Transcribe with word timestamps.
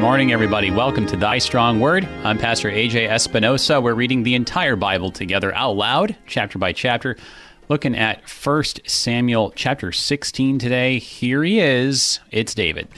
Morning, 0.00 0.32
everybody. 0.32 0.70
Welcome 0.70 1.04
to 1.08 1.16
Thy 1.16 1.36
Strong 1.36 1.78
Word. 1.78 2.06
I'm 2.24 2.38
Pastor 2.38 2.70
AJ 2.70 3.10
Espinosa. 3.10 3.82
We're 3.82 3.92
reading 3.92 4.22
the 4.22 4.34
entire 4.34 4.74
Bible 4.74 5.10
together 5.10 5.54
out 5.54 5.76
loud, 5.76 6.16
chapter 6.26 6.58
by 6.58 6.72
chapter, 6.72 7.18
looking 7.68 7.94
at 7.94 8.22
1 8.26 8.64
Samuel 8.86 9.52
chapter 9.54 9.92
16 9.92 10.58
today. 10.58 10.98
Here 10.98 11.44
he 11.44 11.60
is. 11.60 12.18
It's 12.30 12.54
David. 12.54 12.88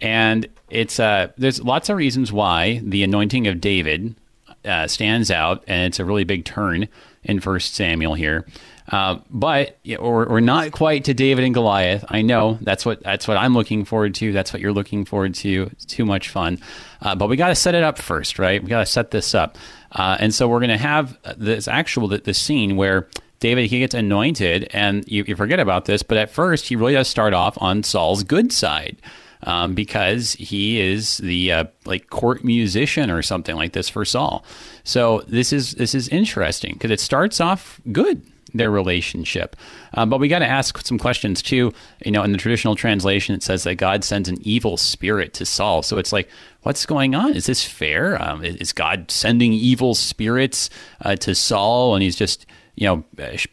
And 0.00 0.48
it's 0.68 0.98
uh, 0.98 1.28
there's 1.38 1.62
lots 1.62 1.90
of 1.90 1.96
reasons 1.96 2.32
why 2.32 2.80
the 2.82 3.04
anointing 3.04 3.46
of 3.46 3.60
David 3.60 4.16
uh, 4.64 4.88
stands 4.88 5.30
out, 5.30 5.62
and 5.68 5.86
it's 5.86 6.00
a 6.00 6.04
really 6.04 6.24
big 6.24 6.44
turn 6.44 6.88
in 7.22 7.38
1 7.38 7.60
Samuel 7.60 8.14
here. 8.14 8.44
Uh, 8.88 9.18
but 9.28 9.78
we're, 9.84 10.28
we're 10.28 10.40
not 10.40 10.72
quite 10.72 11.04
to 11.04 11.14
David 11.14 11.44
and 11.44 11.52
Goliath. 11.52 12.04
I 12.08 12.22
know 12.22 12.58
that's 12.62 12.86
what 12.86 13.02
that's 13.02 13.28
what 13.28 13.36
I'm 13.36 13.54
looking 13.54 13.84
forward 13.84 14.14
to. 14.16 14.32
That's 14.32 14.52
what 14.52 14.62
you're 14.62 14.72
looking 14.72 15.04
forward 15.04 15.34
to. 15.36 15.68
It's 15.72 15.84
too 15.84 16.06
much 16.06 16.30
fun. 16.30 16.58
Uh, 17.02 17.14
but 17.14 17.28
we 17.28 17.36
got 17.36 17.48
to 17.48 17.54
set 17.54 17.74
it 17.74 17.82
up 17.82 17.98
first, 17.98 18.38
right? 18.38 18.62
We 18.62 18.68
got 18.68 18.80
to 18.80 18.86
set 18.86 19.10
this 19.10 19.34
up. 19.34 19.58
Uh, 19.92 20.16
and 20.20 20.34
so 20.34 20.48
we're 20.48 20.60
going 20.60 20.70
to 20.70 20.78
have 20.78 21.18
this 21.36 21.68
actual 21.68 22.08
the 22.08 22.34
scene 22.34 22.76
where 22.76 23.08
David 23.40 23.66
he 23.66 23.78
gets 23.78 23.94
anointed, 23.94 24.68
and 24.72 25.06
you, 25.06 25.24
you 25.26 25.36
forget 25.36 25.60
about 25.60 25.84
this. 25.84 26.02
But 26.02 26.18
at 26.18 26.30
first, 26.30 26.68
he 26.68 26.76
really 26.76 26.94
does 26.94 27.08
start 27.08 27.34
off 27.34 27.60
on 27.60 27.82
Saul's 27.82 28.22
good 28.24 28.52
side. 28.52 28.96
Um, 29.44 29.74
because 29.74 30.32
he 30.32 30.80
is 30.80 31.18
the 31.18 31.52
uh, 31.52 31.64
like 31.84 32.10
court 32.10 32.42
musician 32.42 33.08
or 33.08 33.22
something 33.22 33.54
like 33.54 33.72
this 33.72 33.88
for 33.88 34.04
Saul. 34.04 34.44
So 34.82 35.22
this 35.28 35.52
is 35.52 35.74
this 35.74 35.94
is 35.94 36.08
interesting 36.08 36.72
because 36.72 36.90
it 36.90 36.98
starts 36.98 37.40
off 37.40 37.80
good 37.92 38.20
their 38.54 38.70
relationship. 38.70 39.56
Um, 39.94 40.10
but 40.10 40.20
we 40.20 40.28
got 40.28 40.40
to 40.40 40.46
ask 40.46 40.84
some 40.86 40.98
questions 40.98 41.42
too. 41.42 41.72
You 42.04 42.12
know, 42.12 42.22
in 42.22 42.32
the 42.32 42.38
traditional 42.38 42.76
translation, 42.76 43.34
it 43.34 43.42
says 43.42 43.64
that 43.64 43.76
God 43.76 44.04
sends 44.04 44.28
an 44.28 44.38
evil 44.42 44.76
spirit 44.76 45.34
to 45.34 45.46
Saul. 45.46 45.82
So 45.82 45.98
it's 45.98 46.12
like, 46.12 46.28
what's 46.62 46.86
going 46.86 47.14
on? 47.14 47.34
Is 47.34 47.46
this 47.46 47.64
fair? 47.64 48.20
Um, 48.22 48.44
is 48.44 48.72
God 48.72 49.10
sending 49.10 49.52
evil 49.52 49.94
spirits 49.94 50.70
uh, 51.02 51.16
to 51.16 51.34
Saul, 51.34 51.94
and 51.94 52.02
he's 52.02 52.16
just 52.16 52.46
you 52.76 52.86
know 52.86 53.04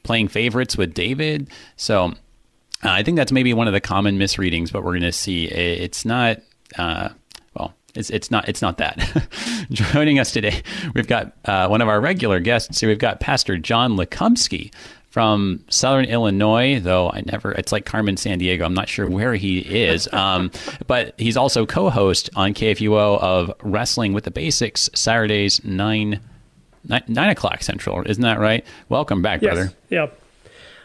playing 0.03 0.29
favorites 0.29 0.77
with 0.77 0.93
David? 0.93 1.49
So. 1.77 2.13
Uh, 2.83 2.89
I 2.89 3.03
think 3.03 3.15
that's 3.15 3.31
maybe 3.31 3.52
one 3.53 3.67
of 3.67 3.73
the 3.73 3.80
common 3.80 4.17
misreadings, 4.19 4.69
but 4.69 4.83
we're 4.83 4.91
going 4.91 5.02
to 5.03 5.11
see 5.13 5.45
it's 5.45 6.05
not. 6.05 6.39
Uh, 6.77 7.09
it's 7.95 8.09
it's 8.09 8.31
not 8.31 8.47
it's 8.49 8.61
not 8.61 8.77
that. 8.77 9.27
Joining 9.71 10.19
us 10.19 10.31
today, 10.31 10.61
we've 10.93 11.07
got 11.07 11.33
uh, 11.45 11.67
one 11.67 11.81
of 11.81 11.88
our 11.88 11.99
regular 12.02 12.39
guests. 12.39 12.77
So 12.77 12.87
we've 12.87 12.99
got 12.99 13.19
Pastor 13.19 13.57
John 13.57 13.97
Lekumsky 13.97 14.71
from 15.15 15.63
Southern 15.69 16.03
Illinois, 16.03 16.77
though 16.77 17.09
I 17.09 17.21
never, 17.25 17.53
it's 17.53 17.71
like 17.71 17.85
Carmen 17.85 18.15
Sandiego. 18.15 18.65
I'm 18.65 18.73
not 18.73 18.89
sure 18.89 19.09
where 19.09 19.33
he 19.33 19.59
is. 19.59 20.09
Um, 20.15 20.49
but 20.87 21.13
he's 21.17 21.37
also 21.37 21.65
co 21.65 21.89
host 21.89 22.29
on 22.35 22.53
KFUO 22.53 23.19
of 23.19 23.53
Wrestling 23.61 24.11
with 24.13 24.23
the 24.23 24.31
Basics, 24.31 24.89
Saturdays, 24.93 25.63
9, 25.63 26.19
9, 26.85 27.03
9 27.07 27.30
o'clock 27.30 27.61
Central. 27.63 28.02
Isn't 28.09 28.23
that 28.23 28.39
right? 28.39 28.65
Welcome 28.89 29.21
back, 29.21 29.41
yes. 29.41 29.53
brother. 29.53 29.71
Yep. 29.89 30.19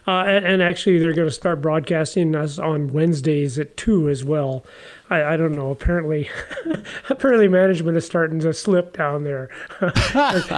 Uh, 0.07 0.23
and, 0.25 0.63
actually, 0.63 0.99
they're 0.99 1.13
going 1.13 1.29
to 1.29 1.35
start 1.35 1.61
broadcasting 1.61 2.35
us 2.35 2.59
on 2.59 2.93
Wednesdays 2.93 3.59
at 3.59 3.77
2 3.77 4.09
as 4.09 4.25
well. 4.25 4.65
I, 5.11 5.35
I 5.35 5.37
don't 5.37 5.53
know. 5.53 5.71
Apparently, 5.71 6.31
apparently 7.11 7.49
management 7.49 7.97
is 7.97 8.07
starting 8.07 8.39
to 8.41 8.55
slip 8.55 8.97
down 8.97 9.25
there. 9.25 9.51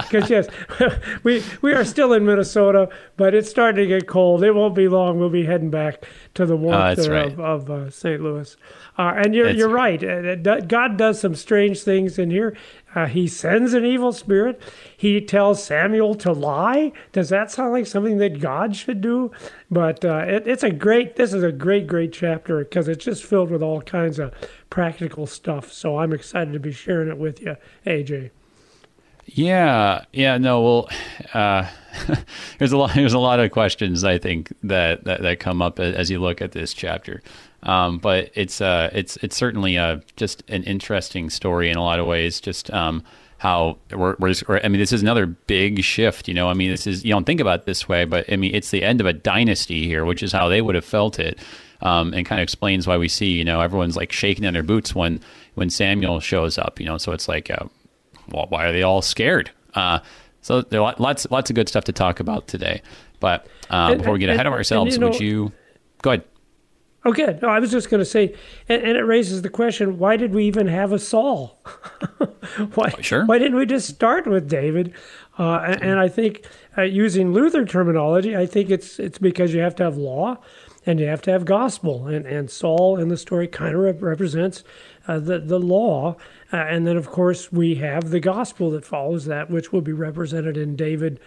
Because 0.03 0.29
yes, 0.29 0.47
we 1.23 1.43
we 1.61 1.73
are 1.73 1.83
still 1.83 2.13
in 2.13 2.25
Minnesota, 2.25 2.89
but 3.17 3.33
it's 3.33 3.49
starting 3.49 3.83
to 3.83 3.87
get 3.87 4.07
cold. 4.07 4.43
It 4.43 4.51
won't 4.51 4.75
be 4.75 4.87
long. 4.87 5.19
We'll 5.19 5.29
be 5.29 5.45
heading 5.45 5.69
back 5.69 6.05
to 6.35 6.45
the 6.45 6.55
warmth 6.55 6.99
oh, 6.99 7.09
right. 7.09 7.31
of, 7.31 7.39
of 7.39 7.69
uh, 7.69 7.89
St. 7.89 8.21
Louis. 8.21 8.55
Uh, 8.97 9.13
and 9.15 9.33
you're 9.33 9.47
that's 9.47 9.57
you're 9.57 9.69
right. 9.69 10.03
Uh, 10.03 10.59
God 10.61 10.97
does 10.97 11.19
some 11.19 11.35
strange 11.35 11.81
things 11.81 12.19
in 12.19 12.29
here. 12.29 12.55
Uh, 12.95 13.07
he 13.07 13.27
sends 13.27 13.73
an 13.73 13.85
evil 13.85 14.11
spirit. 14.11 14.61
He 14.95 15.19
tells 15.21 15.63
Samuel 15.63 16.15
to 16.15 16.31
lie. 16.31 16.91
Does 17.11 17.29
that 17.29 17.51
sound 17.51 17.73
like 17.73 17.87
something 17.87 18.17
that 18.17 18.39
God 18.39 18.75
should 18.75 19.01
do? 19.01 19.31
But 19.71 20.05
uh, 20.05 20.25
it, 20.27 20.47
it's 20.47 20.63
a 20.63 20.71
great. 20.71 21.15
This 21.15 21.33
is 21.33 21.43
a 21.43 21.51
great, 21.51 21.87
great 21.87 22.13
chapter 22.13 22.59
because 22.59 22.87
it's 22.87 23.05
just 23.05 23.23
filled 23.23 23.49
with 23.49 23.63
all 23.63 23.81
kinds 23.81 24.19
of 24.19 24.33
practical 24.69 25.25
stuff. 25.25 25.71
So 25.71 25.99
I'm 25.99 26.13
excited 26.13 26.53
to 26.53 26.59
be 26.59 26.71
sharing 26.71 27.09
it 27.09 27.17
with 27.17 27.41
you, 27.41 27.57
AJ. 27.85 28.31
Yeah, 29.25 30.03
yeah, 30.11 30.37
no, 30.37 30.61
well, 30.61 30.89
uh, 31.33 31.67
there's 32.59 32.73
a 32.73 32.77
lot. 32.77 32.93
There's 32.93 33.13
a 33.13 33.19
lot 33.19 33.39
of 33.39 33.51
questions 33.51 34.03
I 34.03 34.17
think 34.17 34.53
that 34.63 35.05
that, 35.05 35.21
that 35.21 35.39
come 35.39 35.61
up 35.61 35.79
as 35.79 36.09
you 36.09 36.19
look 36.19 36.41
at 36.41 36.51
this 36.51 36.73
chapter. 36.73 37.21
Um, 37.63 37.97
but 37.97 38.31
it's 38.35 38.61
uh, 38.61 38.89
it's 38.93 39.17
it's 39.17 39.35
certainly 39.35 39.77
a, 39.77 40.01
just 40.15 40.43
an 40.49 40.63
interesting 40.63 41.29
story 41.29 41.69
in 41.69 41.77
a 41.77 41.83
lot 41.83 41.99
of 41.99 42.05
ways. 42.05 42.41
Just 42.41 42.71
um, 42.71 43.03
how 43.37 43.77
we're, 43.91 44.15
we're, 44.19 44.29
just, 44.29 44.49
I 44.49 44.67
mean, 44.69 44.79
this 44.79 44.93
is 44.93 45.01
another 45.01 45.25
big 45.25 45.83
shift. 45.83 46.27
You 46.27 46.33
know, 46.33 46.49
I 46.49 46.53
mean, 46.53 46.71
this 46.71 46.87
is 46.87 47.03
you 47.03 47.11
don't 47.11 47.25
think 47.25 47.39
about 47.39 47.61
it 47.61 47.65
this 47.65 47.87
way, 47.87 48.05
but 48.05 48.31
I 48.31 48.35
mean, 48.35 48.53
it's 48.53 48.71
the 48.71 48.83
end 48.83 49.01
of 49.01 49.07
a 49.07 49.13
dynasty 49.13 49.85
here, 49.85 50.05
which 50.05 50.23
is 50.23 50.31
how 50.31 50.49
they 50.49 50.61
would 50.61 50.75
have 50.75 50.85
felt 50.85 51.19
it, 51.19 51.39
um, 51.81 52.13
and 52.13 52.25
kind 52.25 52.39
of 52.39 52.43
explains 52.43 52.85
why 52.85 52.97
we 52.97 53.07
see 53.07 53.31
you 53.31 53.45
know 53.45 53.61
everyone's 53.61 53.95
like 53.95 54.11
shaking 54.11 54.43
in 54.43 54.53
their 54.53 54.63
boots 54.63 54.93
when 54.93 55.21
when 55.55 55.69
Samuel 55.69 56.19
shows 56.19 56.57
up. 56.57 56.79
You 56.79 56.85
know, 56.85 56.97
so 56.97 57.13
it's 57.13 57.27
like, 57.27 57.49
uh, 57.49 57.65
well, 58.29 58.47
why 58.49 58.65
are 58.65 58.71
they 58.73 58.83
all 58.83 59.01
scared? 59.01 59.51
Uh, 59.73 59.99
so 60.41 60.61
there 60.61 60.81
are 60.81 60.95
lots 60.99 61.25
lots 61.31 61.49
of 61.49 61.55
good 61.55 61.69
stuff 61.69 61.85
to 61.85 61.93
talk 61.93 62.19
about 62.19 62.47
today. 62.47 62.81
But 63.21 63.47
um, 63.69 63.99
before 63.99 64.13
we 64.13 64.19
get 64.19 64.29
ahead 64.29 64.47
of 64.47 64.53
ourselves, 64.53 64.95
and, 64.95 65.01
you 65.01 65.07
know, 65.07 65.11
would 65.11 65.21
you 65.21 65.51
go 66.01 66.11
ahead? 66.11 66.25
Okay, 67.05 67.37
no, 67.41 67.49
I 67.49 67.59
was 67.59 67.71
just 67.71 67.89
going 67.89 67.99
to 67.99 68.05
say, 68.05 68.33
and, 68.69 68.81
and, 68.81 68.97
it 68.97 69.03
raises 69.03 69.41
the 69.41 69.49
question: 69.49 69.97
Why 69.97 70.15
did 70.15 70.33
we 70.33 70.45
even 70.45 70.67
have 70.67 70.93
a 70.93 70.99
Saul? 70.99 71.59
why? 72.75 72.91
Sure. 73.01 73.25
Why 73.25 73.37
didn't 73.39 73.57
we 73.57 73.65
just 73.65 73.89
start 73.89 74.25
with 74.25 74.49
David? 74.49 74.93
Uh, 75.37 75.63
and, 75.65 75.81
and, 75.81 75.99
I 75.99 76.07
think, 76.07 76.45
uh, 76.77 76.83
using 76.83 77.33
Luther 77.33 77.65
terminology, 77.65 78.37
I 78.37 78.45
think 78.45 78.69
it's 78.69 78.99
it's 78.99 79.17
because 79.17 79.53
you 79.53 79.59
have 79.59 79.75
to 79.77 79.83
have 79.83 79.97
law, 79.97 80.37
and 80.85 80.97
you 80.97 81.07
have 81.07 81.21
to 81.23 81.31
have 81.31 81.43
gospel, 81.43 82.07
and 82.07 82.25
and 82.25 82.49
Saul 82.49 82.97
in 82.97 83.09
the 83.09 83.17
story 83.17 83.49
kind 83.49 83.75
of 83.75 83.81
rep- 83.81 84.01
represents 84.01 84.63
uh, 85.05 85.19
the 85.19 85.39
the 85.39 85.59
law, 85.59 86.15
uh, 86.53 86.57
and 86.57 86.87
then 86.87 86.95
of 86.95 87.07
course 87.07 87.51
we 87.51 87.75
have 87.75 88.11
the 88.11 88.21
gospel 88.21 88.71
that 88.71 88.85
follows 88.85 89.25
that, 89.25 89.49
which 89.49 89.73
will 89.73 89.81
be 89.81 89.91
represented 89.91 90.55
in 90.55 90.77
David, 90.77 91.19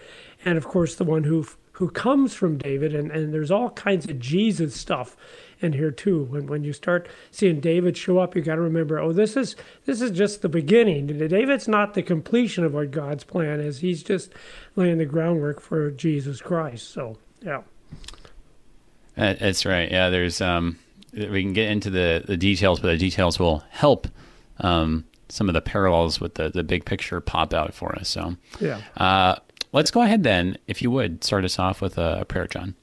and 0.43 0.57
of 0.57 0.65
course 0.65 0.95
the 0.95 1.05
one 1.05 1.25
who 1.25 1.47
who 1.73 1.91
comes 1.91 2.33
from 2.33 2.57
David, 2.57 2.95
and 2.95 3.11
and 3.11 3.35
there's 3.35 3.51
all 3.51 3.69
kinds 3.71 4.09
of 4.09 4.19
Jesus 4.19 4.75
stuff 4.75 5.19
in 5.61 5.73
here 5.73 5.91
too. 5.91 6.25
When 6.25 6.47
when 6.47 6.65
you 6.65 6.73
start 6.73 7.09
seeing 7.31 7.61
David 7.61 7.97
show 7.97 8.19
up, 8.19 8.37
you 8.37 8.43
got 8.43 8.57
to 8.57 8.61
remember, 8.61 8.99
oh, 8.99 9.13
this 9.13 9.37
is 9.37 9.57
this 9.85 10.01
is 10.01 10.11
just 10.11 10.43
the 10.43 10.49
beginning. 10.49 11.07
David's 11.07 11.69
not 11.69 11.95
the 11.95 12.03
completion 12.03 12.65
of 12.65 12.75
what 12.75 12.91
God's 12.91 13.25
plan 13.25 13.61
is. 13.61 13.79
He's 13.79 14.03
just 14.03 14.33
laying 14.75 14.99
the 14.99 15.07
groundwork 15.07 15.61
for 15.61 15.91
Jesus 15.91 16.41
Christ. 16.41 16.91
So 16.91 17.19
yeah, 17.43 17.63
that's 19.15 19.65
right. 19.65 19.91
Yeah, 19.91 20.11
there's 20.11 20.41
um, 20.41 20.79
we 21.13 21.43
can 21.43 21.53
get 21.53 21.71
into 21.71 21.91
the 21.91 22.23
the 22.27 22.37
details, 22.37 22.81
but 22.81 22.89
the 22.89 22.99
details 22.99 23.39
will 23.39 23.65
help. 23.71 24.09
Um, 24.59 25.05
some 25.29 25.49
of 25.49 25.55
the 25.55 25.61
parallels 25.61 26.21
with 26.21 26.35
the, 26.35 26.49
the 26.51 26.63
big 26.63 26.85
picture 26.85 27.21
pop 27.21 27.53
out 27.53 27.75
for 27.75 27.95
us. 27.97 28.09
So, 28.09 28.37
yeah. 28.61 28.81
Uh, 28.97 29.37
let's 29.73 29.91
go 29.91 30.03
ahead 30.03 30.23
then, 30.23 30.57
if 30.67 30.83
you 30.83 30.91
would, 30.91 31.25
start 31.25 31.45
us 31.45 31.59
off 31.59 31.81
with 31.81 31.99
a 31.99 32.25
prayer, 32.29 32.47
John. 32.47 32.75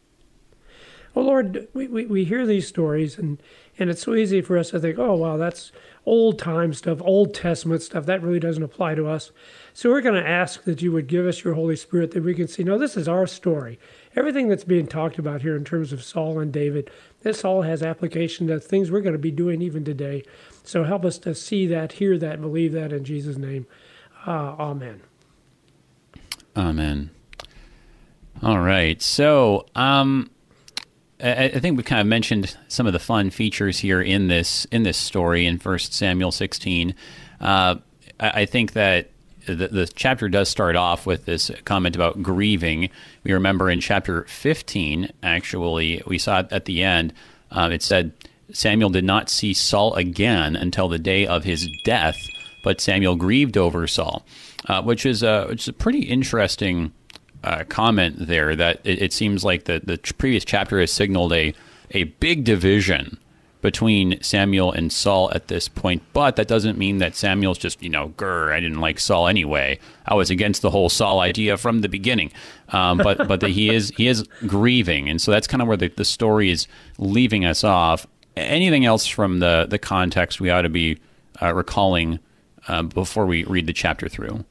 Oh 1.16 1.22
Lord, 1.22 1.68
we, 1.74 1.88
we, 1.88 2.06
we 2.06 2.26
hear 2.26 2.46
these 2.46 2.68
stories 2.68 3.18
and, 3.18 3.42
and 3.78 3.90
it's 3.90 4.02
so 4.02 4.16
easy 4.16 4.42
for 4.42 4.58
us 4.58 4.72
to 4.72 4.80
think, 4.80 4.98
oh 4.98 5.14
wow, 5.14 5.38
that's 5.38 5.72
old 6.06 6.40
time 6.40 6.74
stuff, 6.74 7.00
Old 7.02 7.34
Testament 7.34 7.82
stuff. 7.82 8.06
That 8.06 8.22
really 8.22 8.40
doesn't 8.40 8.64
apply 8.64 8.96
to 8.96 9.08
us. 9.08 9.32
So 9.74 9.90
we're 9.90 10.02
going 10.02 10.22
to 10.22 10.28
ask 10.28 10.64
that 10.64 10.82
you 10.82 10.92
would 10.92 11.08
give 11.08 11.26
us 11.26 11.44
your 11.44 11.54
Holy 11.54 11.76
Spirit 11.76 12.12
that 12.12 12.24
we 12.24 12.34
can 12.34 12.48
see, 12.48 12.64
no, 12.64 12.78
this 12.78 12.98
is 12.98 13.08
our 13.08 13.28
story. 13.28 13.80
Everything 14.16 14.48
that's 14.48 14.64
being 14.64 14.88
talked 14.88 15.18
about 15.18 15.42
here 15.42 15.56
in 15.56 15.64
terms 15.64 15.94
of 15.94 16.04
Saul 16.04 16.40
and 16.40 16.52
David, 16.52 16.90
this 17.22 17.46
all 17.46 17.62
has 17.62 17.82
application 17.82 18.48
to 18.48 18.60
things 18.60 18.92
we're 18.92 19.02
going 19.02 19.14
to 19.14 19.20
be 19.20 19.32
doing 19.32 19.62
even 19.62 19.84
today. 19.84 20.24
So 20.64 20.84
help 20.84 21.06
us 21.06 21.18
to 21.20 21.34
see 21.34 21.68
that, 21.68 21.94
hear 21.94 22.18
that, 22.18 22.42
believe 22.42 22.74
that 22.74 22.92
in 22.92 23.04
Jesus' 23.04 23.38
name. 23.38 23.66
Uh, 24.26 24.56
amen. 24.60 25.02
Amen. 26.56 27.10
All 28.42 28.60
right. 28.60 29.02
So, 29.02 29.66
um, 29.76 30.30
I, 31.24 31.46
I 31.46 31.60
think 31.60 31.78
we've 31.78 31.86
kind 31.86 32.02
of 32.02 32.08
mentioned 32.08 32.56
some 32.68 32.86
of 32.86 32.94
the 32.94 33.00
fun 33.00 33.30
features 33.30 33.80
here 33.80 34.02
in 34.02 34.28
this 34.28 34.66
in 34.66 34.84
this 34.84 34.98
story 34.98 35.46
in 35.46 35.58
First 35.58 35.94
Samuel 35.94 36.32
16. 36.32 36.94
Uh, 37.40 37.76
I, 38.20 38.30
I 38.42 38.46
think 38.46 38.74
that 38.74 39.10
the, 39.46 39.68
the, 39.68 39.92
chapter 39.94 40.30
does 40.30 40.48
start 40.48 40.76
off 40.76 41.06
with 41.06 41.26
this 41.26 41.52
comment 41.66 41.96
about 41.96 42.22
grieving. 42.24 42.90
We 43.24 43.34
remember 43.34 43.70
in 43.70 43.82
chapter 43.82 44.24
15, 44.26 45.12
actually, 45.22 46.02
we 46.08 46.18
saw 46.18 46.40
it 46.40 46.48
at 46.52 46.66
the 46.66 46.82
end. 46.82 47.14
Uh, 47.52 47.70
it 47.74 47.82
said 47.82 48.14
Samuel 48.54 48.90
did 48.90 49.04
not 49.04 49.30
see 49.30 49.54
Saul 49.54 49.96
again 49.96 50.56
until 50.56 50.88
the 50.88 51.00
day 51.00 51.28
of 51.28 51.44
his 51.44 51.70
death, 51.84 52.18
but 52.64 52.80
Samuel 52.80 53.16
grieved 53.16 53.58
over 53.58 53.86
Saul, 53.88 54.26
uh, 54.68 54.82
which 54.82 55.06
is 55.06 55.24
a 55.24 55.48
which 55.48 55.64
is 55.64 55.68
a 55.68 55.74
pretty 55.74 56.02
interesting 56.02 56.94
uh, 57.44 57.64
comment 57.70 58.28
there 58.28 58.56
that 58.56 58.80
it, 58.84 59.02
it, 59.02 59.14
seems 59.14 59.44
like 59.44 59.66
the, 59.66 59.82
the 59.84 59.98
previous 60.18 60.46
chapter 60.46 60.80
has 60.80 60.92
signaled 60.92 61.34
a, 61.34 61.54
a 61.92 62.06
big 62.06 62.44
division 62.44 63.18
between 63.62 64.22
Samuel 64.22 64.74
and 64.74 64.92
Saul 64.92 65.32
at 65.32 65.48
this 65.48 65.70
point, 65.70 66.04
but 66.12 66.36
that 66.36 66.50
doesn't 66.50 66.78
mean 66.78 66.98
that 66.98 67.16
Samuel's 67.16 67.58
just, 67.58 67.82
you 67.82 67.90
know, 67.90 68.10
grr, 68.18 68.52
I 68.52 68.60
didn't 68.60 68.82
like 68.82 69.00
Saul 69.00 69.28
anyway. 69.28 69.80
I 70.06 70.16
was 70.16 70.30
against 70.30 70.62
the 70.62 70.70
whole 70.70 70.90
Saul 70.90 71.22
idea 71.22 71.56
from 71.56 71.80
the 71.80 71.88
beginning. 71.88 72.32
Um, 72.70 72.98
but 72.98 73.26
but 73.28 73.40
that 73.40 73.52
he 73.52 73.70
is 73.70 73.94
he 73.96 74.08
is 74.08 74.28
grieving, 74.48 75.10
and 75.10 75.22
so 75.22 75.32
that's 75.32 75.48
kind 75.48 75.62
of 75.62 75.68
where 75.68 75.78
the, 75.78 75.88
the 75.88 76.04
story 76.04 76.52
is 76.52 76.68
leaving 76.98 77.46
us 77.46 77.64
off. 77.64 78.06
Anything 78.36 78.84
else 78.84 79.08
from 79.08 79.40
the 79.40 79.66
the 79.70 79.80
context 79.80 80.42
we 80.42 80.50
ought 80.50 80.64
to 80.64 80.70
be 80.70 80.98
uh, 81.42 81.54
recalling 81.54 82.20
uh, 82.68 82.84
before 82.84 83.26
we 83.26 83.46
read 83.46 83.68
the 83.68 83.74
chapter 83.74 84.10
through? 84.10 84.44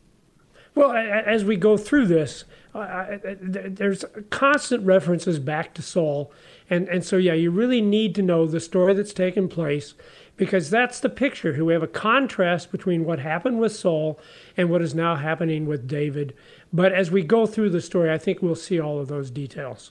Well, 0.75 0.93
as 0.93 1.45
we 1.45 1.57
go 1.57 1.77
through 1.77 2.07
this, 2.07 2.45
uh, 2.75 3.19
there's 3.41 4.05
constant 4.31 4.85
references 4.85 5.39
back 5.39 5.75
to 5.75 5.83
Saul 5.83 6.33
and, 6.73 6.89
and 6.89 7.05
so, 7.05 7.19
yeah, 7.19 7.35
you 7.35 7.51
really 7.51 7.83
need 7.83 8.15
to 8.15 8.23
know 8.23 8.47
the 8.47 8.59
story 8.59 8.95
that's 8.95 9.13
taken 9.13 9.47
place 9.47 9.93
because 10.39 10.71
that's 10.71 11.01
the 11.01 11.11
picture. 11.11 11.63
We 11.63 11.75
have 11.75 11.83
a 11.83 11.87
contrast 11.87 12.73
between 12.73 13.05
what 13.05 13.19
happened 13.19 13.61
with 13.61 13.77
Saul 13.77 14.19
and 14.57 14.71
what 14.71 14.81
is 14.81 14.95
now 14.95 15.17
happening 15.17 15.67
with 15.67 15.87
David. 15.87 16.35
But 16.73 16.93
as 16.93 17.11
we 17.11 17.25
go 17.25 17.45
through 17.45 17.69
the 17.69 17.83
story, 17.83 18.11
I 18.11 18.17
think 18.17 18.41
we'll 18.41 18.55
see 18.55 18.81
all 18.81 18.99
of 18.99 19.09
those 19.09 19.31
details. 19.31 19.91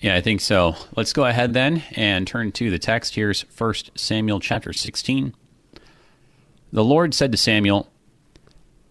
Yeah, 0.00 0.16
I 0.16 0.20
think 0.20 0.40
so. 0.40 0.74
Let's 0.96 1.12
go 1.12 1.26
ahead 1.26 1.54
then 1.54 1.84
and 1.94 2.26
turn 2.26 2.50
to 2.50 2.70
the 2.70 2.80
text. 2.80 3.14
Here's 3.14 3.42
1 3.56 3.74
Samuel 3.94 4.40
chapter 4.40 4.72
16. 4.72 5.32
The 6.72 6.84
Lord 6.84 7.14
said 7.14 7.30
to 7.30 7.38
Samuel, 7.38 7.88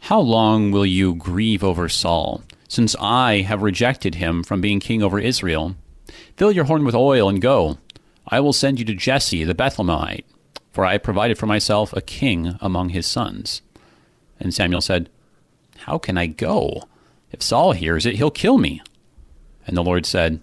How 0.06 0.20
long 0.20 0.72
will 0.72 0.86
you 0.86 1.14
grieve 1.14 1.64
over 1.64 1.88
Saul, 1.88 2.42
since 2.68 2.96
I 3.00 3.42
have 3.42 3.62
rejected 3.62 4.16
him 4.16 4.44
from 4.44 4.60
being 4.60 4.80
king 4.80 5.04
over 5.04 5.20
Israel? 5.20 5.76
Fill 6.36 6.52
your 6.52 6.66
horn 6.66 6.84
with 6.84 6.96
oil 6.96 7.30
and 7.30 7.40
go. 7.40 7.78
I 8.28 8.40
will 8.40 8.52
send 8.52 8.80
you 8.80 8.86
to 8.86 8.96
Jesse 8.96 9.44
the 9.44 9.54
Bethlehemite, 9.54 10.26
for 10.72 10.86
I 10.86 10.94
have 10.94 11.04
provided 11.04 11.38
for 11.38 11.46
myself 11.46 11.94
a 11.94 12.02
king 12.02 12.58
among 12.60 12.90
his 12.90 13.06
sons. 13.06 13.62
And 14.40 14.54
Samuel 14.54 14.82
said, 14.82 15.08
How 15.78 16.00
can 16.00 16.18
I 16.18 16.26
go? 16.26 16.84
If 17.32 17.44
Saul 17.44 17.74
hears 17.74 18.08
it, 18.08 18.16
he'll 18.16 18.32
kill 18.32 18.58
me. 18.58 18.82
And 19.68 19.78
the 19.78 19.84
Lord 19.84 20.08
said, 20.08 20.42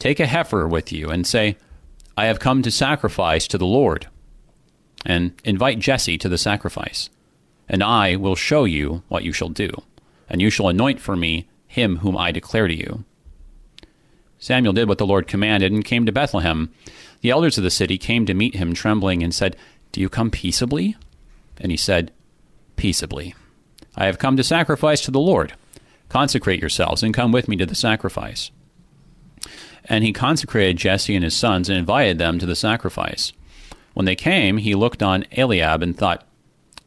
Take 0.00 0.18
a 0.18 0.26
heifer 0.26 0.66
with 0.66 0.92
you 0.92 1.08
and 1.08 1.24
say, 1.24 1.56
I 2.16 2.26
have 2.26 2.40
come 2.40 2.62
to 2.62 2.72
sacrifice 2.72 3.46
to 3.46 3.58
the 3.58 3.64
Lord. 3.64 4.08
And 5.06 5.40
invite 5.44 5.78
Jesse 5.78 6.18
to 6.18 6.28
the 6.28 6.36
sacrifice. 6.36 7.10
And 7.68 7.82
I 7.82 8.16
will 8.16 8.36
show 8.36 8.64
you 8.64 9.02
what 9.08 9.24
you 9.24 9.32
shall 9.32 9.48
do. 9.48 9.70
And 10.28 10.40
you 10.40 10.50
shall 10.50 10.68
anoint 10.68 11.00
for 11.00 11.16
me 11.16 11.48
him 11.66 11.98
whom 11.98 12.16
I 12.16 12.32
declare 12.32 12.68
to 12.68 12.74
you. 12.74 13.04
Samuel 14.38 14.72
did 14.72 14.88
what 14.88 14.98
the 14.98 15.06
Lord 15.06 15.26
commanded 15.26 15.72
and 15.72 15.84
came 15.84 16.06
to 16.06 16.12
Bethlehem. 16.12 16.70
The 17.20 17.30
elders 17.30 17.58
of 17.58 17.64
the 17.64 17.70
city 17.70 17.98
came 17.98 18.26
to 18.26 18.34
meet 18.34 18.54
him 18.54 18.74
trembling 18.74 19.22
and 19.22 19.34
said, 19.34 19.56
Do 19.92 20.00
you 20.00 20.08
come 20.08 20.30
peaceably? 20.30 20.96
And 21.58 21.70
he 21.70 21.76
said, 21.76 22.12
Peaceably. 22.76 23.34
I 23.96 24.06
have 24.06 24.18
come 24.18 24.36
to 24.36 24.44
sacrifice 24.44 25.00
to 25.02 25.10
the 25.10 25.20
Lord. 25.20 25.54
Consecrate 26.08 26.60
yourselves 26.60 27.02
and 27.02 27.14
come 27.14 27.32
with 27.32 27.48
me 27.48 27.56
to 27.56 27.66
the 27.66 27.74
sacrifice. 27.74 28.50
And 29.86 30.04
he 30.04 30.12
consecrated 30.12 30.76
Jesse 30.76 31.14
and 31.14 31.24
his 31.24 31.36
sons 31.36 31.68
and 31.68 31.78
invited 31.78 32.18
them 32.18 32.38
to 32.38 32.46
the 32.46 32.56
sacrifice. 32.56 33.32
When 33.94 34.04
they 34.04 34.16
came, 34.16 34.58
he 34.58 34.74
looked 34.74 35.02
on 35.02 35.24
Eliab 35.32 35.82
and 35.82 35.96
thought, 35.96 36.26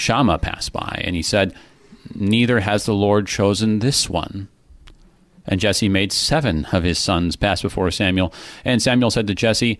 Shammah 0.00 0.38
pass 0.38 0.68
by, 0.68 1.02
and 1.04 1.14
he 1.14 1.22
said, 1.22 1.54
Neither 2.14 2.60
has 2.60 2.86
the 2.86 2.94
Lord 2.94 3.26
chosen 3.26 3.78
this 3.78 4.08
one. 4.08 4.48
And 5.46 5.60
Jesse 5.60 5.88
made 5.88 6.12
seven 6.12 6.66
of 6.72 6.84
his 6.84 6.98
sons 6.98 7.36
pass 7.36 7.62
before 7.62 7.90
Samuel. 7.90 8.32
And 8.64 8.82
Samuel 8.82 9.10
said 9.10 9.26
to 9.26 9.34
Jesse, 9.34 9.78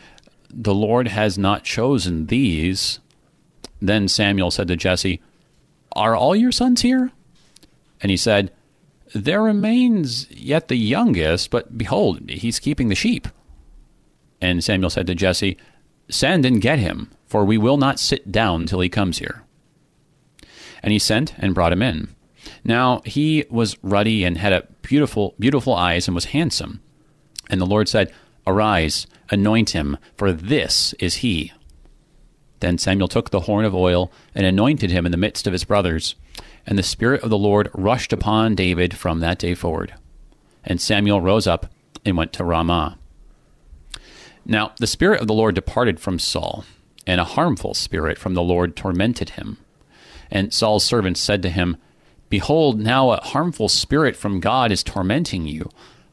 The 0.50 0.75
Lord 0.75 1.08
has 1.08 1.38
not 1.38 1.64
chosen 1.64 2.26
these. 2.26 3.00
Then 3.81 4.08
Samuel 4.08 4.50
said 4.50 4.69
to 4.69 4.76
Jesse, 4.76 5.20
Are 5.96 6.14
all 6.14 6.37
your 6.37 6.52
sons 6.52 6.82
here? 6.82 7.12
And 8.00 8.11
he 8.11 8.16
said, 8.16 8.52
There 9.14 9.43
remains 9.43 10.31
yet 10.31 10.69
the 10.69 10.76
youngest, 10.76 11.50
but 11.50 11.76
behold, 11.78 12.28
he's 12.28 12.58
keeping 12.58 12.88
the 12.88 12.94
sheep. 12.94 13.28
And 14.40 14.64
Samuel 14.64 14.90
said 14.90 15.06
to 15.06 15.14
Jesse, 15.14 15.56
Send 16.08 16.44
and 16.44 16.61
get 16.61 16.78
him, 16.78 17.11
for 17.26 17.44
we 17.44 17.58
will 17.58 17.76
not 17.76 18.00
sit 18.00 18.32
down 18.32 18.66
till 18.66 18.81
he 18.81 18.88
comes 18.88 19.19
here. 19.19 19.44
And 20.82 20.92
he 20.92 20.98
sent 20.98 21.34
and 21.38 21.54
brought 21.54 21.72
him 21.72 21.82
in. 21.82 22.14
Now 22.64 23.02
he 23.04 23.44
was 23.50 23.76
ruddy 23.82 24.24
and 24.24 24.38
had 24.38 24.52
a 24.52 24.66
beautiful, 24.82 25.34
beautiful 25.38 25.74
eyes 25.74 26.08
and 26.08 26.14
was 26.14 26.26
handsome. 26.26 26.80
And 27.48 27.60
the 27.60 27.66
Lord 27.66 27.88
said, 27.88 28.12
Arise, 28.46 29.06
anoint 29.30 29.70
him, 29.70 29.98
for 30.16 30.32
this 30.32 30.94
is 30.94 31.16
he. 31.16 31.52
Then 32.60 32.78
Samuel 32.78 33.08
took 33.08 33.30
the 33.30 33.40
horn 33.40 33.64
of 33.64 33.74
oil 33.74 34.10
and 34.34 34.46
anointed 34.46 34.90
him 34.90 35.06
in 35.06 35.12
the 35.12 35.18
midst 35.18 35.46
of 35.46 35.52
his 35.52 35.64
brothers. 35.64 36.14
And 36.66 36.78
the 36.78 36.82
Spirit 36.82 37.22
of 37.22 37.30
the 37.30 37.38
Lord 37.38 37.70
rushed 37.74 38.12
upon 38.12 38.54
David 38.54 38.96
from 38.96 39.20
that 39.20 39.38
day 39.38 39.54
forward. 39.54 39.94
And 40.64 40.80
Samuel 40.80 41.20
rose 41.20 41.46
up 41.46 41.66
and 42.04 42.16
went 42.16 42.32
to 42.34 42.44
Ramah. 42.44 42.98
Now 44.44 44.72
the 44.78 44.86
Spirit 44.86 45.20
of 45.20 45.26
the 45.26 45.34
Lord 45.34 45.54
departed 45.54 46.00
from 46.00 46.18
Saul, 46.18 46.64
and 47.06 47.20
a 47.20 47.24
harmful 47.24 47.74
spirit 47.74 48.18
from 48.18 48.34
the 48.34 48.42
Lord 48.42 48.76
tormented 48.76 49.30
him. 49.30 49.58
And 50.30 50.52
Saul's 50.52 50.84
servants 50.84 51.20
said 51.20 51.42
to 51.42 51.50
him, 51.50 51.76
Behold, 52.28 52.78
now 52.78 53.10
a 53.10 53.20
harmful 53.20 53.68
spirit 53.68 54.16
from 54.16 54.40
God 54.40 54.70
is 54.70 54.84
tormenting 54.84 55.46
you. 55.46 55.68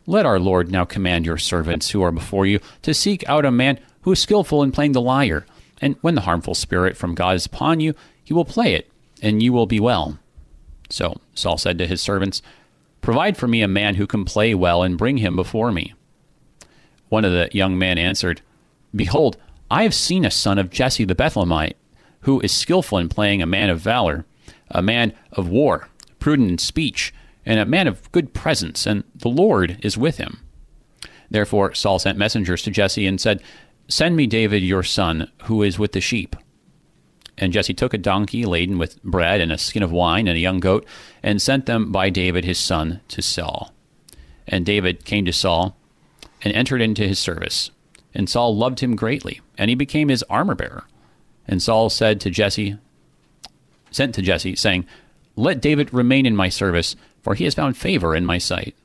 Let 0.07 0.25
our 0.25 0.39
Lord 0.39 0.71
now 0.71 0.85
command 0.85 1.25
your 1.25 1.37
servants 1.37 1.91
who 1.91 2.01
are 2.01 2.11
before 2.11 2.45
you 2.45 2.59
to 2.81 2.93
seek 2.93 3.27
out 3.29 3.45
a 3.45 3.51
man 3.51 3.79
who 4.01 4.13
is 4.13 4.19
skillful 4.19 4.63
in 4.63 4.71
playing 4.71 4.93
the 4.93 5.01
lyre. 5.01 5.45
And 5.79 5.95
when 6.01 6.15
the 6.15 6.21
harmful 6.21 6.55
spirit 6.55 6.97
from 6.97 7.13
God 7.13 7.35
is 7.35 7.45
upon 7.45 7.81
you, 7.81 7.93
he 8.23 8.33
will 8.33 8.45
play 8.45 8.73
it, 8.73 8.89
and 9.21 9.43
you 9.43 9.53
will 9.53 9.67
be 9.67 9.79
well. 9.79 10.17
So 10.89 11.19
Saul 11.35 11.57
said 11.57 11.77
to 11.77 11.87
his 11.87 12.01
servants, 12.01 12.41
Provide 13.01 13.37
for 13.37 13.47
me 13.47 13.61
a 13.61 13.67
man 13.67 13.95
who 13.95 14.07
can 14.07 14.25
play 14.25 14.55
well, 14.55 14.81
and 14.81 14.97
bring 14.97 15.17
him 15.17 15.35
before 15.35 15.71
me. 15.71 15.93
One 17.09 17.25
of 17.25 17.31
the 17.31 17.49
young 17.51 17.77
men 17.77 17.97
answered, 17.97 18.41
Behold, 18.95 19.37
I 19.69 19.83
have 19.83 19.93
seen 19.93 20.25
a 20.25 20.31
son 20.31 20.57
of 20.57 20.69
Jesse 20.69 21.05
the 21.05 21.15
Bethlehemite, 21.15 21.75
who 22.27 22.41
is 22.41 22.51
skillful 22.51 22.97
in 22.97 23.07
playing 23.07 23.41
a 23.41 23.45
man 23.45 23.69
of 23.69 23.79
valor, 23.79 24.25
a 24.69 24.81
man 24.81 25.13
of 25.31 25.47
war 25.47 25.87
prudent 26.19 26.51
in 26.51 26.57
speech, 26.57 27.13
and 27.45 27.57
a 27.57 27.65
man 27.65 27.87
of 27.87 28.11
good 28.11 28.33
presence, 28.33 28.85
and 28.85 29.05
the 29.15 29.29
Lord 29.29 29.79
is 29.81 29.97
with 29.97 30.17
him. 30.17 30.41
Therefore 31.31 31.73
Saul 31.73 31.99
sent 31.99 32.17
messengers 32.17 32.61
to 32.63 32.71
Jesse 32.71 33.07
and 33.07 33.21
said, 33.21 33.41
Send 33.87 34.17
me 34.17 34.27
David 34.27 34.61
your 34.61 34.83
son, 34.83 35.31
who 35.43 35.63
is 35.63 35.79
with 35.79 35.93
the 35.93 36.01
sheep. 36.01 36.35
And 37.37 37.53
Jesse 37.53 37.73
took 37.73 37.93
a 37.93 37.97
donkey 37.97 38.43
laden 38.43 38.77
with 38.77 39.01
bread 39.03 39.39
and 39.39 39.53
a 39.53 39.57
skin 39.57 39.81
of 39.81 39.93
wine 39.93 40.27
and 40.27 40.35
a 40.35 40.41
young 40.41 40.59
goat, 40.59 40.85
and 41.23 41.41
sent 41.41 41.65
them 41.65 41.93
by 41.93 42.09
David 42.09 42.43
his 42.43 42.59
son 42.59 42.99
to 43.07 43.21
Saul. 43.21 43.71
And 44.45 44.65
David 44.65 45.05
came 45.05 45.23
to 45.23 45.31
Saul 45.31 45.77
and 46.41 46.51
entered 46.51 46.81
into 46.81 47.07
his 47.07 47.19
service. 47.19 47.71
And 48.13 48.29
Saul 48.29 48.53
loved 48.53 48.81
him 48.81 48.97
greatly, 48.97 49.39
and 49.57 49.69
he 49.69 49.75
became 49.75 50.09
his 50.09 50.23
armor 50.23 50.55
bearer. 50.55 50.83
And 51.47 51.61
Saul 51.61 51.89
said 51.89 52.19
to 52.21 52.29
Jesse, 52.29 52.77
sent 53.91 54.13
to 54.15 54.21
Jesse, 54.21 54.55
saying, 54.55 54.85
let 55.37 55.61
David 55.61 55.93
remain 55.93 56.25
in 56.25 56.35
my 56.35 56.49
service, 56.49 56.95
for 57.21 57.35
he 57.35 57.43
has 57.43 57.53
found 57.53 57.77
favor 57.77 58.15
in 58.15 58.25
my 58.25 58.39
sight. 58.39 58.75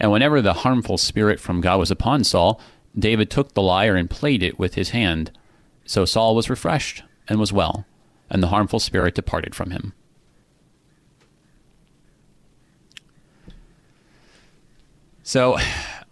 And 0.00 0.10
whenever 0.10 0.40
the 0.40 0.54
harmful 0.54 0.96
spirit 0.96 1.38
from 1.38 1.60
God 1.60 1.78
was 1.78 1.90
upon 1.90 2.24
Saul, 2.24 2.60
David 2.98 3.30
took 3.30 3.52
the 3.52 3.62
lyre 3.62 3.96
and 3.96 4.08
played 4.08 4.42
it 4.42 4.58
with 4.58 4.74
his 4.74 4.90
hand. 4.90 5.30
So 5.84 6.06
Saul 6.06 6.34
was 6.34 6.48
refreshed 6.48 7.02
and 7.28 7.38
was 7.38 7.52
well, 7.52 7.84
and 8.30 8.42
the 8.42 8.48
harmful 8.48 8.80
spirit 8.80 9.14
departed 9.14 9.54
from 9.54 9.70
him. 9.70 9.92
So, 15.22 15.58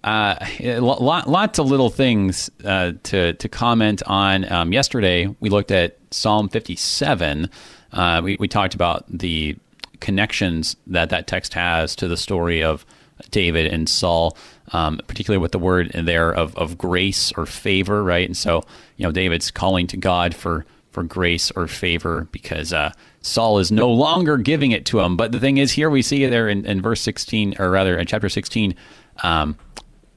uh, 0.05 0.37
lot, 0.81 1.29
lots 1.29 1.59
of 1.59 1.67
little 1.67 1.91
things 1.91 2.51
uh, 2.65 2.93
to 3.05 3.33
to 3.33 3.49
comment 3.49 4.03
on. 4.07 4.51
Um, 4.53 4.73
yesterday, 4.73 5.35
we 5.41 5.49
looked 5.49 5.71
at 5.71 5.99
Psalm 6.11 6.49
57, 6.49 7.51
uh, 7.93 8.21
we, 8.23 8.37
we 8.39 8.49
talked 8.49 8.75
about 8.75 9.05
the 9.09 9.57
connections 10.01 10.77
that 10.87 11.11
that 11.11 11.27
text 11.27 11.55
has 11.55 11.97
to 11.97 12.09
the 12.09 12.17
story 12.17 12.63
of 12.63 12.85
David 13.31 13.73
and 13.73 13.89
Saul, 13.89 14.37
um, 14.73 15.01
particularly 15.07 15.41
with 15.41 15.53
the 15.53 15.59
word 15.59 15.93
there 15.95 16.33
of, 16.33 16.55
of 16.57 16.77
grace 16.77 17.33
or 17.37 17.47
favor, 17.47 18.03
right? 18.03 18.27
And 18.27 18.37
so, 18.37 18.65
you 18.97 19.07
know, 19.07 19.13
David's 19.13 19.51
calling 19.51 19.87
to 19.89 19.97
God 19.97 20.35
for 20.35 20.67
for 20.91 21.03
grace 21.03 21.51
or 21.53 21.67
favor 21.67 22.29
because 22.31 22.73
uh, 22.73 22.93
Saul 23.21 23.59
is 23.59 23.73
no 23.73 23.91
longer 23.91 24.37
giving 24.37 24.71
it 24.71 24.85
to 24.87 25.01
him. 25.01 25.17
But 25.17 25.33
the 25.33 25.41
thing 25.41 25.57
is, 25.57 25.73
here 25.73 25.91
we 25.91 26.03
see 26.03 26.25
there 26.27 26.49
in, 26.49 26.65
in 26.67 26.81
verse 26.81 27.01
16, 27.01 27.57
or 27.59 27.69
rather 27.69 27.99
in 27.99 28.07
chapter 28.07 28.29
16, 28.29 28.77
um, 29.25 29.57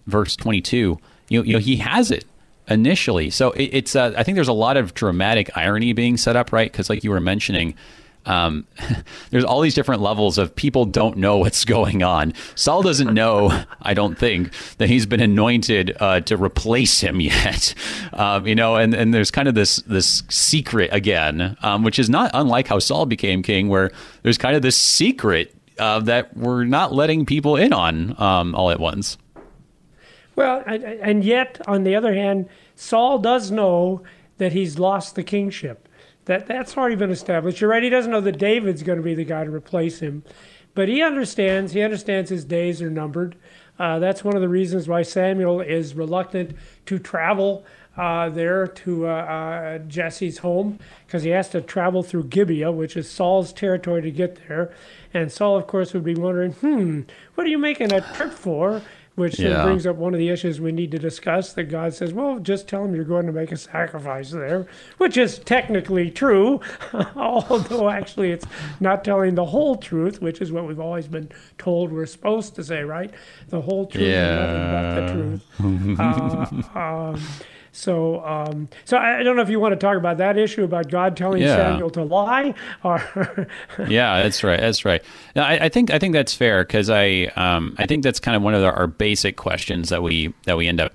verse 0.07 0.35
22, 0.35 0.97
you 1.29 1.39
know, 1.39 1.43
you 1.43 1.53
know, 1.53 1.59
he 1.59 1.77
has 1.77 2.11
it 2.11 2.25
initially. 2.67 3.29
So 3.29 3.51
it, 3.51 3.65
it's, 3.65 3.95
uh, 3.95 4.13
I 4.17 4.23
think 4.23 4.35
there's 4.35 4.47
a 4.47 4.53
lot 4.53 4.77
of 4.77 4.93
dramatic 4.93 5.55
irony 5.55 5.93
being 5.93 6.17
set 6.17 6.35
up, 6.35 6.51
right? 6.51 6.71
Because, 6.71 6.89
like 6.89 7.03
you 7.03 7.11
were 7.11 7.19
mentioning, 7.19 7.75
um, 8.27 8.67
there's 9.31 9.43
all 9.43 9.61
these 9.61 9.73
different 9.73 10.01
levels 10.01 10.37
of 10.37 10.55
people 10.55 10.85
don't 10.85 11.17
know 11.17 11.37
what's 11.37 11.65
going 11.65 12.03
on. 12.03 12.33
Saul 12.55 12.83
doesn't 12.83 13.13
know, 13.13 13.63
I 13.81 13.93
don't 13.93 14.17
think, 14.17 14.51
that 14.77 14.89
he's 14.89 15.05
been 15.05 15.21
anointed 15.21 15.95
uh, 15.99 16.21
to 16.21 16.37
replace 16.37 16.99
him 16.99 17.19
yet. 17.21 17.73
Um, 18.13 18.45
you 18.45 18.55
know, 18.55 18.75
and, 18.75 18.93
and 18.93 19.13
there's 19.13 19.31
kind 19.31 19.47
of 19.47 19.55
this 19.55 19.77
this 19.87 20.23
secret 20.29 20.89
again, 20.93 21.57
um, 21.61 21.83
which 21.83 21.97
is 21.99 22.09
not 22.09 22.31
unlike 22.33 22.67
how 22.67 22.79
Saul 22.79 23.05
became 23.05 23.41
king, 23.41 23.69
where 23.69 23.91
there's 24.23 24.37
kind 24.37 24.55
of 24.55 24.61
this 24.61 24.77
secret 24.77 25.53
uh, 25.79 25.99
that 26.01 26.35
we're 26.35 26.65
not 26.65 26.93
letting 26.93 27.25
people 27.25 27.55
in 27.55 27.73
on 27.73 28.19
um, 28.21 28.55
all 28.55 28.71
at 28.71 28.79
once. 28.79 29.17
Well, 30.37 30.63
and 30.67 31.25
yet, 31.25 31.59
on 31.67 31.83
the 31.83 31.95
other 31.95 32.13
hand, 32.13 32.47
Saul 32.75 33.17
does 33.17 33.49
know 33.49 34.03
that 34.37 34.53
he's 34.53 34.77
lost 34.77 35.15
the 35.15 35.23
kingship. 35.23 35.89
That 36.25 36.45
that's 36.45 36.77
already 36.77 36.95
been 36.95 37.09
established. 37.09 37.59
You're 37.59 37.71
right. 37.71 37.81
He 37.81 37.89
doesn't 37.89 38.11
know 38.11 38.21
that 38.21 38.37
David's 38.37 38.83
going 38.83 38.97
to 38.97 39.03
be 39.03 39.15
the 39.15 39.25
guy 39.25 39.45
to 39.45 39.49
replace 39.49 39.99
him, 39.99 40.23
but 40.75 40.89
he 40.89 41.01
understands. 41.01 41.73
He 41.73 41.81
understands 41.81 42.29
his 42.29 42.45
days 42.45 42.83
are 42.83 42.91
numbered. 42.91 43.35
Uh, 43.79 43.97
that's 43.97 44.23
one 44.23 44.35
of 44.35 44.41
the 44.43 44.47
reasons 44.47 44.87
why 44.87 45.01
Samuel 45.01 45.59
is 45.59 45.95
reluctant 45.95 46.55
to 46.85 46.99
travel 46.99 47.65
uh, 47.97 48.29
there 48.29 48.67
to 48.67 49.07
uh, 49.07 49.09
uh 49.09 49.77
Jesse's 49.79 50.37
home 50.37 50.77
because 51.07 51.23
he 51.23 51.31
has 51.31 51.49
to 51.49 51.61
travel 51.61 52.03
through 52.03 52.25
Gibeah, 52.25 52.71
which 52.71 52.95
is 52.95 53.09
Saul's 53.09 53.51
territory, 53.51 54.03
to 54.03 54.11
get 54.11 54.47
there. 54.47 54.71
And 55.15 55.31
Saul, 55.31 55.57
of 55.57 55.65
course, 55.65 55.95
would 55.95 56.03
be 56.03 56.13
wondering, 56.13 56.51
hmm, 56.51 57.01
what 57.33 57.47
are 57.47 57.49
you 57.49 57.57
making 57.57 57.91
a 57.91 58.01
trip 58.13 58.33
for? 58.33 58.83
Which 59.17 59.39
yeah. 59.39 59.63
brings 59.63 59.87
up 59.87 59.95
one 59.95 60.13
of 60.13 60.19
the 60.19 60.29
issues 60.29 60.61
we 60.61 60.71
need 60.71 60.91
to 60.91 60.99
discuss 60.99 61.53
that 61.53 61.63
God 61.63 61.91
says, 61.91 62.13
well, 62.13 62.37
just 62.37 62.67
tell 62.67 62.85
him 62.85 62.93
you're 62.93 63.03
going 63.03 63.25
to 63.25 63.31
make 63.31 63.51
a 63.51 63.57
sacrifice 63.57 64.29
there, 64.29 64.67
which 64.99 65.17
is 65.17 65.39
technically 65.39 66.11
true, 66.11 66.61
although 67.15 67.89
actually 67.89 68.29
it's 68.29 68.45
not 68.79 69.03
telling 69.03 69.33
the 69.33 69.45
whole 69.45 69.75
truth, 69.75 70.21
which 70.21 70.39
is 70.39 70.51
what 70.51 70.67
we've 70.67 70.79
always 70.79 71.07
been 71.07 71.31
told 71.57 71.91
we're 71.91 72.05
supposed 72.05 72.53
to 72.57 72.63
say, 72.63 72.83
right? 72.83 73.11
The 73.49 73.59
whole 73.59 73.87
truth 73.87 74.03
yeah. 74.03 74.35
nothing 74.35 74.71
but 74.71 75.07
the 75.07 76.59
truth. 76.59 76.69
uh, 76.75 76.79
um, 76.79 77.21
so, 77.77 78.25
um, 78.25 78.69
so 78.85 78.97
I 78.97 79.21
don't 79.21 79.35
know 79.35 79.43
if 79.43 79.51
you 79.51 79.59
want 79.59 79.73
to 79.73 79.75
talk 79.75 79.97
about 79.97 80.17
that 80.17 80.35
issue 80.35 80.63
about 80.63 80.89
God 80.89 81.15
telling 81.15 81.43
yeah. 81.43 81.55
Samuel 81.55 81.91
to 81.91 82.03
lie, 82.03 82.55
or 82.83 83.47
yeah, 83.87 84.23
that's 84.23 84.43
right, 84.43 84.59
that's 84.59 84.83
right. 84.83 85.03
No, 85.35 85.43
I, 85.43 85.65
I, 85.65 85.69
think 85.69 85.91
I 85.91 85.99
think 85.99 86.13
that's 86.13 86.33
fair 86.33 86.63
because 86.63 86.89
I 86.89 87.31
um, 87.35 87.75
I 87.77 87.85
think 87.85 88.03
that's 88.03 88.19
kind 88.19 88.35
of 88.35 88.41
one 88.41 88.55
of 88.55 88.61
the, 88.61 88.71
our 88.71 88.87
basic 88.87 89.37
questions 89.37 89.89
that 89.89 90.01
we 90.01 90.33
that 90.45 90.57
we 90.57 90.67
end 90.67 90.81
up 90.81 90.93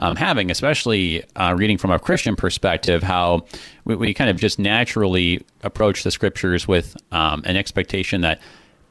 um, 0.00 0.16
having, 0.16 0.50
especially 0.50 1.22
uh, 1.36 1.54
reading 1.56 1.78
from 1.78 1.92
a 1.92 2.00
Christian 2.00 2.34
perspective, 2.34 3.04
how 3.04 3.46
we, 3.84 3.94
we, 3.94 4.12
kind 4.12 4.28
of 4.28 4.36
just 4.36 4.58
naturally 4.58 5.40
approach 5.62 6.02
the 6.02 6.10
scriptures 6.10 6.66
with 6.66 6.96
um, 7.12 7.42
an 7.44 7.56
expectation 7.56 8.22
that 8.22 8.40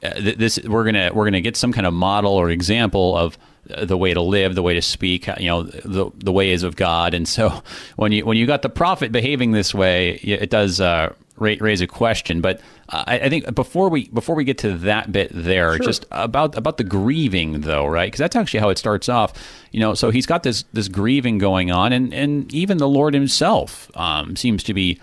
uh, 0.03 0.33
this 0.38 0.60
we're 0.63 0.86
gonna 0.86 1.12
we're 1.13 1.25
gonna 1.25 1.41
get 1.41 1.55
some 1.55 1.72
kind 1.72 1.88
of 1.88 1.93
model 1.93 2.33
or 2.33 2.50
example 2.50 3.17
of 3.17 3.38
the 3.65 3.98
way 3.98 4.13
to 4.13 4.22
live, 4.22 4.55
the 4.55 4.63
way 4.63 4.74
to 4.74 4.81
speak, 4.81 5.27
you 5.39 5.48
know, 5.48 5.63
the 5.63 6.12
the 6.17 6.31
ways 6.31 6.63
of 6.63 6.75
God. 6.75 7.13
And 7.13 7.27
so 7.27 7.62
when 7.95 8.12
you 8.12 8.25
when 8.25 8.38
you 8.38 8.45
got 8.45 8.62
the 8.62 8.69
prophet 8.69 9.12
behaving 9.12 9.51
this 9.51 9.74
way, 9.74 10.15
it 10.15 10.50
does 10.50 10.81
uh, 10.81 11.13
raise 11.38 11.81
a 11.81 11.88
question. 11.88 12.41
But 12.41 12.62
uh, 12.89 13.03
I, 13.07 13.19
I, 13.19 13.29
think 13.29 13.53
before 13.55 13.89
we 13.89 14.10
before 14.10 14.36
we 14.36 14.43
get 14.43 14.57
to 14.60 14.77
that 14.79 15.12
bit 15.12 15.31
there, 15.33 15.75
sure. 15.75 15.86
just 15.86 16.05
about 16.12 16.57
about 16.57 16.77
the 16.77 16.83
grieving 16.83 17.62
though, 17.62 17.86
right? 17.88 18.07
Because 18.07 18.19
that's 18.19 18.36
actually 18.36 18.60
how 18.60 18.69
it 18.69 18.77
starts 18.77 19.10
off. 19.10 19.33
You 19.72 19.79
know, 19.79 19.93
so 19.93 20.10
he's 20.10 20.25
got 20.25 20.43
this 20.43 20.65
this 20.74 20.88
grieving 20.88 21.38
going 21.38 21.72
on, 21.72 21.93
and 21.93 22.13
and 22.13 22.53
even 22.53 22.77
the 22.77 22.88
Lord 22.88 23.13
Himself 23.13 23.89
um, 23.95 24.36
seems 24.36 24.63
to 24.63 24.74
be 24.74 25.00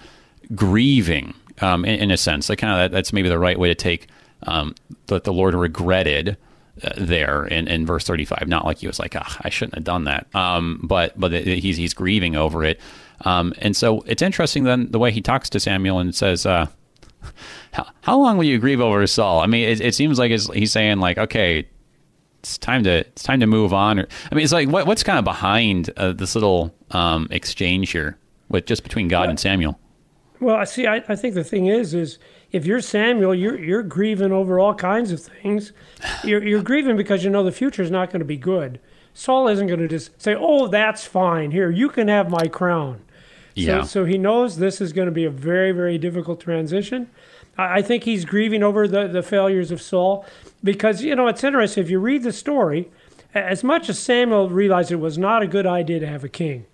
grieving 0.55 1.35
um, 1.61 1.85
in, 1.85 2.01
in, 2.01 2.11
a 2.11 2.17
sense. 2.17 2.49
Like 2.49 2.59
kind 2.59 2.73
of 2.73 2.79
that, 2.79 2.95
that's 2.95 3.13
maybe 3.13 3.29
the 3.29 3.39
right 3.39 3.59
way 3.59 3.69
to 3.69 3.75
take 3.75 4.09
um, 4.45 4.75
that 5.07 5.25
the 5.25 5.33
Lord 5.33 5.55
regretted 5.55 6.37
uh, 6.83 6.91
there 6.97 7.45
in, 7.47 7.69
in 7.69 7.85
verse 7.87 8.05
35. 8.05 8.49
Not 8.49 8.65
like 8.65 8.79
he 8.79 8.87
was 8.87 8.99
like, 8.99 9.15
ah, 9.17 9.39
I 9.43 9.51
shouldn't 9.51 9.75
have 9.75 9.85
done 9.85 10.05
that. 10.05 10.27
Um, 10.35 10.81
but 10.83 11.19
but 11.19 11.33
he's 11.33 11.77
he's 11.77 11.95
grieving 11.95 12.37
over 12.37 12.65
it. 12.65 12.81
Um, 13.23 13.53
and 13.59 13.77
so 13.77 14.03
it's 14.07 14.23
interesting 14.23 14.65
then 14.65 14.91
the 14.91 14.99
way 14.99 15.11
he 15.11 15.21
talks 15.21 15.51
to 15.51 15.61
Samuel 15.61 15.99
and 15.99 16.15
says, 16.15 16.47
uh, 16.47 16.67
how, 17.73 17.87
how, 18.01 18.19
long 18.19 18.39
will 18.39 18.45
you 18.45 18.59
grieve 18.59 18.81
over 18.81 19.07
Saul? 19.07 19.41
I 19.41 19.47
mean, 19.47 19.69
it, 19.69 19.81
it 19.81 19.95
seems 19.95 20.19
like 20.19 20.31
he's 20.31 20.73
saying 20.73 21.01
like, 21.01 21.19
okay, 21.19 21.67
it's 22.39 22.57
time 22.57 22.83
to 22.85 22.91
it's 22.91 23.23
time 23.23 23.41
to 23.41 23.47
move 23.47 23.75
on. 23.75 23.99
Or 23.99 24.09
I 24.31 24.35
mean, 24.35 24.45
it's 24.45 24.53
like 24.53 24.69
what, 24.69 24.87
what's 24.87 25.03
kind 25.03 25.19
of 25.19 25.25
behind 25.25 25.91
uh, 25.97 26.13
this 26.13 26.35
little 26.35 26.75
um, 26.91 27.29
exchange 27.31 27.91
here 27.91 28.17
with 28.49 28.67
just 28.67 28.83
between 28.83 29.09
God 29.09 29.23
well, 29.23 29.31
and 29.31 29.41
Samuel. 29.41 29.79
Well, 30.41 30.57
I 30.57 30.65
see. 30.65 30.87
I, 30.87 31.05
I 31.09 31.17
think 31.17 31.35
the 31.35 31.45
thing 31.45 31.67
is, 31.67 31.93
is 31.93 32.19
if 32.53 32.67
you're 32.67 32.81
Samuel, 32.81 33.35
you're 33.35 33.59
you're 33.59 33.83
grieving 33.83 34.33
over 34.33 34.59
all 34.59 34.75
kinds 34.75 35.13
of 35.13 35.23
things. 35.23 35.73
You're 36.25 36.43
you're 36.43 36.63
grieving 36.63 36.97
because 36.97 37.23
you 37.25 37.31
know 37.31 37.45
the 37.45 37.53
future 37.53 37.83
is 37.83 37.91
not 37.91 38.11
going 38.11 38.21
to 38.21 38.27
be 38.27 38.37
good. 38.37 38.81
Saul 39.15 39.49
isn't 39.49 39.67
going 39.67 39.81
to 39.81 39.89
just 39.89 40.21
say, 40.21 40.35
"Oh, 40.39 40.67
that's 40.67 41.05
fine. 41.05 41.51
Here, 41.51 41.71
you 41.71 41.89
can 41.89 42.09
have 42.09 42.31
my 42.31 42.49
crown." 42.49 43.03
Yeah. 43.55 43.83
So, 43.83 43.87
so 43.87 44.05
he 44.05 44.19
knows 44.19 44.57
this 44.57 44.81
is 44.81 44.93
going 44.93 45.07
to 45.07 45.13
be 45.13 45.25
a 45.25 45.31
very 45.31 45.73
very 45.73 45.99
difficult 45.99 46.41
transition. 46.41 47.11
I, 47.57 47.79
I 47.79 47.83
think 47.83 48.05
he's 48.05 48.25
grieving 48.25 48.63
over 48.63 48.89
the 48.89 49.07
the 49.07 49.23
failures 49.23 49.71
of 49.71 49.81
Saul 49.81 50.25
because 50.65 51.03
you 51.03 51.15
know 51.15 51.29
it's 51.29 51.45
interesting 51.45 51.85
if 51.85 51.91
you 51.91 52.01
read 52.01 52.23
the 52.23 52.33
story. 52.33 52.91
As 53.33 53.63
much 53.63 53.89
as 53.89 53.97
Samuel 53.97 54.49
realized 54.49 54.91
it 54.91 54.97
was 54.97 55.17
not 55.17 55.41
a 55.41 55.47
good 55.47 55.65
idea 55.65 56.01
to 56.01 56.07
have 56.07 56.25
a 56.25 56.29
king, 56.29 56.67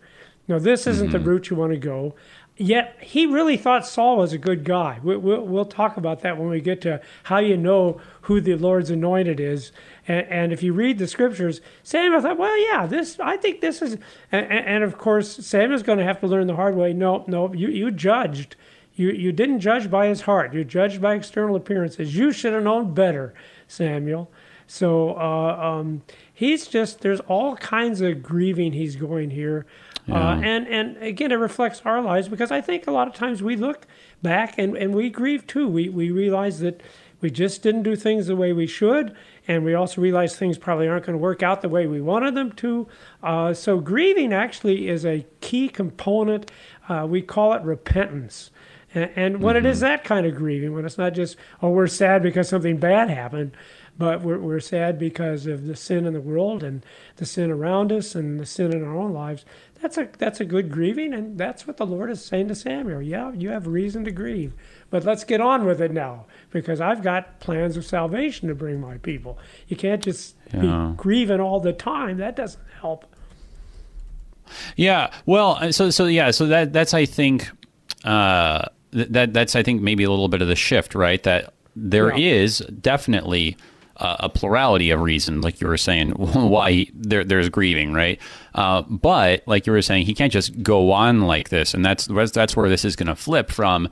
Now, 0.49 0.59
this 0.59 0.87
isn't 0.87 1.09
mm-hmm. 1.09 1.13
the 1.13 1.31
route 1.31 1.51
you 1.51 1.57
want 1.57 1.73
to 1.73 1.79
go. 1.79 2.15
Yet 2.59 2.97
he 3.01 3.27
really 3.27 3.59
thought 3.59 3.87
Saul 3.87 4.17
was 4.17 4.33
a 4.33 4.39
good 4.39 4.65
guy. 4.65 4.99
We, 5.03 5.17
will 5.17 5.47
we'll 5.47 5.67
talk 5.67 5.99
about 5.99 6.23
that 6.23 6.39
when 6.39 6.49
we 6.49 6.63
get 6.63 6.81
to 6.83 7.03
how 7.25 7.39
you 7.39 7.57
know 7.57 8.01
who 8.23 8.41
the 8.41 8.55
Lord's 8.55 8.89
anointed 8.89 9.41
is. 9.41 9.73
And, 10.09 10.27
and 10.29 10.53
if 10.55 10.63
you 10.63 10.73
read 10.73 10.99
the 10.99 11.07
scriptures, 11.07 11.61
Samuel 11.83 12.23
thought, 12.23 12.39
well, 12.39 12.59
yeah, 12.59 12.87
this 12.87 13.21
I 13.21 13.37
think 13.37 13.61
this 13.61 13.83
is. 13.83 13.99
And, 14.33 14.51
and 14.51 14.85
of 14.85 14.97
course, 14.97 15.37
Samuel's 15.47 15.83
going 15.83 15.99
to 15.99 16.05
have 16.05 16.21
to 16.21 16.27
learn 16.27 16.47
the 16.47 16.57
hard 16.57 16.77
way. 16.77 16.95
No, 16.95 17.25
no, 17.27 17.53
you, 17.53 17.69
you 17.69 17.91
judged. 17.91 18.57
You, 18.95 19.11
you 19.11 19.33
didn't 19.33 19.61
judge 19.61 19.91
by 19.91 20.07
his 20.07 20.23
heart. 20.23 20.55
You 20.55 20.65
judged 20.65 21.03
by 21.03 21.15
external 21.15 21.57
appearances. 21.57 22.17
You 22.17 22.33
should 22.33 22.55
have 22.55 22.63
known 22.63 22.95
better, 22.95 23.35
Samuel. 23.69 24.31
So 24.67 25.17
uh, 25.17 25.57
um, 25.61 26.03
he's 26.33 26.67
just, 26.67 27.01
there's 27.01 27.21
all 27.21 27.57
kinds 27.57 28.01
of 28.01 28.23
grieving 28.23 28.73
he's 28.73 28.97
going 28.97 29.31
here. 29.31 29.67
Uh, 30.09 30.13
yeah. 30.13 30.29
Uh, 30.29 30.41
and 30.41 30.69
and 30.69 30.97
again, 30.99 31.33
it 31.33 31.37
reflects 31.37 31.83
our 31.85 32.01
lives 32.01 32.29
because 32.29 32.53
I 32.53 32.61
think 32.61 32.87
a 32.87 32.93
lot 32.93 33.09
of 33.09 33.15
times 33.15 33.43
we 33.43 33.57
look 33.57 33.87
back 34.23 34.57
and, 34.57 34.77
and 34.77 34.95
we 34.95 35.11
grieve 35.11 35.47
too. 35.47 35.67
We 35.69 35.89
we 35.89 36.11
realize 36.11 36.61
that 36.61 36.81
we 37.21 37.31
just 37.31 37.63
didn't 37.63 37.83
do 37.83 37.97
things 37.97 38.27
the 38.27 38.37
way 38.37 38.53
we 38.53 38.67
should, 38.67 39.17
and 39.49 39.65
we 39.65 39.75
also 39.75 40.01
realize 40.01 40.37
things 40.37 40.59
probably 40.59 40.87
aren't 40.87 41.07
going 41.07 41.19
to 41.19 41.23
work 41.23 41.43
out 41.43 41.61
the 41.61 41.69
way 41.69 41.87
we 41.87 42.01
wanted 42.01 42.35
them 42.35 42.53
to. 42.53 42.87
Uh, 43.23 43.55
so 43.55 43.81
grieving 43.81 44.33
actually 44.33 44.89
is 44.89 45.05
a 45.05 45.27
key 45.41 45.69
component. 45.69 46.51
Uh, 46.89 47.07
we 47.09 47.23
call 47.23 47.55
it 47.55 47.63
repentance. 47.63 48.51
And, 48.95 49.11
and 49.17 49.43
when 49.43 49.57
mm-hmm. 49.57 49.67
it 49.67 49.71
is 49.71 49.79
mm-hmm. 49.79 49.87
that 49.87 50.05
kind 50.05 50.27
of 50.27 50.37
grieving, 50.37 50.73
when 50.73 50.85
it's 50.85 50.99
not 50.99 51.15
just 51.15 51.37
oh 51.63 51.71
we're 51.71 51.87
sad 51.87 52.23
because 52.23 52.49
something 52.49 52.77
bad 52.77 53.11
happened, 53.11 53.57
but 53.99 54.23
we're, 54.23 54.39
we're 54.39 54.61
sad 54.61 54.99
because 54.99 55.47
of 55.47 55.67
the 55.67 55.77
sin 55.77 56.07
in 56.07 56.13
the 56.13 56.21
world 56.21 56.63
and 56.63 56.85
the 57.17 57.27
sin 57.27 57.51
around 57.51 57.93
us 57.93 58.15
and 58.15 58.39
the 58.39 58.47
sin 58.47 58.73
in 58.73 58.85
our 58.85 58.97
own 58.97 59.13
lives 59.13 59.45
that's 59.81 59.99
a 59.99 60.09
that's 60.19 60.41
a 60.41 60.45
good 60.45 60.71
grieving, 60.71 61.13
and 61.13 61.39
that's 61.39 61.67
what 61.67 61.77
the 61.77 61.87
Lord 61.87 62.11
is 62.11 62.25
saying 62.25 62.49
to 62.49 62.55
Samuel. 62.55 63.03
Yeah, 63.03 63.33
you 63.33 63.51
have 63.51 63.67
reason 63.67 64.05
to 64.05 64.11
grieve, 64.11 64.55
but 64.91 65.05
let's 65.05 65.25
get 65.25 65.41
on 65.41 65.67
with 65.67 65.81
it 65.81 65.93
now 65.93 66.27
because 66.51 66.81
I've 66.81 67.03
got 67.03 67.41
plans 67.41 67.77
of 67.77 67.85
salvation 67.85 68.49
to 68.49 68.55
bring 68.55 68.81
my 68.81 68.99
people. 68.99 69.39
You 69.69 69.77
can't 69.77 70.03
just 70.03 70.35
yeah. 70.53 70.61
be 70.61 70.97
grieving 70.97 71.41
all 71.41 71.61
the 71.61 71.73
time. 71.73 72.17
That 72.19 72.37
doesn't 72.37 72.63
help. 72.81 73.05
Yeah, 74.77 75.13
well, 75.27 75.59
uh, 75.61 75.73
so 75.73 75.91
so 75.91 76.07
yeah, 76.07 76.31
so 76.31 76.47
that 76.47 76.73
that's 76.73 76.95
I 76.95 77.05
think 77.05 77.49
uh, 78.05 78.65
that 78.93 79.35
that's 79.35 79.55
I 79.55 79.63
think 79.63 79.83
maybe 79.83 80.05
a 80.05 80.11
little 80.11 80.29
bit 80.29 80.41
of 80.41 80.49
the 80.49 80.57
shift, 80.57 80.95
right? 80.95 81.23
That 81.25 81.53
there 81.75 82.17
yeah. 82.17 82.33
is 82.33 82.59
definitely 82.81 83.57
uh, 83.97 84.17
a 84.21 84.29
plurality 84.29 84.91
of 84.91 85.01
reasons, 85.01 85.45
like 85.45 85.61
you 85.61 85.67
were 85.67 85.77
saying, 85.77 86.11
why 86.17 86.73
he, 86.73 86.91
there, 86.95 87.25
there's 87.25 87.49
grieving, 87.49 87.93
right? 87.93 88.21
Uh, 88.55 88.83
but 88.83 89.43
like 89.47 89.67
you 89.67 89.73
were 89.73 89.83
saying, 89.83 90.07
he 90.07 90.15
can't 90.15 90.33
just 90.33 90.63
go 90.63 90.93
on 90.93 91.23
like 91.23 91.49
this, 91.49 91.75
and 91.75 91.85
that's 91.85 92.07
that's 92.07 92.57
where 92.57 92.69
this 92.69 92.85
is 92.85 92.97
going 92.97 93.07
to 93.09 93.17
flip 93.17 93.51
from. 93.51 93.89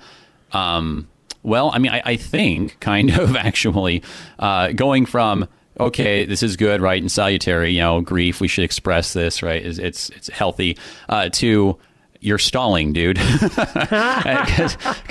Um, 0.53 1.09
well, 1.43 1.71
I 1.73 1.79
mean, 1.79 1.93
I, 1.93 2.03
I, 2.05 2.17
think 2.17 2.79
kind 2.81 3.11
of 3.11 3.37
actually 3.37 4.03
uh, 4.39 4.73
going 4.73 5.07
from 5.07 5.49
okay, 5.79 6.25
this 6.25 6.43
is 6.43 6.57
good, 6.57 6.81
right, 6.81 7.01
and 7.01 7.11
salutary. 7.11 7.73
You 7.73 7.81
know, 7.81 8.01
grief. 8.01 8.41
We 8.41 8.49
should 8.49 8.65
express 8.65 9.13
this, 9.13 9.43
right? 9.43 9.65
It's 9.65 9.79
it's, 9.79 10.11
it's 10.11 10.29
healthy. 10.29 10.79
Uh, 11.09 11.29
to 11.31 11.79
you're 12.25 12.39
stalling, 12.39 12.93
dude. 12.93 13.19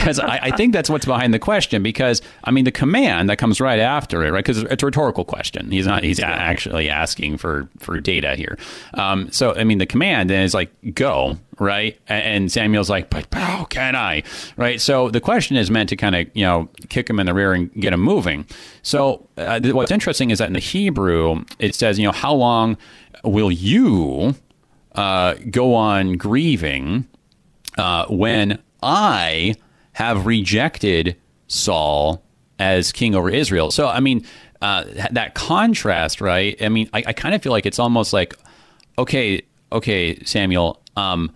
Because 0.03 0.19
I, 0.19 0.39
I, 0.43 0.51
think 0.55 0.73
that's 0.73 0.89
what's 0.89 1.05
behind 1.05 1.33
the 1.33 1.39
question. 1.39 1.81
Because 1.81 2.21
I 2.43 2.51
mean, 2.51 2.65
the 2.65 2.71
command 2.71 3.29
that 3.29 3.37
comes 3.37 3.61
right 3.61 3.79
after 3.79 4.25
it, 4.25 4.31
right? 4.31 4.43
Because 4.43 4.63
it's 4.63 4.83
a 4.83 4.85
rhetorical 4.85 5.23
question. 5.23 5.71
He's 5.71 5.87
not. 5.87 6.03
He's 6.03 6.19
actually 6.19 6.89
asking 6.89 7.37
for 7.37 7.69
for 7.77 7.99
data 7.99 8.35
here. 8.35 8.57
Um, 8.95 9.31
so 9.31 9.55
I 9.55 9.63
mean, 9.63 9.77
the 9.77 9.85
command 9.85 10.29
is 10.31 10.53
like 10.53 10.71
go, 10.93 11.37
right? 11.59 11.97
And 12.07 12.51
Samuel's 12.51 12.89
like, 12.89 13.09
but 13.09 13.27
how 13.33 13.65
can 13.65 13.95
I, 13.95 14.23
right? 14.57 14.81
So 14.81 15.09
the 15.09 15.21
question 15.21 15.55
is 15.55 15.71
meant 15.71 15.89
to 15.89 15.95
kind 15.95 16.15
of 16.15 16.27
you 16.33 16.43
know 16.43 16.69
kick 16.89 17.09
him 17.09 17.19
in 17.19 17.27
the 17.27 17.33
rear 17.33 17.53
and 17.53 17.71
get 17.73 17.93
him 17.93 18.01
moving. 18.01 18.45
So 18.81 19.25
uh, 19.37 19.61
what's 19.71 19.91
interesting 19.91 20.31
is 20.31 20.39
that 20.39 20.47
in 20.47 20.53
the 20.53 20.59
Hebrew 20.59 21.45
it 21.59 21.75
says, 21.75 21.97
you 21.97 22.05
know, 22.05 22.11
how 22.11 22.33
long 22.33 22.77
will 23.23 23.51
you 23.51 24.35
uh, 24.95 25.35
go 25.49 25.73
on 25.75 26.13
grieving 26.13 27.07
uh, 27.77 28.05
when 28.07 28.61
I 28.81 29.55
have 29.93 30.25
rejected 30.25 31.15
Saul 31.47 32.23
as 32.59 32.91
king 32.91 33.15
over 33.15 33.29
Israel. 33.29 33.71
So, 33.71 33.87
I 33.87 33.99
mean, 33.99 34.25
uh, 34.61 34.85
that 35.11 35.35
contrast, 35.35 36.21
right? 36.21 36.59
I 36.61 36.69
mean, 36.69 36.89
I, 36.93 37.03
I 37.07 37.13
kind 37.13 37.35
of 37.35 37.41
feel 37.41 37.51
like 37.51 37.65
it's 37.65 37.79
almost 37.79 38.13
like, 38.13 38.35
okay, 38.97 39.41
okay, 39.71 40.23
Samuel, 40.23 40.81
um, 40.95 41.31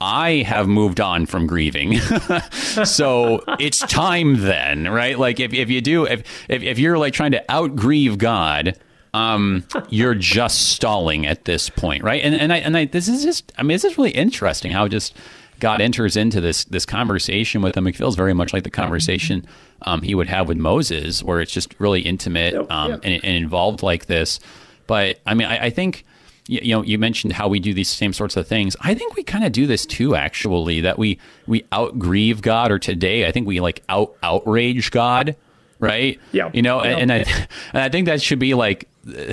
I 0.00 0.44
have 0.46 0.68
moved 0.68 1.00
on 1.00 1.26
from 1.26 1.46
grieving. 1.46 1.98
so 2.84 3.42
it's 3.58 3.78
time 3.80 4.42
then, 4.42 4.86
right? 4.88 5.18
Like 5.18 5.40
if, 5.40 5.52
if 5.52 5.70
you 5.70 5.80
do, 5.80 6.06
if, 6.06 6.22
if, 6.48 6.62
if 6.62 6.78
you're 6.78 6.98
like 6.98 7.14
trying 7.14 7.32
to 7.32 7.44
outgrieve 7.48 8.18
God, 8.18 8.78
um, 9.14 9.64
you're 9.88 10.14
just 10.14 10.70
stalling 10.70 11.26
at 11.26 11.44
this 11.44 11.70
point, 11.70 12.02
right? 12.02 12.22
And 12.22 12.34
and 12.34 12.52
I 12.52 12.58
and 12.58 12.76
I 12.76 12.84
this 12.86 13.08
is 13.08 13.22
just 13.22 13.52
I 13.58 13.62
mean 13.62 13.74
this 13.74 13.84
is 13.84 13.96
really 13.98 14.10
interesting 14.10 14.72
how 14.72 14.88
just 14.88 15.14
God 15.60 15.80
enters 15.80 16.16
into 16.16 16.40
this 16.40 16.64
this 16.64 16.86
conversation 16.86 17.62
with 17.62 17.76
him. 17.76 17.86
It 17.86 17.96
feels 17.96 18.16
very 18.16 18.34
much 18.34 18.52
like 18.52 18.64
the 18.64 18.70
conversation 18.70 19.46
um, 19.82 20.02
he 20.02 20.14
would 20.14 20.28
have 20.28 20.48
with 20.48 20.58
Moses, 20.58 21.22
where 21.22 21.40
it's 21.40 21.52
just 21.52 21.74
really 21.78 22.02
intimate 22.02 22.54
um, 22.70 22.92
And, 22.92 23.04
and, 23.04 23.24
involved 23.24 23.82
like 23.82 24.06
this. 24.06 24.40
But 24.86 25.20
I 25.26 25.34
mean, 25.34 25.48
I, 25.48 25.66
I 25.66 25.70
think 25.70 26.04
you 26.46 26.72
know 26.72 26.82
you 26.82 26.98
mentioned 26.98 27.32
how 27.32 27.48
we 27.48 27.60
do 27.60 27.74
these 27.74 27.88
same 27.88 28.12
sorts 28.12 28.36
of 28.36 28.46
things. 28.46 28.76
I 28.80 28.94
think 28.94 29.16
we 29.16 29.22
kind 29.22 29.44
of 29.44 29.52
do 29.52 29.66
this 29.66 29.84
too. 29.84 30.14
Actually, 30.14 30.80
that 30.82 30.98
we 30.98 31.18
we 31.46 31.64
out 31.72 31.98
grieve 31.98 32.42
God, 32.42 32.70
or 32.70 32.78
today 32.78 33.26
I 33.26 33.32
think 33.32 33.46
we 33.46 33.60
like 33.60 33.82
out 33.88 34.14
outrage 34.22 34.90
God 34.90 35.36
right? 35.80 36.18
Yeah. 36.32 36.50
You 36.52 36.62
know, 36.62 36.80
and, 36.80 37.10
and, 37.10 37.12
I 37.12 37.16
and 37.72 37.82
I 37.82 37.88
think 37.88 38.06
that 38.06 38.20
should 38.20 38.38
be 38.38 38.54
like 38.54 38.88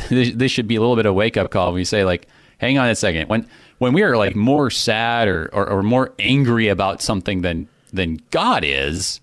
this 0.10 0.52
should 0.52 0.68
be 0.68 0.76
a 0.76 0.80
little 0.80 0.96
bit 0.96 1.06
of 1.06 1.12
a 1.12 1.14
wake 1.14 1.38
up 1.38 1.52
call. 1.52 1.68
When 1.68 1.76
we 1.76 1.86
say 1.86 2.04
like, 2.06 2.28
hang 2.58 2.78
on 2.78 2.90
a 2.90 2.96
second. 2.96 3.30
When 3.30 3.48
when 3.78 3.94
we 3.94 4.04
are 4.04 4.18
like 4.18 4.36
more 4.36 4.70
sad 4.70 5.28
or, 5.28 5.50
or, 5.54 5.68
or 5.70 5.84
more 5.84 6.14
angry 6.20 6.68
about 6.68 7.02
something 7.02 7.42
than 7.42 7.68
than 7.92 8.22
God 8.32 8.64
is, 8.66 9.20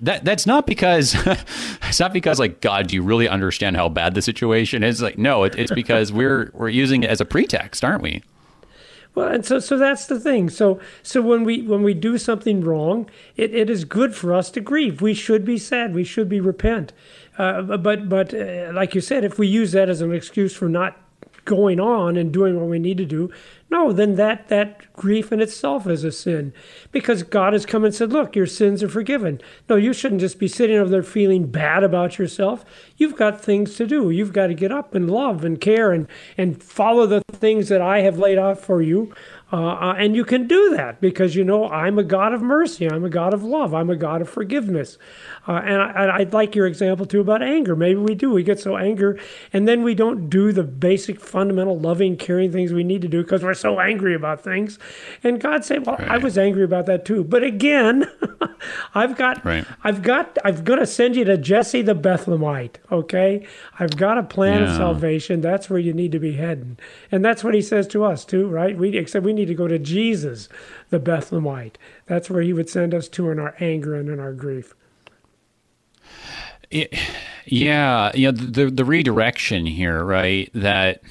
that 0.00 0.24
that's 0.24 0.46
not 0.46 0.66
because 0.66 1.14
it's 1.82 2.00
not 2.00 2.12
because 2.12 2.38
like 2.38 2.60
God, 2.60 2.88
do 2.88 2.94
you 2.94 3.02
really 3.02 3.28
understand 3.28 3.76
how 3.76 3.88
bad 3.88 4.14
the 4.14 4.22
situation 4.22 4.82
is? 4.82 5.02
Like, 5.02 5.18
no, 5.18 5.44
it, 5.44 5.54
it's 5.56 5.72
because 5.72 6.12
we're 6.12 6.50
we're 6.54 6.68
using 6.68 7.02
it 7.02 7.10
as 7.10 7.20
a 7.20 7.24
pretext, 7.24 7.84
aren't 7.84 8.02
we? 8.02 8.22
Well, 9.14 9.28
and 9.28 9.46
so 9.46 9.60
so 9.60 9.78
that's 9.78 10.06
the 10.06 10.18
thing. 10.18 10.50
So 10.50 10.80
so 11.02 11.22
when 11.22 11.44
we 11.44 11.62
when 11.62 11.82
we 11.82 11.94
do 11.94 12.18
something 12.18 12.62
wrong, 12.62 13.08
it, 13.36 13.54
it 13.54 13.70
is 13.70 13.84
good 13.84 14.14
for 14.14 14.34
us 14.34 14.50
to 14.52 14.60
grieve. 14.60 15.00
We 15.00 15.14
should 15.14 15.44
be 15.44 15.56
sad. 15.56 15.94
We 15.94 16.04
should 16.04 16.28
be 16.28 16.40
repent. 16.40 16.92
Uh, 17.38 17.62
but 17.62 18.08
but 18.08 18.32
uh, 18.32 18.70
like 18.72 18.94
you 18.94 19.00
said, 19.00 19.24
if 19.24 19.38
we 19.38 19.46
use 19.46 19.72
that 19.72 19.88
as 19.88 20.00
an 20.00 20.12
excuse 20.12 20.54
for 20.54 20.68
not 20.68 20.96
going 21.44 21.78
on 21.78 22.16
and 22.16 22.32
doing 22.32 22.58
what 22.58 22.68
we 22.70 22.78
need 22.78 22.96
to 22.96 23.04
do, 23.04 23.30
no, 23.70 23.92
then 23.92 24.14
that 24.14 24.48
that 24.48 24.92
grief 24.94 25.32
in 25.32 25.40
itself 25.40 25.86
is 25.86 26.04
a 26.04 26.12
sin, 26.12 26.52
because 26.92 27.22
God 27.22 27.52
has 27.52 27.66
come 27.66 27.84
and 27.84 27.94
said, 27.94 28.12
"Look, 28.12 28.36
your 28.36 28.46
sins 28.46 28.82
are 28.82 28.88
forgiven." 28.88 29.40
No, 29.68 29.76
you 29.76 29.92
shouldn't 29.92 30.20
just 30.20 30.38
be 30.38 30.48
sitting 30.48 30.76
over 30.76 30.88
there 30.88 31.02
feeling 31.02 31.46
bad 31.48 31.82
about 31.82 32.18
yourself. 32.18 32.64
You've 32.96 33.16
got 33.16 33.40
things 33.40 33.74
to 33.76 33.86
do. 33.86 34.10
You've 34.10 34.32
got 34.32 34.46
to 34.46 34.54
get 34.54 34.70
up 34.70 34.94
and 34.94 35.10
love 35.10 35.44
and 35.44 35.60
care 35.60 35.92
and 35.92 36.06
and 36.38 36.62
follow 36.62 37.06
the 37.06 37.22
things 37.32 37.68
that 37.68 37.80
I 37.80 38.00
have 38.02 38.18
laid 38.18 38.38
out 38.38 38.58
for 38.58 38.80
you. 38.80 39.12
Uh, 39.54 39.90
uh, 39.90 39.94
and 39.96 40.16
you 40.16 40.24
can 40.24 40.48
do 40.48 40.74
that 40.74 41.00
because 41.00 41.36
you 41.36 41.44
know 41.44 41.68
I'm 41.68 41.96
a 41.96 42.02
God 42.02 42.34
of 42.34 42.42
mercy. 42.42 42.90
I'm 42.90 43.04
a 43.04 43.08
God 43.08 43.32
of 43.32 43.44
love. 43.44 43.72
I'm 43.72 43.88
a 43.88 43.94
God 43.94 44.20
of 44.20 44.28
forgiveness. 44.28 44.98
Uh, 45.46 45.60
and 45.64 45.80
I, 45.80 46.18
would 46.18 46.32
like 46.32 46.56
your 46.56 46.66
example 46.66 47.06
too 47.06 47.20
about 47.20 47.40
anger. 47.40 47.76
Maybe 47.76 48.00
we 48.00 48.16
do. 48.16 48.32
We 48.32 48.42
get 48.42 48.58
so 48.58 48.76
angry, 48.76 49.20
and 49.52 49.68
then 49.68 49.84
we 49.84 49.94
don't 49.94 50.28
do 50.28 50.50
the 50.50 50.64
basic, 50.64 51.20
fundamental, 51.20 51.78
loving, 51.78 52.16
caring 52.16 52.50
things 52.50 52.72
we 52.72 52.82
need 52.82 53.02
to 53.02 53.08
do 53.08 53.22
because 53.22 53.44
we're 53.44 53.54
so 53.54 53.78
angry 53.78 54.14
about 54.14 54.42
things. 54.42 54.80
And 55.22 55.40
God 55.40 55.64
said, 55.64 55.86
"Well, 55.86 55.98
right. 55.98 56.10
I 56.10 56.18
was 56.18 56.36
angry 56.36 56.64
about 56.64 56.86
that 56.86 57.04
too." 57.04 57.22
But 57.22 57.44
again, 57.44 58.10
I've 58.94 59.16
got, 59.16 59.44
right. 59.44 59.64
I've 59.84 60.02
got, 60.02 60.36
I've 60.44 60.64
got 60.64 60.76
to 60.76 60.86
send 60.86 61.14
you 61.14 61.24
to 61.26 61.36
Jesse 61.36 61.82
the 61.82 61.94
Bethlehemite. 61.94 62.76
Okay, 62.90 63.46
I've 63.78 63.96
got 63.96 64.18
a 64.18 64.22
plan 64.24 64.62
yeah. 64.62 64.70
of 64.70 64.76
salvation. 64.76 65.42
That's 65.42 65.70
where 65.70 65.78
you 65.78 65.92
need 65.92 66.10
to 66.12 66.18
be 66.18 66.32
heading, 66.32 66.78
and 67.12 67.24
that's 67.24 67.44
what 67.44 67.54
He 67.54 67.62
says 67.62 67.86
to 67.88 68.02
us 68.02 68.24
too, 68.24 68.48
right? 68.48 68.76
We 68.76 68.96
except 68.96 69.24
we 69.24 69.32
need 69.32 69.43
to 69.44 69.54
go 69.54 69.68
to 69.68 69.78
Jesus, 69.78 70.48
the 70.90 71.00
Bethlehemite. 71.00 71.76
That's 72.06 72.30
where 72.30 72.42
He 72.42 72.52
would 72.52 72.68
send 72.68 72.94
us 72.94 73.08
to 73.10 73.30
in 73.30 73.38
our 73.38 73.54
anger 73.60 73.94
and 73.94 74.08
in 74.08 74.20
our 74.20 74.32
grief 74.32 74.74
yeah, 77.46 78.10
you 78.14 78.32
know 78.32 78.32
the 78.32 78.70
the 78.70 78.84
redirection 78.84 79.66
here, 79.66 80.04
right? 80.04 80.50
That 80.54 81.02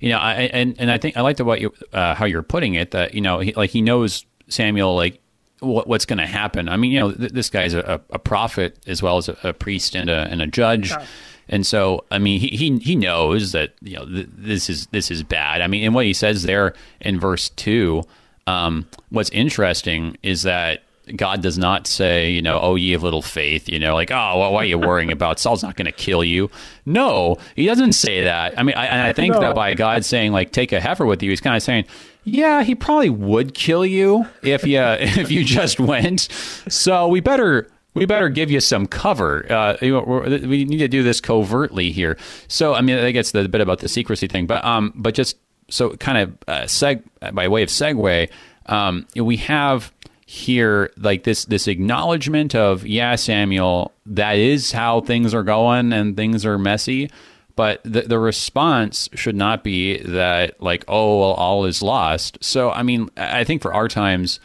you 0.00 0.10
know, 0.10 0.18
I, 0.18 0.34
and 0.34 0.74
and 0.78 0.90
I 0.90 0.98
think 0.98 1.16
I 1.16 1.20
like 1.20 1.36
the 1.36 1.44
way 1.44 1.60
you 1.60 1.74
uh, 1.92 2.14
how 2.14 2.24
you're 2.24 2.42
putting 2.42 2.74
it. 2.74 2.90
That 2.92 3.14
you 3.14 3.20
know, 3.20 3.40
he, 3.40 3.52
like 3.54 3.70
he 3.70 3.80
knows 3.80 4.24
Samuel, 4.48 4.94
like 4.94 5.20
what, 5.60 5.86
what's 5.86 6.04
going 6.04 6.18
to 6.18 6.26
happen. 6.26 6.68
I 6.68 6.76
mean, 6.76 6.92
you 6.92 7.00
know, 7.00 7.12
th- 7.12 7.32
this 7.32 7.50
guy's 7.50 7.74
a, 7.74 8.00
a, 8.10 8.18
prophet 8.18 8.78
as 8.86 9.02
well 9.02 9.18
as 9.18 9.28
a, 9.28 9.36
a 9.42 9.52
priest 9.52 9.94
and 9.94 10.08
a 10.08 10.28
and 10.30 10.40
a 10.42 10.46
judge. 10.46 10.90
Yeah. 10.90 11.04
And 11.48 11.66
so, 11.66 12.04
I 12.10 12.18
mean, 12.18 12.40
he, 12.40 12.48
he 12.48 12.78
he 12.78 12.96
knows 12.96 13.52
that 13.52 13.72
you 13.80 13.96
know 13.96 14.04
th- 14.04 14.28
this 14.30 14.68
is 14.68 14.86
this 14.88 15.10
is 15.10 15.22
bad. 15.22 15.60
I 15.60 15.66
mean, 15.66 15.84
and 15.84 15.94
what 15.94 16.04
he 16.04 16.12
says 16.12 16.42
there 16.42 16.74
in 17.00 17.18
verse 17.18 17.48
two, 17.50 18.02
um, 18.46 18.86
what's 19.10 19.30
interesting 19.30 20.16
is 20.22 20.42
that 20.42 20.82
God 21.16 21.42
does 21.42 21.56
not 21.58 21.86
say, 21.86 22.30
you 22.30 22.42
know, 22.42 22.58
oh, 22.60 22.74
ye 22.74 22.92
of 22.92 23.02
little 23.02 23.22
faith, 23.22 23.68
you 23.68 23.78
know, 23.78 23.94
like, 23.94 24.10
oh, 24.10 24.38
well, 24.38 24.52
why 24.52 24.62
are 24.62 24.66
you 24.66 24.78
worrying 24.78 25.10
about 25.10 25.38
Saul's 25.38 25.62
not 25.62 25.76
going 25.76 25.86
to 25.86 25.92
kill 25.92 26.22
you? 26.22 26.50
No, 26.84 27.36
he 27.56 27.66
doesn't 27.66 27.92
say 27.92 28.24
that. 28.24 28.58
I 28.58 28.62
mean, 28.62 28.76
I, 28.76 29.08
I 29.08 29.12
think 29.12 29.34
no. 29.34 29.40
that 29.40 29.54
by 29.54 29.74
God 29.74 30.04
saying, 30.04 30.32
like, 30.32 30.52
take 30.52 30.72
a 30.72 30.80
heifer 30.80 31.06
with 31.06 31.22
you, 31.22 31.30
he's 31.30 31.40
kind 31.40 31.56
of 31.56 31.62
saying, 31.62 31.84
yeah, 32.24 32.62
he 32.62 32.74
probably 32.74 33.10
would 33.10 33.54
kill 33.54 33.86
you 33.86 34.26
if 34.42 34.66
you 34.66 34.80
if 34.82 35.30
you 35.30 35.44
just 35.44 35.80
went. 35.80 36.28
So 36.68 37.08
we 37.08 37.20
better 37.20 37.68
we 37.94 38.06
better 38.06 38.28
give 38.28 38.50
you 38.50 38.60
some 38.60 38.86
cover. 38.86 39.50
Uh, 39.50 39.76
we 39.80 40.64
need 40.64 40.78
to 40.78 40.88
do 40.88 41.02
this 41.02 41.20
covertly 41.20 41.90
here. 41.90 42.16
So 42.48 42.74
I 42.74 42.80
mean, 42.80 42.98
I 42.98 43.10
guess 43.10 43.32
the 43.32 43.48
bit 43.48 43.60
about 43.60 43.80
the 43.80 43.88
secrecy 43.88 44.26
thing, 44.26 44.46
but 44.46 44.64
um, 44.64 44.92
but 44.94 45.14
just 45.14 45.36
so 45.68 45.96
kind 45.96 46.18
of 46.18 46.38
uh, 46.46 46.64
seg 46.64 47.02
by 47.32 47.48
way 47.48 47.62
of 47.62 47.68
segue, 47.68 48.30
um, 48.66 49.06
we 49.16 49.36
have 49.38 49.92
here 50.28 50.92
like 50.98 51.24
this 51.24 51.46
this 51.46 51.66
acknowledgement 51.66 52.54
of 52.54 52.86
yeah 52.86 53.14
Samuel 53.14 53.92
that 54.04 54.36
is 54.36 54.72
how 54.72 55.00
things 55.00 55.32
are 55.32 55.42
going 55.42 55.90
and 55.90 56.16
things 56.16 56.44
are 56.44 56.58
messy 56.58 57.10
but 57.56 57.80
the, 57.82 58.02
the 58.02 58.18
response 58.18 59.08
should 59.14 59.34
not 59.34 59.64
be 59.64 59.96
that 60.02 60.62
like 60.62 60.84
oh 60.86 61.20
well 61.20 61.32
all 61.32 61.64
is 61.64 61.80
lost 61.80 62.36
so 62.42 62.70
i 62.70 62.82
mean 62.82 63.08
i 63.16 63.42
think 63.42 63.62
for 63.62 63.72
our 63.72 63.88
times 63.88 64.38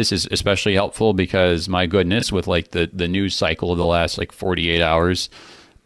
this 0.00 0.12
is 0.12 0.26
especially 0.30 0.72
helpful 0.72 1.12
because 1.12 1.68
my 1.68 1.84
goodness 1.84 2.32
with 2.32 2.46
like 2.46 2.70
the 2.70 2.88
the 2.90 3.06
news 3.06 3.34
cycle 3.34 3.70
of 3.70 3.76
the 3.76 3.84
last 3.84 4.16
like 4.16 4.32
48 4.32 4.80
hours 4.80 5.28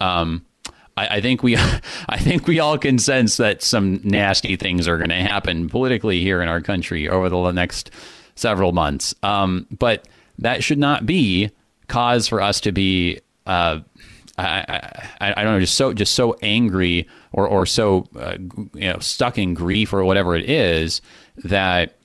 um 0.01 0.45
I, 0.97 1.17
I 1.17 1.21
think 1.21 1.43
we, 1.43 1.57
I 2.09 2.19
think 2.19 2.47
we 2.47 2.61
all 2.61 2.79
can 2.79 3.01
sense 3.01 3.37
that 3.39 3.63
some 3.63 4.01
nasty 4.05 4.55
things 4.55 4.87
are 4.87 4.97
going 4.97 5.11
to 5.11 5.17
happen 5.17 5.69
politically 5.69 6.21
here 6.21 6.41
in 6.41 6.49
our 6.49 6.61
country 6.61 7.09
over 7.09 7.29
the 7.29 7.51
next 7.51 7.91
several 8.37 8.71
months. 8.71 9.13
Um, 9.25 9.67
but 9.77 10.07
that 10.39 10.63
should 10.63 10.79
not 10.79 11.05
be 11.05 11.51
cause 11.89 12.29
for 12.29 12.41
us 12.41 12.61
to 12.61 12.71
be, 12.71 13.21
uh, 13.45 13.81
I, 14.39 15.03
I, 15.21 15.35
I, 15.37 15.43
don't 15.43 15.55
know, 15.55 15.61
just 15.61 15.75
so 15.75 15.93
just 15.93 16.15
so 16.15 16.37
angry 16.43 17.09
or 17.33 17.47
or 17.47 17.67
so 17.67 18.09
uh, 18.19 18.37
you 18.73 18.93
know 18.93 18.99
stuck 18.99 19.39
in 19.39 19.55
grief 19.55 19.93
or 19.93 20.05
whatever 20.05 20.35
it 20.35 20.49
is 20.49 21.03
that 21.45 21.97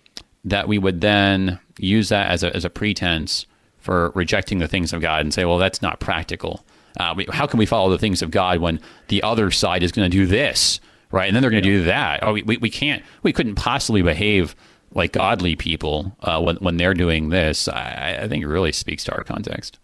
that 0.45 0.67
we 0.67 0.78
would 0.78 1.02
then 1.02 1.60
use 1.79 2.09
that 2.09 2.29
as 2.29 2.43
a 2.43 2.55
as 2.55 2.65
a 2.65 2.69
pretense 2.69 3.45
for 3.79 4.11
rejecting 4.13 4.59
the 4.59 4.67
things 4.67 4.93
of 4.93 5.01
God 5.01 5.21
and 5.21 5.33
say, 5.33 5.45
well, 5.45 5.57
that's 5.57 5.81
not 5.81 5.99
practical. 5.99 6.65
Uh, 6.99 7.13
we, 7.15 7.25
how 7.31 7.47
can 7.47 7.57
we 7.57 7.65
follow 7.65 7.89
the 7.89 7.97
things 7.97 8.21
of 8.21 8.29
God 8.29 8.59
when 8.59 8.79
the 9.07 9.23
other 9.23 9.51
side 9.51 9.83
is 9.83 9.91
going 9.91 10.09
to 10.09 10.15
do 10.15 10.25
this, 10.25 10.81
right? 11.11 11.27
And 11.27 11.35
then 11.35 11.41
they're 11.41 11.51
going 11.51 11.63
to 11.63 11.69
yeah. 11.69 11.77
do 11.77 11.83
that. 11.85 12.19
Oh, 12.23 12.33
we, 12.33 12.43
we, 12.43 12.57
we 12.57 12.69
can't, 12.69 13.03
we 13.23 13.31
couldn't 13.31 13.55
possibly 13.55 14.01
behave 14.01 14.55
like 14.93 15.13
godly 15.13 15.55
people 15.55 16.15
uh, 16.21 16.41
when 16.41 16.55
when 16.57 16.77
they're 16.77 16.93
doing 16.93 17.29
this, 17.29 17.67
I, 17.67 18.19
I, 18.23 18.27
think 18.27 18.43
it 18.43 18.47
really 18.47 18.71
speaks 18.71 19.03
to 19.05 19.15
our 19.15 19.23
context. 19.23 19.77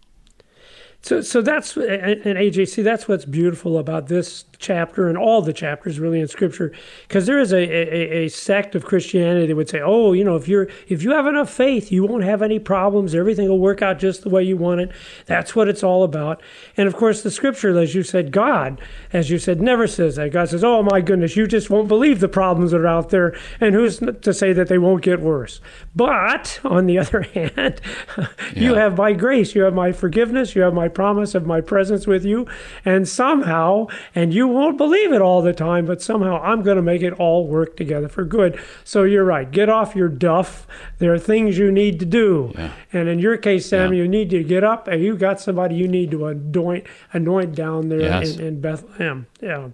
So, 1.02 1.20
so 1.20 1.42
that's 1.42 1.76
and 1.76 2.24
AJC. 2.24 2.82
That's 2.82 3.06
what's 3.06 3.24
beautiful 3.24 3.78
about 3.78 4.08
this 4.08 4.44
chapter 4.58 5.08
and 5.08 5.18
all 5.18 5.42
the 5.42 5.52
chapters 5.52 5.98
really 5.98 6.20
in 6.20 6.28
scripture 6.28 6.72
because 7.08 7.26
there 7.26 7.38
is 7.38 7.52
a, 7.52 7.56
a, 7.56 8.24
a, 8.24 8.28
sect 8.28 8.74
of 8.74 8.84
christianity 8.84 9.46
that 9.46 9.56
would 9.56 9.68
say 9.68 9.80
oh 9.80 10.12
you 10.12 10.24
know 10.24 10.36
if 10.36 10.48
you're 10.48 10.68
if 10.88 11.02
you 11.02 11.10
have 11.12 11.26
enough 11.26 11.50
faith 11.50 11.90
you 11.90 12.04
won't 12.04 12.24
have 12.24 12.42
any 12.42 12.58
problems. 12.58 13.14
Everything 13.14 13.48
will 13.48 13.58
work 13.58 13.82
out 13.82 13.98
just 13.98 14.22
the 14.22 14.28
way 14.28 14.42
you 14.42 14.56
want 14.56 14.80
it. 14.80 14.90
That's 15.26 15.56
what 15.56 15.68
it's 15.68 15.82
all 15.82 16.02
about. 16.02 16.42
And 16.76 16.86
of 16.86 16.96
course 16.96 17.22
the 17.22 17.30
scripture 17.30 17.76
as 17.78 17.94
you 17.94 18.02
said 18.02 18.32
god 18.32 18.80
as 19.12 19.30
you 19.30 19.38
said 19.38 19.60
never 19.60 19.86
says 19.86 20.16
that. 20.16 20.32
God 20.32 20.48
says 20.48 20.64
oh 20.64 20.82
my 20.82 21.00
goodness 21.00 21.36
you 21.36 21.46
just 21.46 21.70
won't 21.70 21.88
believe 21.88 22.20
the 22.20 22.28
problems 22.28 22.72
that 22.72 22.80
are 22.80 22.86
out 22.86 23.10
there 23.10 23.36
and 23.60 23.74
who's 23.74 23.98
to 23.98 24.34
say 24.34 24.52
that 24.52 24.68
they 24.68 24.78
won't 24.78 25.02
get 25.02 25.20
worse? 25.20 25.60
But 25.94 26.60
on 26.64 26.86
the 26.86 26.98
other 27.06 27.22
hand 27.22 27.80
you 28.54 28.74
yeah. 28.74 28.80
have 28.80 28.96
my 28.96 29.12
grace 29.12 29.54
you 29.54 29.62
have 29.62 29.74
my 29.74 29.92
forgiveness 29.92 30.54
you 30.54 30.62
have 30.62 30.74
my 30.74 30.88
promise 30.88 31.34
of 31.34 31.46
my 31.46 31.60
presence 31.60 32.06
with 32.06 32.24
you 32.24 32.46
and 32.84 33.08
somehow 33.08 33.86
and 34.14 34.34
you 34.34 34.45
won't 34.48 34.76
believe 34.76 35.12
it 35.12 35.20
all 35.20 35.42
the 35.42 35.52
time, 35.52 35.86
but 35.86 36.02
somehow 36.02 36.40
I'm 36.40 36.62
going 36.62 36.76
to 36.76 36.82
make 36.82 37.02
it 37.02 37.12
all 37.14 37.46
work 37.46 37.76
together 37.76 38.08
for 38.08 38.24
good. 38.24 38.60
So 38.84 39.04
you're 39.04 39.24
right. 39.24 39.50
Get 39.50 39.68
off 39.68 39.94
your 39.96 40.08
duff. 40.08 40.66
There 40.98 41.12
are 41.12 41.18
things 41.18 41.58
you 41.58 41.70
need 41.70 41.98
to 42.00 42.06
do. 42.06 42.52
Yeah. 42.54 42.72
And 42.92 43.08
in 43.08 43.18
your 43.18 43.36
case, 43.36 43.68
Sam, 43.68 43.92
yeah. 43.92 44.02
you 44.02 44.08
need 44.08 44.30
to 44.30 44.42
get 44.42 44.64
up 44.64 44.88
and 44.88 45.02
you 45.02 45.16
got 45.16 45.40
somebody 45.40 45.74
you 45.74 45.88
need 45.88 46.10
to 46.12 46.26
anoint, 46.26 46.86
anoint 47.12 47.54
down 47.54 47.88
there 47.88 48.00
yes. 48.00 48.36
in, 48.36 48.46
in 48.46 48.60
Bethlehem. 48.60 49.26
Yeah. 49.40 49.68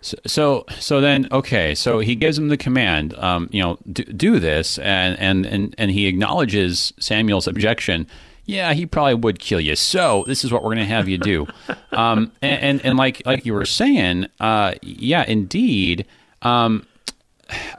So, 0.00 0.16
so, 0.26 0.64
so 0.80 1.00
then, 1.00 1.28
okay. 1.30 1.74
So 1.76 2.00
he 2.00 2.16
gives 2.16 2.36
him 2.36 2.48
the 2.48 2.56
command, 2.56 3.14
um, 3.14 3.48
you 3.52 3.62
know, 3.62 3.78
do, 3.92 4.02
do 4.02 4.40
this, 4.40 4.78
and, 4.78 5.16
and 5.20 5.46
and 5.46 5.76
and 5.78 5.92
he 5.92 6.08
acknowledges 6.08 6.92
Samuel's 6.98 7.46
objection 7.46 8.08
yeah, 8.52 8.74
he 8.74 8.86
probably 8.86 9.14
would 9.14 9.38
kill 9.38 9.60
you. 9.60 9.74
So 9.74 10.24
this 10.26 10.44
is 10.44 10.52
what 10.52 10.62
we're 10.62 10.74
going 10.74 10.86
to 10.86 10.94
have 10.94 11.08
you 11.08 11.18
do. 11.18 11.46
um, 11.92 12.30
and, 12.42 12.62
and, 12.62 12.84
and 12.84 12.98
like 12.98 13.24
like 13.26 13.46
you 13.46 13.54
were 13.54 13.64
saying, 13.64 14.26
uh, 14.40 14.74
yeah, 14.82 15.24
indeed. 15.26 16.06
Um, 16.42 16.86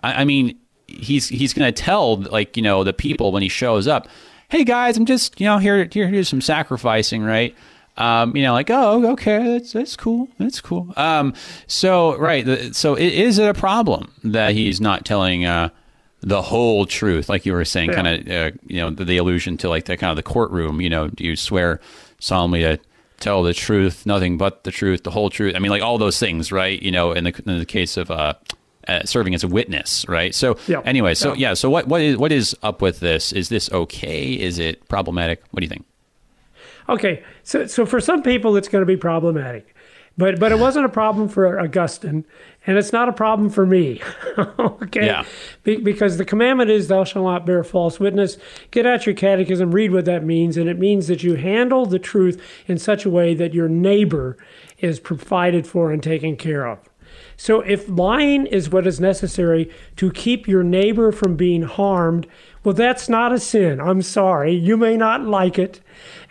I, 0.04 0.22
I 0.22 0.26
mean, 0.26 0.58
he's 0.88 1.30
he's 1.30 1.54
going 1.54 1.72
to 1.72 1.82
tell 1.82 2.18
like 2.18 2.58
you 2.58 2.64
know 2.64 2.84
the 2.84 2.94
people 2.94 3.32
when 3.32 3.44
he 3.44 3.50
shows 3.50 3.88
up, 3.88 4.08
hey 4.50 4.64
guys, 4.64 4.98
I'm 4.98 5.06
just 5.06 5.40
you 5.40 5.46
know 5.46 5.60
here 5.60 5.88
here 5.92 6.10
do 6.10 6.24
some 6.24 6.42
sacrificing, 6.42 7.24
right? 7.24 7.56
Um, 7.96 8.36
you 8.36 8.42
know, 8.42 8.54
like, 8.54 8.72
oh, 8.72 9.12
okay, 9.12 9.44
that's 9.44 9.74
that's 9.74 9.96
cool, 9.96 10.28
that's 10.40 10.60
cool. 10.62 10.92
Um, 10.98 11.36
so 11.68 12.18
right, 12.18 12.76
so 12.76 12.96
is 12.96 13.38
it 13.38 13.48
a 13.48 13.54
problem 13.54 14.12
that 14.24 14.54
he's 14.54 14.82
not 14.82 15.06
telling 15.06 15.46
uh, 15.46 15.70
the 16.24 16.42
whole 16.42 16.86
truth, 16.86 17.28
like 17.28 17.46
you 17.46 17.52
were 17.52 17.66
saying, 17.66 17.90
yeah. 17.90 17.96
kind 17.96 18.08
of, 18.08 18.32
uh, 18.32 18.58
you 18.66 18.78
know, 18.78 18.90
the, 18.90 19.04
the, 19.04 19.18
allusion 19.18 19.58
to 19.58 19.70
like 19.70 19.86
the 19.86 19.98
kind 19.98 20.10
of 20.10 20.16
the 20.16 20.24
courtroom. 20.24 20.80
You 20.80 20.90
know, 20.90 21.10
do 21.10 21.26
you 21.26 21.36
swear 21.36 21.82
solemnly 22.20 22.62
to 22.62 22.80
tell 23.20 23.44
the 23.44 23.54
truth, 23.54 24.06
nothing 24.06 24.38
but 24.38 24.64
the 24.64 24.72
truth, 24.72 25.04
the 25.04 25.12
whole 25.12 25.30
truth? 25.30 25.54
I 25.56 25.60
mean, 25.60 25.70
like 25.70 25.82
all 25.82 25.98
those 25.98 26.18
things, 26.18 26.52
right? 26.52 26.82
You 26.82 26.92
know, 26.92 27.12
in 27.12 27.26
the 27.26 27.44
in 27.46 27.60
the 27.60 27.66
case 27.66 27.98
of 27.98 28.10
uh, 28.10 28.36
uh, 28.88 29.04
serving 29.04 29.36
as 29.36 29.44
a 29.44 29.50
witness, 29.50 30.06
right? 30.08 30.34
So 30.34 30.58
yeah. 30.68 30.82
anyway, 30.86 31.14
so 31.14 31.34
yeah. 31.34 31.50
yeah, 31.50 31.54
so 31.56 31.70
what 31.70 31.88
what 31.88 32.02
is 32.02 32.18
what 32.18 32.32
is 32.32 32.56
up 32.64 32.82
with 32.82 33.02
this? 33.02 33.34
Is 33.34 33.50
this 33.50 33.70
okay? 33.72 34.32
Is 34.32 34.60
it 34.60 34.88
problematic? 34.88 35.44
What 35.52 35.60
do 35.60 35.66
you 35.66 35.70
think? 35.70 35.86
Okay, 36.88 37.24
so 37.44 37.68
so 37.68 37.86
for 37.86 38.00
some 38.00 38.24
people, 38.24 38.56
it's 38.56 38.70
going 38.70 38.82
to 38.82 38.86
be 38.86 38.98
problematic. 38.98 39.73
But 40.16 40.40
but 40.40 40.52
it 40.52 40.60
wasn't 40.60 40.86
a 40.86 40.90
problem 40.90 41.28
for 41.28 41.60
Augustine, 41.60 42.26
and 42.68 42.78
it's 42.78 42.94
not 42.94 43.10
a 43.10 43.14
problem 43.14 43.50
for 43.50 43.66
me. 43.66 44.00
okay? 44.38 45.08
Yeah. 45.08 45.26
Be, 45.64 45.78
because 45.78 46.18
the 46.18 46.26
commandment 46.26 46.70
is 46.70 46.88
thou 46.88 47.04
shalt 47.04 47.26
not 47.26 47.48
bear 47.48 47.64
false 47.64 48.00
witness. 48.00 48.38
Get 48.70 48.86
out 48.86 49.08
your 49.08 49.16
catechism, 49.16 49.72
read 49.72 49.92
what 49.92 50.06
that 50.06 50.24
means, 50.24 50.56
and 50.56 50.70
it 50.70 50.78
means 50.78 51.08
that 51.08 51.24
you 51.24 51.36
handle 51.36 51.88
the 51.88 52.00
truth 52.00 52.40
in 52.68 52.78
such 52.78 53.06
a 53.06 53.10
way 53.10 53.34
that 53.34 53.56
your 53.56 53.68
neighbor 53.68 54.38
is 54.78 55.00
provided 55.00 55.66
for 55.66 55.92
and 55.92 56.04
taken 56.04 56.36
care 56.36 56.68
of. 56.68 56.80
So 57.36 57.62
if 57.62 57.90
lying 57.90 58.46
is 58.46 58.70
what 58.70 58.86
is 58.86 59.00
necessary 59.00 59.72
to 59.96 60.12
keep 60.12 60.48
your 60.48 60.64
neighbor 60.64 61.12
from 61.12 61.36
being 61.36 61.64
harmed, 61.64 62.28
well, 62.64 62.74
that's 62.74 63.10
not 63.10 63.34
a 63.34 63.40
sin. 63.40 63.82
I'm 63.82 64.02
sorry. 64.02 64.54
You 64.54 64.78
may 64.78 64.96
not 64.96 65.24
like 65.24 65.60
it. 65.60 65.82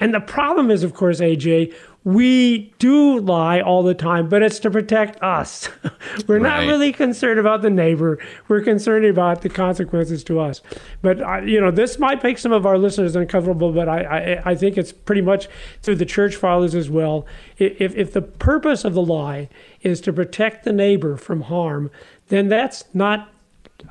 And 0.01 0.14
the 0.14 0.21
problem 0.21 0.71
is, 0.71 0.83
of 0.83 0.95
course, 0.95 1.21
AJ, 1.21 1.75
we 2.04 2.72
do 2.78 3.20
lie 3.20 3.60
all 3.60 3.82
the 3.84 3.94
time, 3.94 4.28
but 4.28 4.42
it's 4.42 4.58
to 4.60 4.70
protect 4.70 5.22
us. 5.22 5.68
We're 6.26 6.40
right. 6.40 6.64
not 6.64 6.66
really 6.66 6.92
concerned 6.92 7.38
about 7.38 7.62
the 7.62 7.70
neighbor. 7.70 8.18
We're 8.48 8.62
concerned 8.62 9.04
about 9.04 9.42
the 9.42 9.48
consequences 9.48 10.24
to 10.24 10.40
us. 10.40 10.62
But 11.00 11.20
uh, 11.20 11.42
you 11.42 11.60
know, 11.60 11.70
this 11.70 12.00
might 12.00 12.22
make 12.22 12.38
some 12.38 12.50
of 12.50 12.66
our 12.66 12.76
listeners 12.76 13.14
uncomfortable, 13.14 13.72
but 13.72 13.88
I, 13.88 14.02
I, 14.02 14.50
I 14.50 14.54
think 14.56 14.76
it's 14.76 14.90
pretty 14.92 15.22
much 15.22 15.48
through 15.82 15.96
the 15.96 16.06
church 16.06 16.34
fathers 16.34 16.74
as 16.74 16.90
well. 16.90 17.24
If 17.58 17.94
if 17.96 18.12
the 18.12 18.22
purpose 18.22 18.84
of 18.84 18.94
the 18.94 19.02
lie 19.02 19.48
is 19.82 20.00
to 20.02 20.12
protect 20.12 20.64
the 20.64 20.72
neighbor 20.72 21.16
from 21.16 21.42
harm, 21.42 21.90
then 22.28 22.48
that's 22.48 22.84
not 22.92 23.28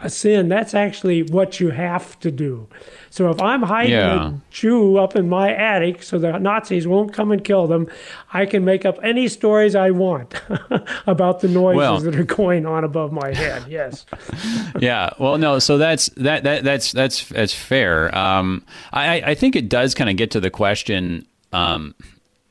a 0.02 0.10
sin. 0.10 0.50
That's 0.50 0.74
actually 0.74 1.24
what 1.24 1.60
you 1.60 1.70
have 1.70 2.20
to 2.22 2.32
do. 2.32 2.68
So 3.10 3.30
if 3.30 3.42
I'm 3.42 3.62
hiding 3.62 3.92
yeah. 3.92 4.30
a 4.30 4.34
Jew 4.52 4.98
up 4.98 5.16
in 5.16 5.28
my 5.28 5.54
attic 5.54 6.02
so 6.02 6.18
the 6.18 6.38
Nazis 6.38 6.88
won't 6.88 7.14
come 7.14 7.32
and 7.32 7.44
kill 7.44 7.68
them, 7.68 7.90
I 8.32 8.46
can 8.46 8.64
make 8.64 8.86
up 8.86 8.98
any 9.04 9.28
stories 9.28 9.76
I 9.76 9.92
want 9.92 10.34
about 11.08 11.42
the 11.42 11.50
noises 11.50 11.78
well, 11.78 12.00
that 12.00 12.16
are 12.16 12.24
going 12.24 12.66
on 12.66 12.84
above 12.84 13.12
my 13.12 13.34
head. 13.34 13.66
Yes. 13.68 14.06
yeah. 14.80 15.10
Well, 15.20 15.38
no. 15.38 15.60
So 15.60 15.78
that's 15.78 16.08
that 16.18 16.44
that 16.44 16.64
that's 16.64 16.92
that's 16.92 17.28
that's 17.30 17.54
fair. 17.54 18.16
Um, 18.18 18.64
I 18.94 19.22
I 19.22 19.36
think 19.36 19.56
it 19.56 19.68
does 19.68 19.94
kind 19.94 20.10
of 20.10 20.16
get 20.16 20.32
to 20.32 20.40
the 20.40 20.50
question. 20.50 21.26
Um, 21.54 21.96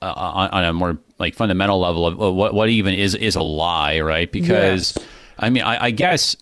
uh, 0.03 0.13
on, 0.17 0.49
on, 0.51 0.65
a 0.65 0.73
more 0.73 0.99
like 1.19 1.35
fundamental 1.35 1.81
level 1.81 2.07
of 2.07 2.35
what 2.35 2.55
what 2.55 2.69
even 2.71 2.95
is 2.95 3.15
is 3.15 3.37
a 3.37 3.43
lie, 3.43 4.01
right? 4.01 4.31
Because 4.31 4.95
yes. 4.97 5.07
I 5.39 5.51
mean, 5.51 5.63
I, 5.63 5.87
I 5.87 5.91
guess 5.91 6.37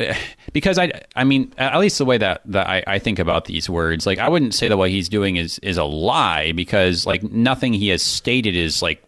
because 0.52 0.78
I, 0.78 1.02
I 1.16 1.24
mean, 1.24 1.52
at 1.58 1.78
least 1.78 1.98
the 1.98 2.04
way 2.04 2.18
that, 2.18 2.42
that 2.46 2.66
I, 2.66 2.82
I 2.86 2.98
think 2.98 3.18
about 3.18 3.44
these 3.44 3.68
words, 3.68 4.06
like 4.06 4.18
I 4.18 4.28
wouldn't 4.28 4.54
say 4.54 4.68
that 4.68 4.76
what 4.76 4.90
he's 4.90 5.08
doing 5.08 5.36
is 5.36 5.58
is 5.60 5.76
a 5.76 5.84
lie 5.84 6.52
because 6.52 7.06
like 7.06 7.22
nothing 7.22 7.72
he 7.72 7.88
has 7.88 8.02
stated 8.02 8.54
is 8.54 8.82
like, 8.82 9.02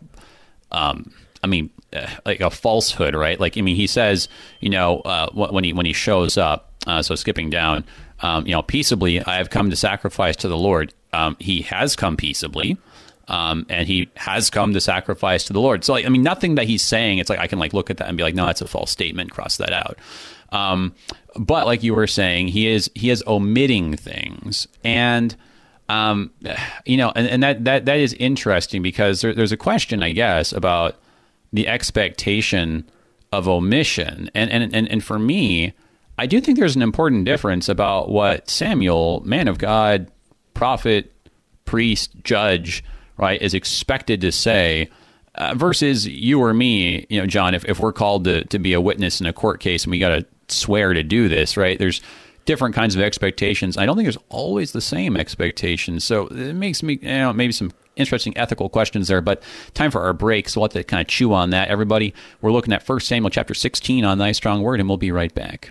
um, 0.70 1.12
I 1.42 1.46
mean, 1.46 1.70
uh, 1.92 2.06
like 2.24 2.40
a 2.40 2.50
falsehood, 2.50 3.14
right? 3.14 3.38
Like, 3.38 3.58
I 3.58 3.60
mean, 3.60 3.76
he 3.76 3.86
says, 3.86 4.28
you 4.60 4.70
know, 4.70 5.00
uh, 5.00 5.30
when 5.32 5.64
he 5.64 5.72
when 5.72 5.86
he 5.86 5.92
shows 5.92 6.36
up, 6.36 6.72
uh, 6.86 7.02
so 7.02 7.14
skipping 7.14 7.50
down, 7.50 7.84
um, 8.20 8.46
you 8.46 8.52
know, 8.52 8.62
peaceably, 8.62 9.22
I 9.24 9.36
have 9.36 9.50
come 9.50 9.70
to 9.70 9.76
sacrifice 9.76 10.36
to 10.36 10.48
the 10.48 10.56
Lord. 10.56 10.94
Um, 11.12 11.36
he 11.38 11.62
has 11.62 11.96
come 11.96 12.16
peaceably. 12.16 12.78
Um, 13.28 13.66
and 13.70 13.86
he 13.86 14.10
has 14.16 14.50
come 14.50 14.74
to 14.74 14.80
sacrifice 14.80 15.44
to 15.44 15.52
the 15.52 15.60
Lord. 15.60 15.84
So, 15.84 15.92
like, 15.92 16.04
I 16.04 16.08
mean, 16.08 16.24
nothing 16.24 16.56
that 16.56 16.66
he's 16.66 16.82
saying, 16.82 17.18
it's 17.18 17.30
like 17.30 17.38
I 17.38 17.46
can 17.46 17.58
like 17.58 17.72
look 17.72 17.88
at 17.88 17.98
that 17.98 18.08
and 18.08 18.16
be 18.16 18.24
like, 18.24 18.34
no, 18.34 18.46
that's 18.46 18.60
a 18.60 18.66
false 18.66 18.90
statement. 18.90 19.30
Cross 19.30 19.58
that 19.58 19.72
out. 19.72 19.96
Um, 20.52 20.94
but 21.36 21.66
like 21.66 21.82
you 21.82 21.94
were 21.94 22.06
saying, 22.06 22.48
he 22.48 22.68
is 22.68 22.90
he 22.94 23.10
is 23.10 23.24
omitting 23.26 23.96
things, 23.96 24.68
and 24.84 25.34
um, 25.88 26.30
you 26.84 26.96
know, 26.96 27.12
and, 27.16 27.26
and 27.26 27.42
that 27.42 27.64
that 27.64 27.86
that 27.86 27.98
is 27.98 28.12
interesting 28.14 28.82
because 28.82 29.22
there, 29.22 29.34
there's 29.34 29.52
a 29.52 29.56
question, 29.56 30.02
I 30.02 30.12
guess, 30.12 30.52
about 30.52 30.96
the 31.52 31.66
expectation 31.66 32.88
of 33.32 33.48
omission, 33.48 34.30
and 34.34 34.50
and 34.50 34.74
and, 34.74 34.88
and 34.88 35.02
for 35.02 35.18
me. 35.18 35.72
I 36.18 36.26
do 36.26 36.42
think 36.42 36.58
there's 36.58 36.76
an 36.76 36.82
important 36.82 37.24
difference 37.24 37.70
about 37.70 38.10
what 38.10 38.48
Samuel, 38.48 39.22
man 39.24 39.48
of 39.48 39.56
God, 39.56 40.12
prophet, 40.52 41.10
priest, 41.64 42.12
judge, 42.22 42.84
right, 43.16 43.40
is 43.40 43.54
expected 43.54 44.20
to 44.20 44.30
say 44.30 44.90
uh, 45.34 45.54
versus 45.54 46.06
you 46.06 46.40
or 46.40 46.52
me, 46.52 47.06
you 47.08 47.20
know, 47.20 47.26
John, 47.26 47.54
if, 47.54 47.64
if 47.64 47.80
we're 47.80 47.92
called 47.92 48.24
to, 48.24 48.44
to 48.44 48.58
be 48.58 48.72
a 48.72 48.80
witness 48.80 49.20
in 49.20 49.26
a 49.26 49.32
court 49.32 49.60
case 49.60 49.84
and 49.84 49.90
we 49.90 49.98
got 49.98 50.10
to 50.10 50.26
swear 50.52 50.92
to 50.92 51.02
do 51.02 51.28
this, 51.28 51.56
right? 51.56 51.78
There's 51.78 52.00
different 52.44 52.74
kinds 52.74 52.94
of 52.94 53.00
expectations. 53.00 53.76
I 53.76 53.86
don't 53.86 53.96
think 53.96 54.06
there's 54.06 54.24
always 54.28 54.72
the 54.72 54.80
same 54.80 55.16
expectations. 55.16 56.04
So 56.04 56.26
it 56.28 56.54
makes 56.54 56.82
me, 56.82 56.98
you 57.00 57.08
know, 57.08 57.32
maybe 57.32 57.52
some 57.52 57.72
interesting 57.96 58.36
ethical 58.36 58.68
questions 58.68 59.08
there. 59.08 59.20
But 59.20 59.42
time 59.74 59.90
for 59.90 60.02
our 60.02 60.12
break. 60.12 60.48
So 60.48 60.60
we'll 60.60 60.68
have 60.68 60.72
to 60.72 60.84
kind 60.84 61.00
of 61.00 61.06
chew 61.06 61.32
on 61.32 61.50
that. 61.50 61.68
Everybody, 61.68 62.14
we're 62.40 62.52
looking 62.52 62.72
at 62.72 62.88
1 62.88 63.00
Samuel 63.00 63.30
chapter 63.30 63.54
16 63.54 64.04
on 64.04 64.18
Thy 64.18 64.32
Strong 64.32 64.62
Word, 64.62 64.80
and 64.80 64.88
we'll 64.88 64.98
be 64.98 65.12
right 65.12 65.34
back. 65.34 65.70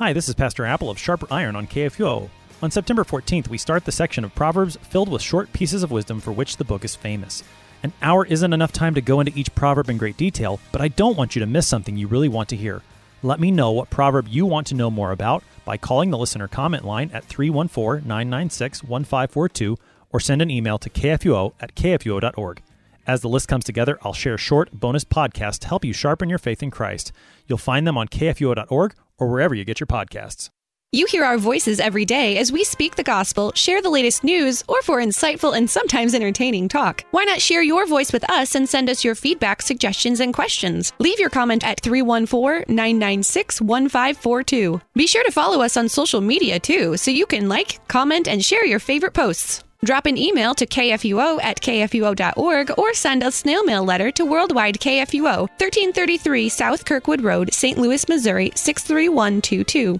Hi, 0.00 0.14
this 0.14 0.30
is 0.30 0.34
Pastor 0.34 0.64
Apple 0.64 0.88
of 0.88 0.98
Sharper 0.98 1.26
Iron 1.30 1.54
on 1.54 1.66
KFUO. 1.66 2.30
On 2.62 2.70
September 2.70 3.04
14th, 3.04 3.48
we 3.48 3.58
start 3.58 3.84
the 3.84 3.92
section 3.92 4.24
of 4.24 4.34
Proverbs 4.34 4.78
filled 4.80 5.10
with 5.10 5.20
short 5.20 5.52
pieces 5.52 5.82
of 5.82 5.90
wisdom 5.90 6.20
for 6.22 6.32
which 6.32 6.56
the 6.56 6.64
book 6.64 6.86
is 6.86 6.96
famous. 6.96 7.44
An 7.82 7.92
hour 8.00 8.24
isn't 8.24 8.54
enough 8.54 8.72
time 8.72 8.94
to 8.94 9.02
go 9.02 9.20
into 9.20 9.38
each 9.38 9.54
proverb 9.54 9.90
in 9.90 9.98
great 9.98 10.16
detail, 10.16 10.58
but 10.72 10.80
I 10.80 10.88
don't 10.88 11.18
want 11.18 11.36
you 11.36 11.40
to 11.40 11.46
miss 11.46 11.66
something 11.66 11.98
you 11.98 12.06
really 12.06 12.30
want 12.30 12.48
to 12.48 12.56
hear. 12.56 12.80
Let 13.22 13.40
me 13.40 13.50
know 13.50 13.72
what 13.72 13.90
proverb 13.90 14.26
you 14.26 14.46
want 14.46 14.68
to 14.68 14.74
know 14.74 14.90
more 14.90 15.12
about 15.12 15.44
by 15.66 15.76
calling 15.76 16.08
the 16.08 16.16
listener 16.16 16.48
comment 16.48 16.86
line 16.86 17.10
at 17.12 17.26
314 17.26 18.08
996 18.08 18.82
1542 18.82 19.76
or 20.14 20.18
send 20.18 20.40
an 20.40 20.50
email 20.50 20.78
to 20.78 20.88
kfuo 20.88 21.52
at 21.60 21.74
kfuo.org. 21.74 22.62
As 23.06 23.20
the 23.20 23.28
list 23.28 23.48
comes 23.48 23.66
together, 23.66 23.98
I'll 24.00 24.14
share 24.14 24.38
short 24.38 24.72
bonus 24.72 25.04
podcasts 25.04 25.58
to 25.58 25.68
help 25.68 25.84
you 25.84 25.92
sharpen 25.92 26.30
your 26.30 26.38
faith 26.38 26.62
in 26.62 26.70
Christ. 26.70 27.12
You'll 27.46 27.58
find 27.58 27.86
them 27.86 27.98
on 27.98 28.08
kfuo.org 28.08 28.94
or 29.20 29.28
wherever 29.28 29.54
you 29.54 29.64
get 29.64 29.78
your 29.78 29.86
podcasts. 29.86 30.50
You 30.92 31.06
hear 31.06 31.24
our 31.24 31.38
voices 31.38 31.78
every 31.78 32.04
day 32.04 32.36
as 32.38 32.50
we 32.50 32.64
speak 32.64 32.96
the 32.96 33.04
gospel, 33.04 33.52
share 33.54 33.80
the 33.80 33.90
latest 33.90 34.24
news, 34.24 34.64
or 34.66 34.82
for 34.82 34.98
insightful 34.98 35.56
and 35.56 35.70
sometimes 35.70 36.16
entertaining 36.16 36.68
talk. 36.68 37.04
Why 37.12 37.22
not 37.22 37.40
share 37.40 37.62
your 37.62 37.86
voice 37.86 38.12
with 38.12 38.28
us 38.28 38.56
and 38.56 38.68
send 38.68 38.90
us 38.90 39.04
your 39.04 39.14
feedback, 39.14 39.62
suggestions, 39.62 40.18
and 40.18 40.34
questions? 40.34 40.92
Leave 40.98 41.20
your 41.20 41.30
comment 41.30 41.64
at 41.64 41.80
314 41.80 42.64
996 42.74 43.60
1542. 43.60 44.80
Be 44.94 45.06
sure 45.06 45.22
to 45.22 45.30
follow 45.30 45.62
us 45.62 45.76
on 45.76 45.88
social 45.88 46.20
media 46.20 46.58
too, 46.58 46.96
so 46.96 47.12
you 47.12 47.24
can 47.24 47.48
like, 47.48 47.86
comment, 47.86 48.26
and 48.26 48.44
share 48.44 48.66
your 48.66 48.80
favorite 48.80 49.14
posts. 49.14 49.62
Drop 49.82 50.04
an 50.04 50.18
email 50.18 50.54
to 50.54 50.66
kfuo 50.66 51.42
at 51.42 51.62
kfuo.org 51.62 52.70
or 52.76 52.92
send 52.92 53.22
a 53.22 53.30
snail 53.32 53.64
mail 53.64 53.82
letter 53.82 54.10
to 54.10 54.26
Worldwide 54.26 54.78
KFUO, 54.78 55.48
1333 55.58 56.50
South 56.50 56.84
Kirkwood 56.84 57.22
Road, 57.22 57.54
St. 57.54 57.78
Louis, 57.78 58.06
Missouri 58.06 58.52
63122. 58.54 59.98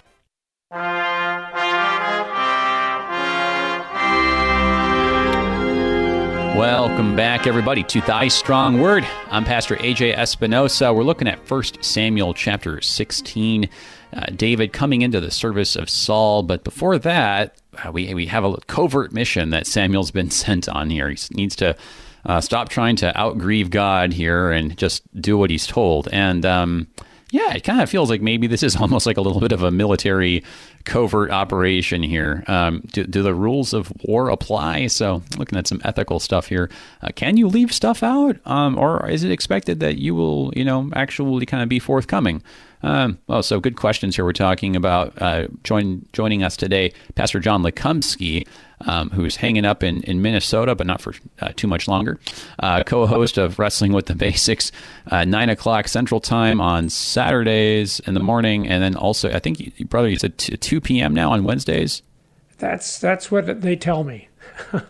Welcome 6.59 7.17
back, 7.17 7.47
everybody, 7.47 7.83
to 7.85 8.03
Thy 8.03 8.29
Strong 8.29 8.83
Word. 8.83 9.07
I'm 9.31 9.47
Pastor 9.47 9.77
AJ 9.77 10.15
Espinosa. 10.15 10.93
We're 10.93 11.05
looking 11.05 11.27
at 11.27 11.51
1 11.51 11.63
Samuel 11.81 12.35
chapter 12.35 12.83
16. 12.83 13.67
Uh, 14.13 14.27
David 14.37 14.75
coming 14.75 15.01
into 15.01 15.21
the 15.21 15.31
service 15.31 15.75
of 15.75 15.89
Saul, 15.89 16.43
but 16.43 16.65
before 16.65 16.99
that, 16.99 17.60
uh, 17.85 17.93
we 17.93 18.13
we 18.15 18.27
have 18.27 18.45
a 18.45 18.57
covert 18.67 19.13
mission 19.13 19.51
that 19.51 19.67
Samuel's 19.67 20.11
been 20.11 20.31
sent 20.45 20.69
on 20.69 20.91
here. 20.91 21.09
He 21.09 21.19
needs 21.33 21.57
to 21.57 21.77
uh, 22.27 22.41
stop 22.41 22.69
trying 22.69 22.97
to 22.97 23.13
outgrieve 23.17 23.71
God 23.71 24.13
here 24.13 24.51
and 24.51 24.77
just 24.77 25.03
do 25.21 25.39
what 25.39 25.51
he's 25.51 25.67
told. 25.67 26.09
And 26.13 26.45
um, 26.45 26.89
yeah, 27.31 27.55
it 27.55 27.65
kind 27.65 27.81
of 27.81 27.89
feels 27.89 28.11
like 28.11 28.21
maybe 28.21 28.47
this 28.47 28.63
is 28.63 28.77
almost 28.81 29.07
like 29.07 29.17
a 29.17 29.21
little 29.21 29.41
bit 29.41 29.53
of 29.53 29.63
a 29.63 29.71
military 29.71 30.43
covert 30.85 31.31
operation 31.31 32.03
here. 32.03 32.45
Um, 32.47 32.83
do, 32.93 33.05
do, 33.05 33.23
the 33.23 33.35
rules 33.35 33.73
of 33.73 33.93
war 34.05 34.29
apply? 34.29 34.89
So, 34.89 35.23
looking 35.37 35.59
at 35.59 35.67
some 35.67 35.81
ethical 35.85 36.21
stuff 36.21 36.47
here, 36.47 36.71
uh, 37.03 37.09
can 37.15 37.37
you 37.37 37.49
leave 37.49 37.73
stuff 37.73 38.03
out, 38.03 38.37
um, 38.47 38.79
or 38.79 39.09
is 39.09 39.25
it 39.25 39.31
expected 39.31 39.81
that 39.81 39.99
you 39.99 40.15
will, 40.15 40.53
you 40.57 40.65
know, 40.65 40.91
actually 40.95 41.47
kind 41.47 41.63
of 41.63 41.69
be 41.69 41.79
forthcoming? 41.79 42.43
Um, 42.83 43.19
well, 43.27 43.43
so 43.43 43.61
good 43.61 43.77
questions 43.77 44.17
here. 44.17 44.25
We're 44.25 44.33
talking 44.33 44.75
about 44.75 45.21
uh, 45.21 45.49
join, 45.65 46.07
joining 46.13 46.43
us 46.43 46.57
today, 46.57 46.93
Pastor 47.15 47.39
John 47.39 47.63
Lekumsky, 47.63 48.47
um, 48.83 49.11
who's 49.11 49.37
hanging 49.37 49.67
up 49.67 49.83
in, 49.83 50.03
in 50.05 50.23
Minnesota, 50.23 50.75
but 50.75 50.87
not 50.87 51.03
for 51.03 51.15
uh, 51.41 51.53
too 51.55 51.67
much 51.67 51.87
longer. 51.89 52.19
Uh, 52.59 52.83
co 52.85 53.07
host 53.07 53.37
of 53.37 53.59
Wrestling 53.59 53.93
with 53.93 54.07
the 54.07 54.15
Basics, 54.15 54.73
uh, 55.09 55.25
9 55.25 55.51
o'clock 55.51 55.89
Central 55.89 56.21
Time 56.21 56.61
on 56.61 56.89
Saturdays 56.89 58.01
in 58.01 58.15
the 58.15 58.21
morning. 58.21 58.67
And 58.67 58.83
then 58.83 58.97
also, 58.97 59.31
I 59.31 59.39
think, 59.39 59.89
brother, 59.91 60.09
you 60.09 60.17
said 60.17 60.39
t- 60.39 60.57
2 60.57 60.81
p.m. 60.81 61.13
now 61.13 61.33
on 61.33 61.45
Wednesdays? 61.45 62.03
That's, 62.59 62.99
that's 62.99 63.31
what 63.31 63.61
they 63.61 63.77
tell 63.77 64.05
me. 64.05 64.30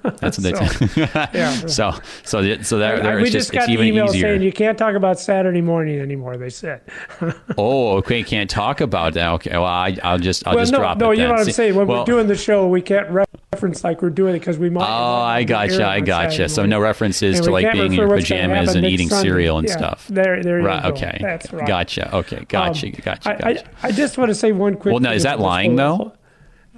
That's 0.02 0.38
what 0.38 0.42
they 0.42 0.52
so, 0.52 0.86
tell. 0.86 1.28
yeah. 1.34 1.50
So 1.66 1.92
so 2.24 2.62
so 2.62 2.78
that 2.78 3.02
there 3.02 3.16
we 3.16 3.24
just, 3.24 3.34
just 3.34 3.52
got 3.52 3.62
it's 3.64 3.70
even 3.70 3.86
email 3.86 4.06
easier. 4.06 4.28
saying 4.28 4.42
you 4.42 4.52
can't 4.52 4.76
talk 4.76 4.94
about 4.94 5.18
Saturday 5.18 5.60
morning 5.60 6.00
anymore. 6.00 6.36
They 6.36 6.50
said. 6.50 6.82
oh, 7.58 7.96
okay. 7.98 8.22
Can't 8.22 8.50
talk 8.50 8.80
about 8.80 9.14
that. 9.14 9.32
Okay. 9.34 9.52
Well, 9.52 9.64
I, 9.64 9.96
will 10.04 10.18
just 10.18 10.46
I'll 10.46 10.54
well, 10.54 10.62
just 10.62 10.72
no, 10.72 10.78
drop 10.78 10.98
no, 10.98 11.10
it. 11.10 11.16
No, 11.16 11.22
you 11.22 11.28
know 11.28 11.34
what 11.34 11.46
I'm 11.46 11.52
saying. 11.52 11.74
When 11.74 11.86
well, 11.86 12.00
we're 12.00 12.04
doing 12.04 12.26
the 12.26 12.36
show, 12.36 12.66
we 12.66 12.82
can't 12.82 13.08
reference 13.10 13.84
like 13.84 14.02
we're 14.02 14.10
doing 14.10 14.34
it 14.34 14.40
because 14.40 14.58
we 14.58 14.70
might. 14.70 14.84
Oh, 14.84 15.20
I 15.20 15.44
gotcha. 15.44 15.86
I 15.86 16.00
gotcha. 16.00 16.48
So 16.48 16.66
no 16.66 16.80
references 16.80 17.38
and 17.38 17.44
to 17.44 17.50
like 17.50 17.72
being 17.72 17.86
in 17.86 17.92
your 17.92 18.08
pajamas 18.08 18.74
and 18.74 18.86
eating 18.86 19.08
Sunday. 19.08 19.28
cereal 19.28 19.58
and 19.58 19.68
yeah, 19.68 19.76
stuff. 19.76 20.08
There, 20.08 20.42
there. 20.42 20.60
right. 20.62 20.82
go. 20.82 20.88
Okay. 20.90 21.18
That's 21.20 21.52
right. 21.52 21.66
Gotcha. 21.66 22.16
Okay. 22.16 22.44
Gotcha. 22.48 22.86
Um, 22.86 22.92
gotcha. 23.02 23.30
I, 23.30 23.52
gotcha. 23.52 23.68
I, 23.82 23.88
I, 23.88 23.92
just 23.92 24.18
want 24.18 24.30
to 24.30 24.34
say 24.34 24.52
one 24.52 24.76
quick. 24.76 24.92
Well, 24.92 25.00
now 25.00 25.12
is 25.12 25.24
that 25.24 25.40
lying 25.40 25.76
though? 25.76 26.12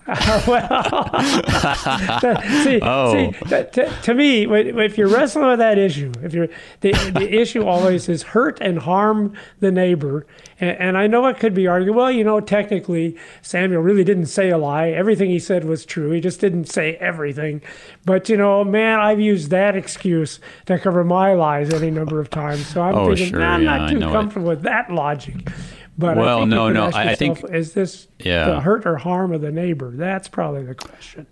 well, 0.48 1.10
see, 2.64 2.80
oh. 2.82 3.12
see 3.12 3.30
to, 3.48 3.98
to, 4.02 4.14
me, 4.14 4.44
if 4.50 4.98
you're 4.98 5.06
wrestling 5.06 5.46
with 5.46 5.60
that 5.60 5.78
issue, 5.78 6.10
if 6.24 6.34
you're 6.34 6.48
the, 6.80 6.90
the 7.14 7.40
issue 7.40 7.64
always 7.64 8.08
is 8.08 8.24
hurt 8.24 8.58
and 8.60 8.80
harm 8.80 9.32
the 9.60 9.70
neighbor, 9.70 10.26
and, 10.58 10.76
and, 10.78 10.98
I 10.98 11.06
know 11.06 11.24
it 11.26 11.38
could 11.38 11.54
be 11.54 11.68
argued. 11.68 11.94
Well, 11.94 12.10
you 12.10 12.24
know, 12.24 12.40
technically, 12.40 13.16
Samuel 13.42 13.80
really 13.80 14.02
didn't 14.02 14.26
say 14.26 14.50
a 14.50 14.58
lie. 14.58 14.88
Everything 14.88 15.30
he 15.30 15.38
said 15.38 15.64
was 15.64 15.86
true. 15.86 16.10
He 16.10 16.20
just 16.20 16.40
didn't 16.40 16.64
say 16.64 16.96
everything. 16.96 17.62
But 18.04 18.28
you 18.28 18.36
know, 18.36 18.64
man, 18.64 18.98
I've 18.98 19.20
used 19.20 19.50
that 19.50 19.76
excuse 19.76 20.40
to 20.66 20.80
cover 20.80 21.04
my 21.04 21.34
lies 21.34 21.72
any 21.72 21.92
number 21.92 22.18
of 22.18 22.28
times. 22.28 22.66
So 22.66 22.82
I'm 22.82 22.96
oh, 22.96 23.06
thinking, 23.06 23.28
sure, 23.28 23.38
nah, 23.38 23.54
I'm 23.54 23.64
not 23.64 23.88
too 23.88 24.00
comfortable 24.00 24.50
it. 24.50 24.56
with 24.56 24.62
that 24.62 24.90
logic. 24.90 25.48
But 25.98 26.16
well, 26.16 26.38
I 26.38 26.40
think 26.40 26.50
no, 26.50 26.70
no. 26.70 26.84
I, 26.86 27.10
I 27.10 27.14
think 27.14 27.44
is 27.50 27.74
this 27.74 28.08
yeah. 28.18 28.46
the 28.46 28.60
hurt 28.60 28.86
or 28.86 28.96
harm 28.96 29.32
of 29.32 29.40
the 29.40 29.52
neighbor? 29.52 29.90
That's 29.90 30.28
probably 30.28 30.64
the 30.64 30.74
question. 30.74 31.26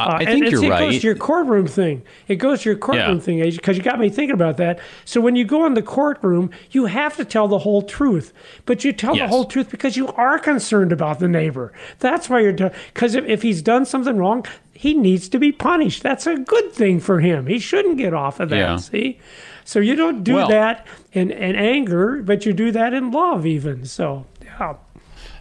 Uh, 0.00 0.18
I 0.20 0.24
think 0.24 0.44
and, 0.44 0.52
you're 0.52 0.60
see, 0.60 0.70
right. 0.70 0.82
It 0.82 0.92
goes 0.92 1.00
to 1.00 1.06
your 1.08 1.16
courtroom 1.16 1.66
thing. 1.66 2.02
It 2.28 2.36
goes 2.36 2.62
to 2.62 2.68
your 2.68 2.78
courtroom 2.78 3.16
yeah. 3.16 3.22
thing, 3.22 3.50
because 3.50 3.76
you 3.76 3.82
got 3.82 3.98
me 3.98 4.08
thinking 4.08 4.34
about 4.34 4.56
that. 4.58 4.78
So 5.04 5.20
when 5.20 5.34
you 5.34 5.44
go 5.44 5.66
in 5.66 5.74
the 5.74 5.82
courtroom, 5.82 6.50
you 6.70 6.86
have 6.86 7.16
to 7.16 7.24
tell 7.24 7.48
the 7.48 7.58
whole 7.58 7.82
truth, 7.82 8.32
but 8.64 8.84
you 8.84 8.92
tell 8.92 9.16
yes. 9.16 9.24
the 9.24 9.28
whole 9.28 9.44
truth 9.44 9.70
because 9.70 9.96
you 9.96 10.08
are 10.08 10.38
concerned 10.38 10.92
about 10.92 11.18
the 11.18 11.26
neighbor. 11.26 11.72
That's 11.98 12.30
why 12.30 12.40
you're 12.40 12.52
doing. 12.52 12.70
because 12.94 13.16
if, 13.16 13.24
if 13.24 13.42
he's 13.42 13.60
done 13.60 13.86
something 13.86 14.16
wrong, 14.16 14.46
he 14.72 14.94
needs 14.94 15.28
to 15.30 15.38
be 15.40 15.50
punished. 15.50 16.04
That's 16.04 16.28
a 16.28 16.36
good 16.36 16.72
thing 16.72 17.00
for 17.00 17.18
him. 17.18 17.46
He 17.46 17.58
shouldn't 17.58 17.98
get 17.98 18.14
off 18.14 18.38
of 18.38 18.50
that. 18.50 18.56
Yeah. 18.56 18.76
See. 18.76 19.18
So 19.64 19.80
you 19.80 19.96
don't 19.96 20.22
do 20.22 20.34
well, 20.34 20.48
that 20.48 20.86
in 21.12 21.30
anger, 21.32 22.22
but 22.22 22.46
you 22.46 22.52
do 22.52 22.70
that 22.72 22.94
in 22.94 23.10
love, 23.10 23.46
even. 23.46 23.84
So, 23.84 24.26
yeah. 24.42 24.76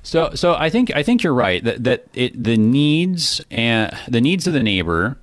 So, 0.04 0.32
so 0.36 0.56
I 0.56 0.70
think 0.70 0.96
I 0.96 1.04
think 1.04 1.24
you're 1.24 1.34
right 1.34 1.64
that 1.64 1.84
that 1.84 2.08
it, 2.14 2.42
the 2.42 2.58
needs 2.58 3.42
and 3.52 3.96
the 4.08 4.22
needs 4.22 4.48
of 4.48 4.54
the 4.54 4.64
neighbor, 4.64 5.18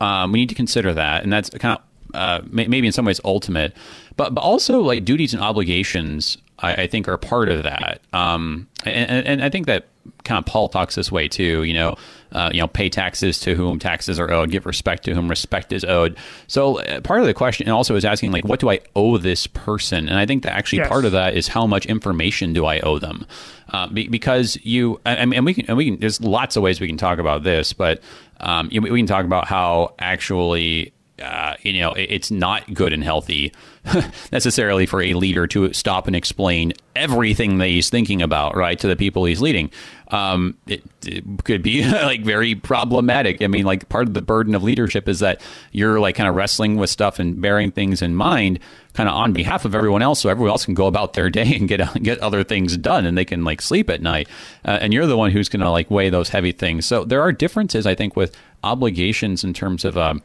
um, 0.00 0.32
we 0.32 0.40
need 0.40 0.48
to 0.48 0.54
consider 0.54 0.94
that, 0.94 1.22
and 1.22 1.32
that's 1.32 1.50
kind 1.50 1.78
of 1.78 1.84
uh, 2.14 2.40
maybe 2.50 2.86
in 2.86 2.92
some 2.92 3.04
ways 3.04 3.20
ultimate, 3.24 3.76
but 4.16 4.34
but 4.34 4.40
also 4.40 4.80
like 4.80 5.04
duties 5.04 5.34
and 5.34 5.42
obligations. 5.42 6.38
I, 6.58 6.82
I 6.82 6.86
think 6.86 7.08
are 7.08 7.16
part 7.16 7.48
of 7.48 7.62
that, 7.62 8.00
um, 8.12 8.68
and, 8.84 9.26
and 9.26 9.44
I 9.44 9.48
think 9.48 9.66
that 9.66 9.86
kind 10.24 10.38
of 10.38 10.46
Paul 10.46 10.68
talks 10.68 10.94
this 10.94 11.10
way 11.10 11.28
too. 11.28 11.62
You 11.62 11.74
know, 11.74 11.96
uh, 12.32 12.50
you 12.52 12.60
know, 12.60 12.66
pay 12.66 12.88
taxes 12.88 13.40
to 13.40 13.54
whom 13.54 13.78
taxes 13.78 14.20
are 14.20 14.30
owed, 14.30 14.50
give 14.50 14.66
respect 14.66 15.04
to 15.04 15.14
whom 15.14 15.28
respect 15.28 15.72
is 15.72 15.84
owed. 15.84 16.16
So 16.46 16.80
uh, 16.80 17.00
part 17.00 17.20
of 17.20 17.26
the 17.26 17.34
question 17.34 17.68
also 17.68 17.96
is 17.96 18.04
asking 18.04 18.32
like, 18.32 18.44
what 18.44 18.60
do 18.60 18.70
I 18.70 18.80
owe 18.94 19.18
this 19.18 19.46
person? 19.46 20.08
And 20.08 20.18
I 20.18 20.26
think 20.26 20.42
that 20.44 20.52
actually 20.52 20.78
Yes. 20.78 20.88
part 20.88 21.04
of 21.04 21.12
that 21.12 21.36
is 21.36 21.48
how 21.48 21.66
much 21.66 21.86
information 21.86 22.52
do 22.52 22.64
I 22.66 22.80
owe 22.80 22.98
them? 22.98 23.26
Uh, 23.70 23.86
be, 23.88 24.08
because 24.08 24.58
you 24.62 25.00
and, 25.04 25.32
and 25.34 25.44
we 25.44 25.54
can 25.54 25.66
and 25.66 25.76
we 25.76 25.86
can. 25.86 26.00
There's 26.00 26.20
lots 26.20 26.56
of 26.56 26.62
ways 26.62 26.80
we 26.80 26.86
can 26.86 26.96
talk 26.96 27.18
about 27.18 27.42
this, 27.42 27.72
but 27.72 28.00
um, 28.40 28.68
we 28.72 28.98
can 28.98 29.06
talk 29.06 29.24
about 29.24 29.46
how 29.46 29.94
actually 29.98 30.92
uh, 31.20 31.54
you 31.62 31.80
know, 31.80 31.92
it's 31.92 32.30
not 32.30 32.72
good 32.72 32.92
and 32.92 33.04
healthy 33.04 33.52
necessarily 34.32 34.86
for 34.86 35.02
a 35.02 35.14
leader 35.14 35.46
to 35.46 35.72
stop 35.72 36.06
and 36.06 36.16
explain 36.16 36.72
everything 36.94 37.58
that 37.58 37.68
he's 37.68 37.88
thinking 37.90 38.20
about, 38.22 38.56
right, 38.56 38.78
to 38.78 38.86
the 38.86 38.96
people 38.96 39.24
he's 39.24 39.40
leading. 39.40 39.70
Um, 40.08 40.56
it, 40.66 40.82
it, 41.06 41.24
could 41.44 41.62
be 41.62 41.84
like 41.90 42.22
very 42.22 42.54
problematic. 42.54 43.42
I 43.42 43.46
mean, 43.46 43.64
like 43.64 43.88
part 43.88 44.08
of 44.08 44.14
the 44.14 44.22
burden 44.22 44.54
of 44.54 44.62
leadership 44.62 45.08
is 45.08 45.20
that 45.20 45.40
you're 45.72 46.00
like 46.00 46.16
kind 46.16 46.28
of 46.28 46.34
wrestling 46.34 46.76
with 46.76 46.90
stuff 46.90 47.18
and 47.18 47.40
bearing 47.40 47.70
things 47.70 48.02
in 48.02 48.14
mind, 48.14 48.58
kind 48.92 49.08
of 49.08 49.14
on 49.14 49.32
behalf 49.32 49.64
of 49.64 49.74
everyone 49.74 50.02
else, 50.02 50.20
so 50.20 50.28
everyone 50.28 50.50
else 50.50 50.64
can 50.64 50.74
go 50.74 50.86
about 50.86 51.14
their 51.14 51.30
day 51.30 51.54
and 51.54 51.68
get 51.68 52.02
get 52.02 52.18
other 52.18 52.42
things 52.44 52.76
done, 52.76 53.06
and 53.06 53.16
they 53.16 53.24
can 53.24 53.44
like 53.44 53.62
sleep 53.62 53.88
at 53.88 54.02
night. 54.02 54.28
Uh, 54.64 54.78
and 54.80 54.92
you're 54.92 55.06
the 55.06 55.16
one 55.16 55.30
who's 55.30 55.48
going 55.48 55.60
to 55.60 55.70
like 55.70 55.90
weigh 55.90 56.10
those 56.10 56.28
heavy 56.28 56.52
things. 56.52 56.86
So 56.86 57.04
there 57.04 57.22
are 57.22 57.32
differences, 57.32 57.86
I 57.86 57.94
think, 57.94 58.16
with 58.16 58.36
obligations 58.62 59.44
in 59.44 59.54
terms 59.54 59.84
of. 59.84 59.96
Um, 59.96 60.22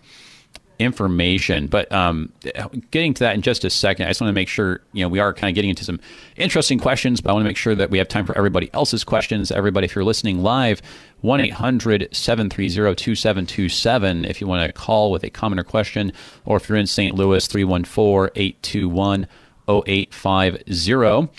information. 0.80 1.68
But 1.68 1.92
um, 1.92 2.32
getting 2.92 3.14
to 3.16 3.24
that 3.24 3.36
in 3.36 3.42
just 3.42 3.64
a 3.64 3.70
second, 3.70 4.06
I 4.06 4.10
just 4.10 4.22
want 4.22 4.30
to 4.30 4.34
make 4.34 4.48
sure 4.48 4.82
you 4.94 5.04
know 5.04 5.10
we 5.10 5.20
are 5.20 5.34
kind 5.34 5.50
of 5.50 5.56
getting 5.56 5.70
into 5.70 5.84
some 5.84 6.00
interesting 6.36 6.80
questions, 6.80 7.22
but 7.22 7.30
I 7.30 7.34
want 7.34 7.44
to 7.44 7.50
make 7.50 7.58
sure 7.58 7.76
that 7.76 7.90
we 7.90 7.98
have 7.98 8.08
time 8.08 8.26
for 8.26 8.38
everybody 8.38 8.70
else's 8.74 9.04
questions. 9.04 9.52
Everybody, 9.52 9.86
if 9.86 9.96
you're 9.96 10.04
listening 10.04 10.44
live, 10.44 10.82
1 11.22 11.40
800 11.40 12.10
730 12.12 12.96
2727 12.96 14.26
if 14.26 14.42
you 14.42 14.48
want 14.48 14.66
to 14.68 14.74
call 14.74 15.12
with 15.12 15.24
a 15.24 15.30
comment 15.30 15.60
or 15.60 15.64
question, 15.64 16.12
or 16.46 16.58
if 16.58 16.70
you're 16.70 16.78
in 16.78 16.88
St. 16.88 17.16
Louis, 17.16 17.46
314 17.46 18.32
821 18.36 19.28
0850. 19.68 21.30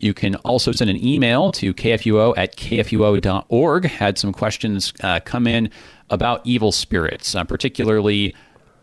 You 0.00 0.14
can 0.14 0.36
also 0.36 0.70
send 0.70 0.90
an 0.90 1.04
email 1.04 1.50
to 1.52 1.74
kfuo 1.74 2.34
at 2.36 2.56
kfuo.org. 2.56 3.84
Had 3.84 4.18
some 4.18 4.32
questions 4.32 4.92
uh, 5.02 5.20
come 5.24 5.46
in 5.46 5.70
about 6.10 6.40
evil 6.44 6.72
spirits, 6.72 7.34
uh, 7.34 7.44
particularly 7.44 8.34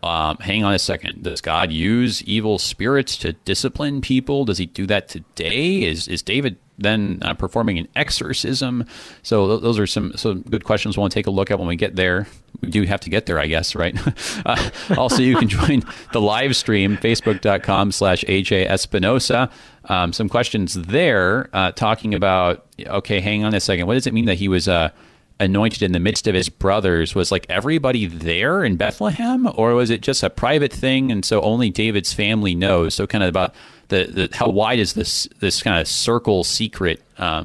um, 0.02 0.36
hang 0.38 0.64
on 0.64 0.74
a 0.74 0.78
second. 0.78 1.22
Does 1.22 1.40
God 1.40 1.72
use 1.72 2.22
evil 2.24 2.58
spirits 2.58 3.16
to 3.18 3.32
discipline 3.32 4.00
people? 4.00 4.44
Does 4.44 4.58
he 4.58 4.66
do 4.66 4.86
that 4.86 5.08
today? 5.08 5.82
Is 5.82 6.08
is 6.08 6.22
David 6.22 6.58
then 6.78 7.18
uh, 7.22 7.34
performing 7.34 7.78
an 7.78 7.88
exorcism? 7.96 8.84
So 9.22 9.48
th- 9.48 9.62
those 9.62 9.78
are 9.78 9.86
some 9.86 10.12
some 10.16 10.42
good 10.42 10.64
questions 10.64 10.96
we'll 10.96 11.08
take 11.08 11.26
a 11.26 11.30
look 11.30 11.50
at 11.50 11.58
when 11.58 11.68
we 11.68 11.76
get 11.76 11.96
there. 11.96 12.26
We 12.60 12.70
do 12.70 12.82
have 12.84 13.00
to 13.00 13.10
get 13.10 13.26
there, 13.26 13.38
I 13.38 13.46
guess, 13.46 13.74
right? 13.74 13.96
uh, 14.46 14.70
also, 14.96 15.22
you 15.22 15.36
can 15.36 15.48
join 15.60 15.82
the 16.12 16.20
live 16.20 16.56
stream, 16.56 16.96
facebook.com 16.96 17.92
slash 17.92 18.24
AJ 18.24 18.66
Espinosa. 18.66 19.50
Um, 19.84 20.12
some 20.12 20.28
questions 20.28 20.74
there 20.74 21.48
uh, 21.52 21.72
talking 21.72 22.14
about, 22.14 22.66
okay, 22.86 23.20
hang 23.20 23.44
on 23.44 23.54
a 23.54 23.60
second. 23.60 23.86
What 23.86 23.94
does 23.94 24.06
it 24.06 24.14
mean 24.14 24.24
that 24.24 24.34
he 24.34 24.48
was 24.48 24.68
uh, 24.68 24.90
anointed 25.38 25.82
in 25.82 25.92
the 25.92 26.00
midst 26.00 26.26
of 26.26 26.34
his 26.34 26.48
brothers 26.48 27.14
was 27.14 27.30
like 27.30 27.46
everybody 27.48 28.06
there 28.06 28.64
in 28.64 28.76
Bethlehem? 28.76 29.48
Or 29.54 29.74
was 29.74 29.90
it 29.90 30.00
just 30.00 30.22
a 30.22 30.30
private 30.30 30.72
thing 30.72 31.12
and 31.12 31.24
so 31.24 31.40
only 31.42 31.70
David's 31.70 32.12
family 32.12 32.54
knows? 32.54 32.94
So 32.94 33.06
kind 33.06 33.22
of 33.22 33.28
about 33.28 33.54
the, 33.88 34.04
the 34.04 34.36
how 34.36 34.48
wide 34.48 34.78
is 34.78 34.94
this 34.94 35.28
this 35.40 35.62
kind 35.62 35.78
of 35.78 35.86
circle 35.86 36.44
secret 36.44 37.02
uh, 37.18 37.44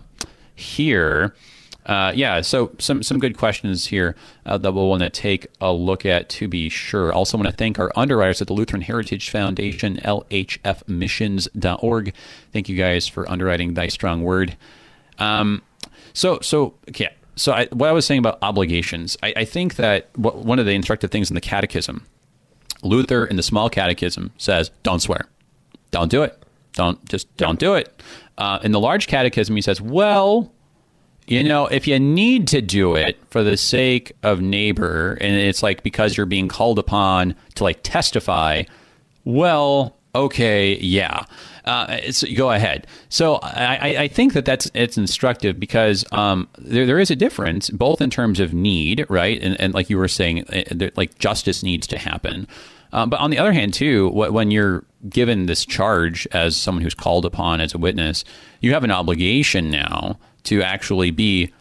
here? 0.56 1.36
Uh, 1.84 2.12
yeah 2.16 2.42
so 2.42 2.72
some 2.78 3.02
some 3.02 3.18
good 3.18 3.36
questions 3.36 3.88
here 3.88 4.16
uh, 4.46 4.56
that 4.56 4.72
we'll 4.72 4.88
want 4.88 5.02
to 5.02 5.10
take 5.10 5.48
a 5.60 5.74
look 5.74 6.06
at 6.06 6.30
to 6.30 6.48
be 6.48 6.70
sure. 6.70 7.12
Also 7.12 7.38
want 7.38 7.50
to 7.50 7.56
thank 7.56 7.80
our 7.80 7.92
underwriters 7.96 8.40
at 8.40 8.48
the 8.48 8.54
Lutheran 8.54 8.84
Heritage 8.84 9.32
Foundation 9.32 9.98
lhfmissions.org 9.98 12.14
thank 12.54 12.70
you 12.70 12.78
guys 12.78 13.08
for 13.08 13.28
underwriting 13.30 13.74
thy 13.74 13.88
strong 13.88 14.22
word. 14.22 14.56
Um, 15.18 15.64
so 16.14 16.40
so 16.40 16.76
okay 16.88 17.10
so 17.42 17.54
I, 17.54 17.66
what 17.72 17.90
I 17.90 17.92
was 17.92 18.06
saying 18.06 18.20
about 18.20 18.38
obligations, 18.44 19.18
I, 19.24 19.34
I 19.38 19.46
think 19.46 19.76
that 19.76 20.10
what, 20.16 20.38
one 20.38 20.60
of 20.60 20.68
the 20.68 20.74
instructive 20.74 21.10
things 21.10 21.32
in 21.32 21.34
the 21.34 21.42
Catechism, 21.42 22.06
Luther 22.84 23.26
in 23.26 23.36
the 23.36 23.44
Small 23.44 23.68
Catechism 23.70 24.32
says, 24.38 24.70
"Don't 24.84 25.00
swear, 25.00 25.26
don't 25.90 26.12
do 26.12 26.22
it, 26.22 26.38
don't 26.74 27.04
just 27.10 27.36
don't 27.38 27.60
do 27.60 27.74
it." 27.74 28.02
Uh, 28.38 28.60
in 28.64 28.72
the 28.72 28.80
Large 28.80 29.08
Catechism, 29.08 29.56
he 29.56 29.62
says, 29.62 29.82
"Well, 29.82 30.52
you 31.26 31.44
know, 31.44 31.66
if 31.66 31.88
you 31.88 32.00
need 32.00 32.48
to 32.50 32.62
do 32.62 32.96
it 32.96 33.18
for 33.32 33.44
the 33.44 33.58
sake 33.58 34.12
of 34.22 34.40
neighbor, 34.40 35.18
and 35.20 35.36
it's 35.36 35.64
like 35.64 35.82
because 35.82 36.16
you're 36.16 36.28
being 36.28 36.48
called 36.48 36.78
upon 36.78 37.36
to 37.56 37.64
like 37.64 37.80
testify, 37.82 38.64
well, 39.26 39.98
okay, 40.14 40.78
yeah." 40.78 41.26
Uh, 41.66 42.12
so 42.12 42.28
go 42.36 42.52
ahead. 42.52 42.88
So 43.10 43.36
I, 43.36 43.96
I, 44.00 44.08
think 44.08 44.34
that 44.34 44.46
that's 44.46 44.72
it's 44.74 44.98
instructive 44.98 45.60
because 45.60 46.04
um, 46.12 46.48
there, 46.58 46.86
there 46.88 47.00
is 47.00 47.12
a 47.12 47.16
difference 47.16 47.70
both 47.70 48.02
in 48.02 48.10
terms 48.10 48.40
of 48.40 48.54
need, 48.54 49.06
right, 49.10 49.42
and, 49.42 49.60
and 49.62 49.74
like 49.74 49.90
you 49.90 49.98
were 49.98 50.08
saying, 50.08 50.48
uh, 50.50 50.90
like 50.96 51.20
justice 51.20 51.62
needs 51.62 51.86
to 51.88 52.00
happen. 52.00 52.48
Um, 52.94 53.10
but 53.10 53.20
on 53.20 53.30
the 53.30 53.38
other 53.38 53.54
hand, 53.54 53.74
too, 53.74 54.10
when 54.10 54.52
you're 54.52 54.84
given 55.08 55.46
this 55.46 55.66
charge 55.66 56.28
as 56.32 56.58
someone 56.58 56.84
who's 56.84 56.94
called 56.94 57.26
upon 57.26 57.62
as 57.62 57.74
a 57.74 57.78
witness, 57.78 58.24
you 58.60 58.74
have 58.74 58.84
an 58.84 58.92
obligation 58.92 59.70
now 59.70 60.20
to 60.44 60.62
actually 60.62 61.12
be 61.12 61.52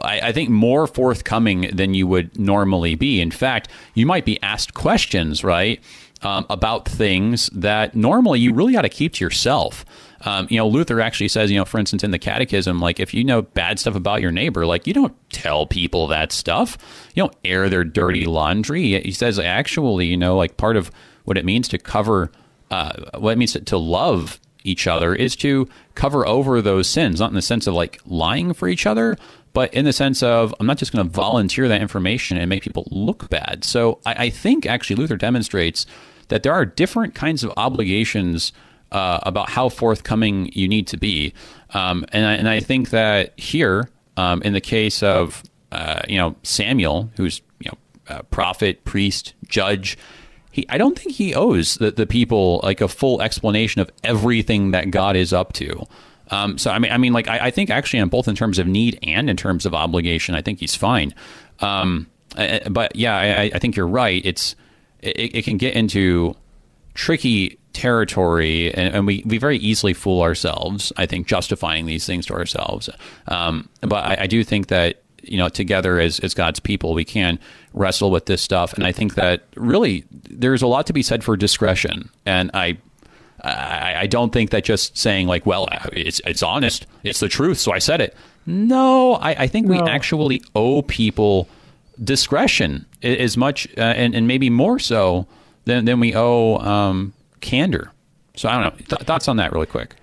I, 0.00 0.32
think 0.32 0.48
more 0.50 0.86
forthcoming 0.86 1.70
than 1.72 1.94
you 1.94 2.06
would 2.06 2.38
normally 2.38 2.94
be. 2.94 3.20
In 3.20 3.30
fact, 3.30 3.68
you 3.94 4.06
might 4.06 4.24
be 4.24 4.42
asked 4.42 4.74
questions, 4.74 5.44
right? 5.44 5.80
Um, 6.22 6.46
about 6.48 6.88
things 6.88 7.48
that 7.52 7.94
normally 7.94 8.40
you 8.40 8.54
really 8.54 8.76
ought 8.76 8.82
to 8.82 8.88
keep 8.88 9.14
to 9.14 9.24
yourself. 9.24 9.84
Um, 10.24 10.46
you 10.50 10.56
know, 10.56 10.68
Luther 10.68 11.00
actually 11.00 11.28
says, 11.28 11.50
you 11.50 11.58
know, 11.58 11.64
for 11.64 11.78
instance, 11.78 12.04
in 12.04 12.12
the 12.12 12.18
Catechism, 12.18 12.80
like 12.80 13.00
if 13.00 13.12
you 13.12 13.24
know 13.24 13.42
bad 13.42 13.78
stuff 13.78 13.96
about 13.96 14.20
your 14.20 14.30
neighbor, 14.30 14.64
like 14.64 14.86
you 14.86 14.94
don't 14.94 15.14
tell 15.30 15.66
people 15.66 16.06
that 16.08 16.30
stuff. 16.30 16.78
You 17.14 17.24
don't 17.24 17.36
air 17.44 17.68
their 17.68 17.84
dirty 17.84 18.24
laundry. 18.24 19.00
He 19.02 19.12
says, 19.12 19.38
actually, 19.38 20.06
you 20.06 20.16
know, 20.16 20.36
like 20.36 20.56
part 20.56 20.76
of 20.76 20.92
what 21.24 21.36
it 21.36 21.44
means 21.44 21.68
to 21.68 21.78
cover, 21.78 22.30
uh, 22.70 22.92
what 23.18 23.32
it 23.32 23.38
means 23.38 23.52
to, 23.52 23.60
to 23.62 23.76
love 23.76 24.38
each 24.64 24.86
other 24.86 25.12
is 25.12 25.34
to 25.36 25.68
cover 25.96 26.24
over 26.26 26.62
those 26.62 26.88
sins, 26.88 27.18
not 27.18 27.30
in 27.30 27.34
the 27.34 27.42
sense 27.42 27.66
of 27.66 27.74
like 27.74 28.00
lying 28.06 28.52
for 28.52 28.68
each 28.68 28.86
other, 28.86 29.16
but 29.52 29.74
in 29.74 29.84
the 29.84 29.92
sense 29.92 30.22
of 30.22 30.54
I'm 30.60 30.66
not 30.66 30.78
just 30.78 30.92
going 30.92 31.04
to 31.04 31.12
volunteer 31.12 31.68
that 31.68 31.82
information 31.82 32.38
and 32.38 32.48
make 32.48 32.62
people 32.62 32.86
look 32.90 33.28
bad. 33.28 33.64
So 33.64 33.98
I, 34.06 34.26
I 34.26 34.30
think 34.30 34.66
actually 34.66 34.96
Luther 34.96 35.16
demonstrates 35.16 35.84
that 36.28 36.42
there 36.42 36.52
are 36.52 36.64
different 36.64 37.14
kinds 37.14 37.44
of 37.44 37.52
obligations 37.56 38.52
uh, 38.90 39.20
about 39.22 39.50
how 39.50 39.68
forthcoming 39.68 40.50
you 40.52 40.68
need 40.68 40.86
to 40.88 40.96
be. 40.96 41.32
Um, 41.70 42.04
and, 42.12 42.26
I, 42.26 42.34
and 42.34 42.48
I 42.48 42.60
think 42.60 42.90
that 42.90 43.38
here, 43.38 43.88
um, 44.16 44.42
in 44.42 44.52
the 44.52 44.60
case 44.60 45.02
of 45.02 45.42
uh, 45.72 46.02
you 46.08 46.18
know 46.18 46.36
Samuel, 46.42 47.10
who's 47.16 47.40
you 47.60 47.70
know 47.70 48.22
prophet, 48.30 48.84
priest, 48.84 49.34
judge, 49.48 49.96
he 50.50 50.66
I 50.68 50.78
don't 50.78 50.98
think 50.98 51.16
he 51.16 51.34
owes 51.34 51.76
the, 51.76 51.90
the 51.90 52.06
people 52.06 52.60
like 52.62 52.80
a 52.80 52.88
full 52.88 53.22
explanation 53.22 53.80
of 53.80 53.90
everything 54.04 54.70
that 54.72 54.90
God 54.90 55.16
is 55.16 55.32
up 55.32 55.54
to. 55.54 55.86
Um, 56.30 56.56
so 56.58 56.70
I 56.70 56.78
mean, 56.78 56.92
I 56.92 56.98
mean, 56.98 57.12
like 57.12 57.28
I, 57.28 57.46
I, 57.46 57.50
think 57.50 57.70
actually, 57.70 58.00
on 58.00 58.08
both 58.08 58.28
in 58.28 58.36
terms 58.36 58.58
of 58.58 58.66
need 58.66 58.98
and 59.02 59.28
in 59.28 59.36
terms 59.36 59.66
of 59.66 59.74
obligation, 59.74 60.34
I 60.34 60.42
think 60.42 60.60
he's 60.60 60.74
fine. 60.74 61.14
Um, 61.60 62.06
but 62.70 62.96
yeah, 62.96 63.16
I, 63.16 63.50
I, 63.54 63.58
think 63.58 63.76
you're 63.76 63.86
right. 63.86 64.22
It's 64.24 64.56
it, 65.02 65.36
it 65.36 65.44
can 65.44 65.56
get 65.56 65.74
into 65.74 66.36
tricky 66.94 67.58
territory, 67.72 68.72
and, 68.72 68.94
and, 68.94 69.06
we, 69.06 69.22
we 69.26 69.38
very 69.38 69.56
easily 69.58 69.94
fool 69.94 70.22
ourselves. 70.22 70.92
I 70.96 71.06
think 71.06 71.26
justifying 71.26 71.86
these 71.86 72.06
things 72.06 72.26
to 72.26 72.34
ourselves. 72.34 72.88
Um, 73.28 73.68
but 73.80 74.04
I, 74.04 74.16
I, 74.20 74.26
do 74.26 74.44
think 74.44 74.68
that 74.68 75.02
you 75.22 75.38
know 75.38 75.48
together 75.48 75.98
as 75.98 76.18
as 76.20 76.34
God's 76.34 76.60
people, 76.60 76.94
we 76.94 77.04
can 77.04 77.38
wrestle 77.72 78.10
with 78.10 78.26
this 78.26 78.42
stuff, 78.42 78.74
and 78.74 78.84
I 78.84 78.92
think 78.92 79.14
that 79.14 79.44
really 79.56 80.04
there's 80.10 80.62
a 80.62 80.66
lot 80.66 80.86
to 80.88 80.92
be 80.92 81.02
said 81.02 81.24
for 81.24 81.36
discretion. 81.36 82.10
And 82.24 82.50
I. 82.54 82.78
I, 83.44 84.02
I 84.02 84.06
don't 84.06 84.32
think 84.32 84.50
that 84.50 84.62
just 84.62 84.96
saying 84.96 85.26
like, 85.26 85.44
well, 85.44 85.66
it's 85.92 86.20
it's 86.24 86.44
honest, 86.44 86.86
it's 87.02 87.18
the 87.18 87.28
truth, 87.28 87.58
so 87.58 87.72
I 87.72 87.80
said 87.80 88.00
it. 88.00 88.14
No, 88.46 89.14
I, 89.14 89.30
I 89.30 89.46
think 89.48 89.66
no. 89.66 89.72
we 89.72 89.90
actually 89.90 90.44
owe 90.54 90.82
people 90.82 91.48
discretion 92.02 92.86
as 93.02 93.36
much 93.36 93.68
uh, 93.76 93.80
and, 93.80 94.14
and 94.14 94.26
maybe 94.26 94.50
more 94.50 94.78
so 94.78 95.26
than, 95.64 95.84
than 95.84 96.00
we 96.00 96.14
owe 96.14 96.56
um, 96.58 97.12
candor. 97.40 97.92
So 98.36 98.48
I 98.48 98.54
don't 98.54 98.62
know. 98.64 98.84
Th- 98.96 99.02
thoughts 99.02 99.28
on 99.28 99.36
that, 99.36 99.52
really 99.52 99.66
quick. 99.66 99.94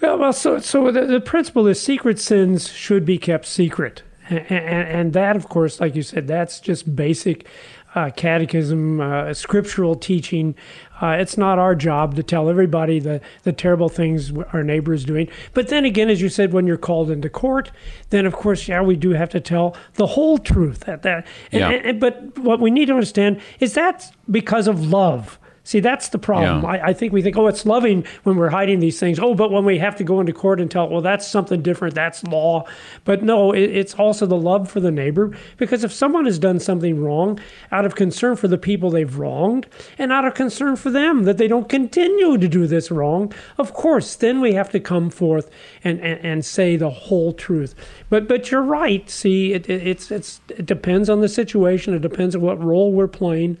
Well, 0.00 0.18
well, 0.18 0.32
so 0.32 0.58
so 0.60 0.90
the, 0.92 1.06
the 1.06 1.20
principle 1.20 1.66
is 1.66 1.80
secret 1.80 2.18
sins 2.18 2.68
should 2.68 3.04
be 3.04 3.18
kept 3.18 3.46
secret, 3.46 4.02
and, 4.28 4.38
and, 4.48 4.88
and 4.88 5.12
that, 5.12 5.34
of 5.34 5.48
course, 5.48 5.80
like 5.80 5.96
you 5.96 6.02
said, 6.02 6.28
that's 6.28 6.60
just 6.60 6.94
basic 6.94 7.46
uh, 7.94 8.10
catechism, 8.14 9.00
uh, 9.00 9.34
scriptural 9.34 9.96
teaching. 9.96 10.54
Uh, 11.00 11.16
it's 11.18 11.36
not 11.38 11.58
our 11.58 11.74
job 11.74 12.16
to 12.16 12.22
tell 12.22 12.48
everybody 12.48 12.98
the, 12.98 13.20
the 13.44 13.52
terrible 13.52 13.88
things 13.88 14.32
our 14.52 14.62
neighbor 14.62 14.92
is 14.92 15.04
doing. 15.04 15.28
But 15.54 15.68
then 15.68 15.84
again, 15.84 16.10
as 16.10 16.20
you 16.20 16.28
said, 16.28 16.52
when 16.52 16.66
you're 16.66 16.76
called 16.76 17.10
into 17.10 17.28
court, 17.28 17.70
then 18.10 18.26
of 18.26 18.34
course, 18.34 18.68
yeah, 18.68 18.82
we 18.82 18.96
do 18.96 19.10
have 19.10 19.30
to 19.30 19.40
tell 19.40 19.76
the 19.94 20.06
whole 20.06 20.38
truth. 20.38 20.88
At 20.88 21.02
that, 21.02 21.26
and, 21.52 21.60
yeah. 21.60 21.70
and, 21.70 22.00
but 22.00 22.38
what 22.38 22.60
we 22.60 22.70
need 22.70 22.86
to 22.86 22.94
understand 22.94 23.40
is 23.60 23.74
that's 23.74 24.12
because 24.30 24.66
of 24.66 24.86
love. 24.86 25.38
See, 25.68 25.80
that's 25.80 26.08
the 26.08 26.18
problem. 26.18 26.62
Yeah. 26.62 26.70
I, 26.70 26.86
I 26.88 26.92
think 26.94 27.12
we 27.12 27.20
think, 27.20 27.36
oh, 27.36 27.46
it's 27.46 27.66
loving 27.66 28.06
when 28.22 28.36
we're 28.36 28.48
hiding 28.48 28.80
these 28.80 28.98
things. 28.98 29.18
Oh, 29.18 29.34
but 29.34 29.50
when 29.50 29.66
we 29.66 29.76
have 29.76 29.96
to 29.96 30.02
go 30.02 30.18
into 30.18 30.32
court 30.32 30.62
and 30.62 30.70
tell, 30.70 30.88
well, 30.88 31.02
that's 31.02 31.28
something 31.28 31.60
different. 31.60 31.94
That's 31.94 32.24
law. 32.24 32.64
But 33.04 33.22
no, 33.22 33.52
it, 33.52 33.64
it's 33.64 33.92
also 33.92 34.24
the 34.24 34.34
love 34.34 34.70
for 34.70 34.80
the 34.80 34.90
neighbor. 34.90 35.36
Because 35.58 35.84
if 35.84 35.92
someone 35.92 36.24
has 36.24 36.38
done 36.38 36.58
something 36.58 36.98
wrong, 37.04 37.38
out 37.70 37.84
of 37.84 37.96
concern 37.96 38.36
for 38.36 38.48
the 38.48 38.56
people 38.56 38.88
they've 38.88 39.18
wronged, 39.18 39.66
and 39.98 40.10
out 40.10 40.24
of 40.24 40.32
concern 40.32 40.74
for 40.74 40.88
them 40.88 41.24
that 41.24 41.36
they 41.36 41.46
don't 41.46 41.68
continue 41.68 42.38
to 42.38 42.48
do 42.48 42.66
this 42.66 42.90
wrong, 42.90 43.30
of 43.58 43.74
course, 43.74 44.16
then 44.16 44.40
we 44.40 44.54
have 44.54 44.70
to 44.70 44.80
come 44.80 45.10
forth 45.10 45.50
and, 45.84 46.00
and, 46.00 46.18
and 46.24 46.44
say 46.46 46.76
the 46.76 46.88
whole 46.88 47.34
truth. 47.34 47.74
But 48.08 48.26
but 48.26 48.50
you're 48.50 48.62
right. 48.62 49.10
See, 49.10 49.52
it, 49.52 49.68
it, 49.68 49.86
it's 49.86 50.10
it's 50.10 50.40
it 50.48 50.64
depends 50.64 51.10
on 51.10 51.20
the 51.20 51.28
situation. 51.28 51.92
It 51.92 52.00
depends 52.00 52.34
on 52.34 52.40
what 52.40 52.58
role 52.58 52.90
we're 52.90 53.06
playing. 53.06 53.58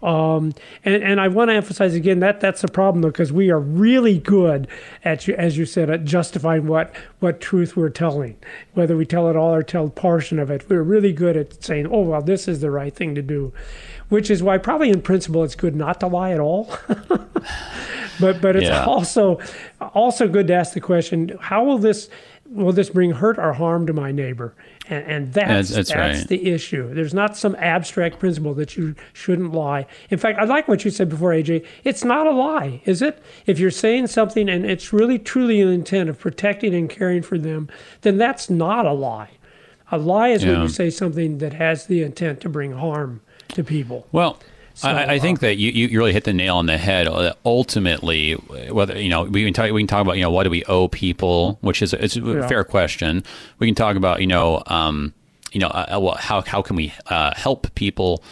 Um, 0.00 0.54
and, 0.84 1.02
and 1.02 1.20
I 1.20 1.26
want 1.26 1.50
to 1.50 1.54
emphasize 1.54 1.94
again 1.94 2.20
that 2.20 2.40
that's 2.40 2.60
the 2.62 2.68
problem 2.68 3.02
though, 3.02 3.08
because 3.08 3.32
we 3.32 3.50
are 3.50 3.58
really 3.58 4.18
good 4.18 4.68
at, 5.04 5.28
as 5.28 5.58
you 5.58 5.66
said, 5.66 5.90
at 5.90 6.04
justifying 6.04 6.68
what, 6.68 6.94
what 7.18 7.40
truth 7.40 7.76
we're 7.76 7.88
telling, 7.88 8.36
whether 8.74 8.96
we 8.96 9.04
tell 9.04 9.28
it 9.28 9.34
all 9.34 9.52
or 9.52 9.62
tell 9.64 9.88
portion 9.88 10.38
of 10.38 10.50
it. 10.52 10.68
We're 10.68 10.82
really 10.84 11.12
good 11.12 11.36
at 11.36 11.64
saying, 11.64 11.88
oh, 11.90 12.02
well, 12.02 12.22
this 12.22 12.46
is 12.46 12.60
the 12.60 12.70
right 12.70 12.94
thing 12.94 13.16
to 13.16 13.22
do, 13.22 13.52
which 14.08 14.30
is 14.30 14.40
why 14.40 14.58
probably 14.58 14.90
in 14.90 15.02
principle 15.02 15.42
it's 15.42 15.56
good 15.56 15.74
not 15.74 15.98
to 16.00 16.06
lie 16.06 16.30
at 16.30 16.38
all. 16.40 16.72
but, 18.20 18.40
but 18.40 18.54
it's 18.56 18.66
Yeah. 18.68 18.84
also, 18.84 19.40
also 19.80 20.28
good 20.28 20.46
to 20.46 20.54
ask 20.54 20.74
the 20.74 20.80
question, 20.80 21.36
how 21.40 21.64
will 21.64 21.78
this, 21.78 22.08
will 22.50 22.72
this 22.72 22.90
bring 22.90 23.10
hurt 23.12 23.38
or 23.38 23.52
harm 23.52 23.86
to 23.86 23.92
my 23.92 24.10
neighbor? 24.12 24.54
And, 24.88 25.04
and 25.06 25.32
that's, 25.32 25.68
That's- 25.70 25.88
that's 25.88 25.94
right. 25.94 26.28
the 26.28 26.50
issue. 26.50 26.92
There's 26.94 27.12
not 27.14 27.36
some 27.36 27.54
abstract 27.56 28.18
principle 28.18 28.54
that 28.54 28.76
you 28.76 28.94
shouldn't 29.12 29.52
lie. 29.52 29.86
In 30.10 30.18
fact, 30.18 30.38
I 30.38 30.44
like 30.44 30.66
what 30.68 30.84
you 30.84 30.90
said 30.90 31.08
before, 31.08 31.30
AJ. 31.30 31.66
It's 31.84 32.04
not 32.04 32.26
a 32.26 32.30
lie, 32.30 32.80
is 32.84 33.02
it? 33.02 33.22
If 33.46 33.58
you're 33.58 33.70
saying 33.70 34.06
something 34.06 34.48
and 34.48 34.64
it's 34.64 34.92
really 34.92 35.18
truly 35.18 35.60
an 35.60 35.68
intent 35.68 36.08
of 36.08 36.18
protecting 36.18 36.74
and 36.74 36.88
caring 36.88 37.22
for 37.22 37.36
them, 37.38 37.68
then 38.00 38.16
that's 38.16 38.48
not 38.48 38.86
a 38.86 38.92
lie. 38.92 39.30
A 39.90 39.98
lie 39.98 40.28
is 40.28 40.44
when 40.44 40.60
you 40.62 40.68
say 40.68 40.90
something 40.90 41.38
that 41.38 41.54
has 41.54 41.86
the 41.86 42.02
intent 42.02 42.40
to 42.42 42.48
bring 42.48 42.72
harm 42.72 43.20
to 43.48 43.64
people. 43.64 44.06
Well, 44.12 44.38
So, 44.78 44.88
I, 44.88 45.14
I 45.14 45.18
think 45.18 45.40
that 45.40 45.56
you, 45.56 45.70
you 45.72 45.98
really 45.98 46.12
hit 46.12 46.22
the 46.22 46.32
nail 46.32 46.56
on 46.56 46.66
the 46.66 46.78
head. 46.78 47.08
Uh, 47.08 47.34
Ultimately, 47.44 48.34
whether 48.70 48.96
you 49.00 49.08
know 49.08 49.24
we 49.24 49.44
can 49.44 49.52
talk 49.52 49.70
we 49.72 49.80
can 49.80 49.88
talk 49.88 50.02
about 50.02 50.16
you 50.16 50.22
know 50.22 50.30
what 50.30 50.44
do 50.44 50.50
we 50.50 50.64
owe 50.64 50.86
people, 50.88 51.58
which 51.62 51.82
is 51.82 51.92
it's 51.92 52.16
a 52.16 52.20
Yeah. 52.20 52.46
fair 52.46 52.62
question. 52.64 53.24
We 53.58 53.66
can 53.66 53.74
talk 53.74 53.96
about 53.96 54.20
you 54.20 54.28
know 54.28 54.62
um, 54.66 55.12
you 55.52 55.58
know 55.60 55.66
uh, 55.68 55.98
well, 56.00 56.14
how 56.14 56.42
how 56.42 56.62
can 56.62 56.76
we 56.76 56.92
uh, 57.06 57.34
help 57.34 57.74
people. 57.74 58.22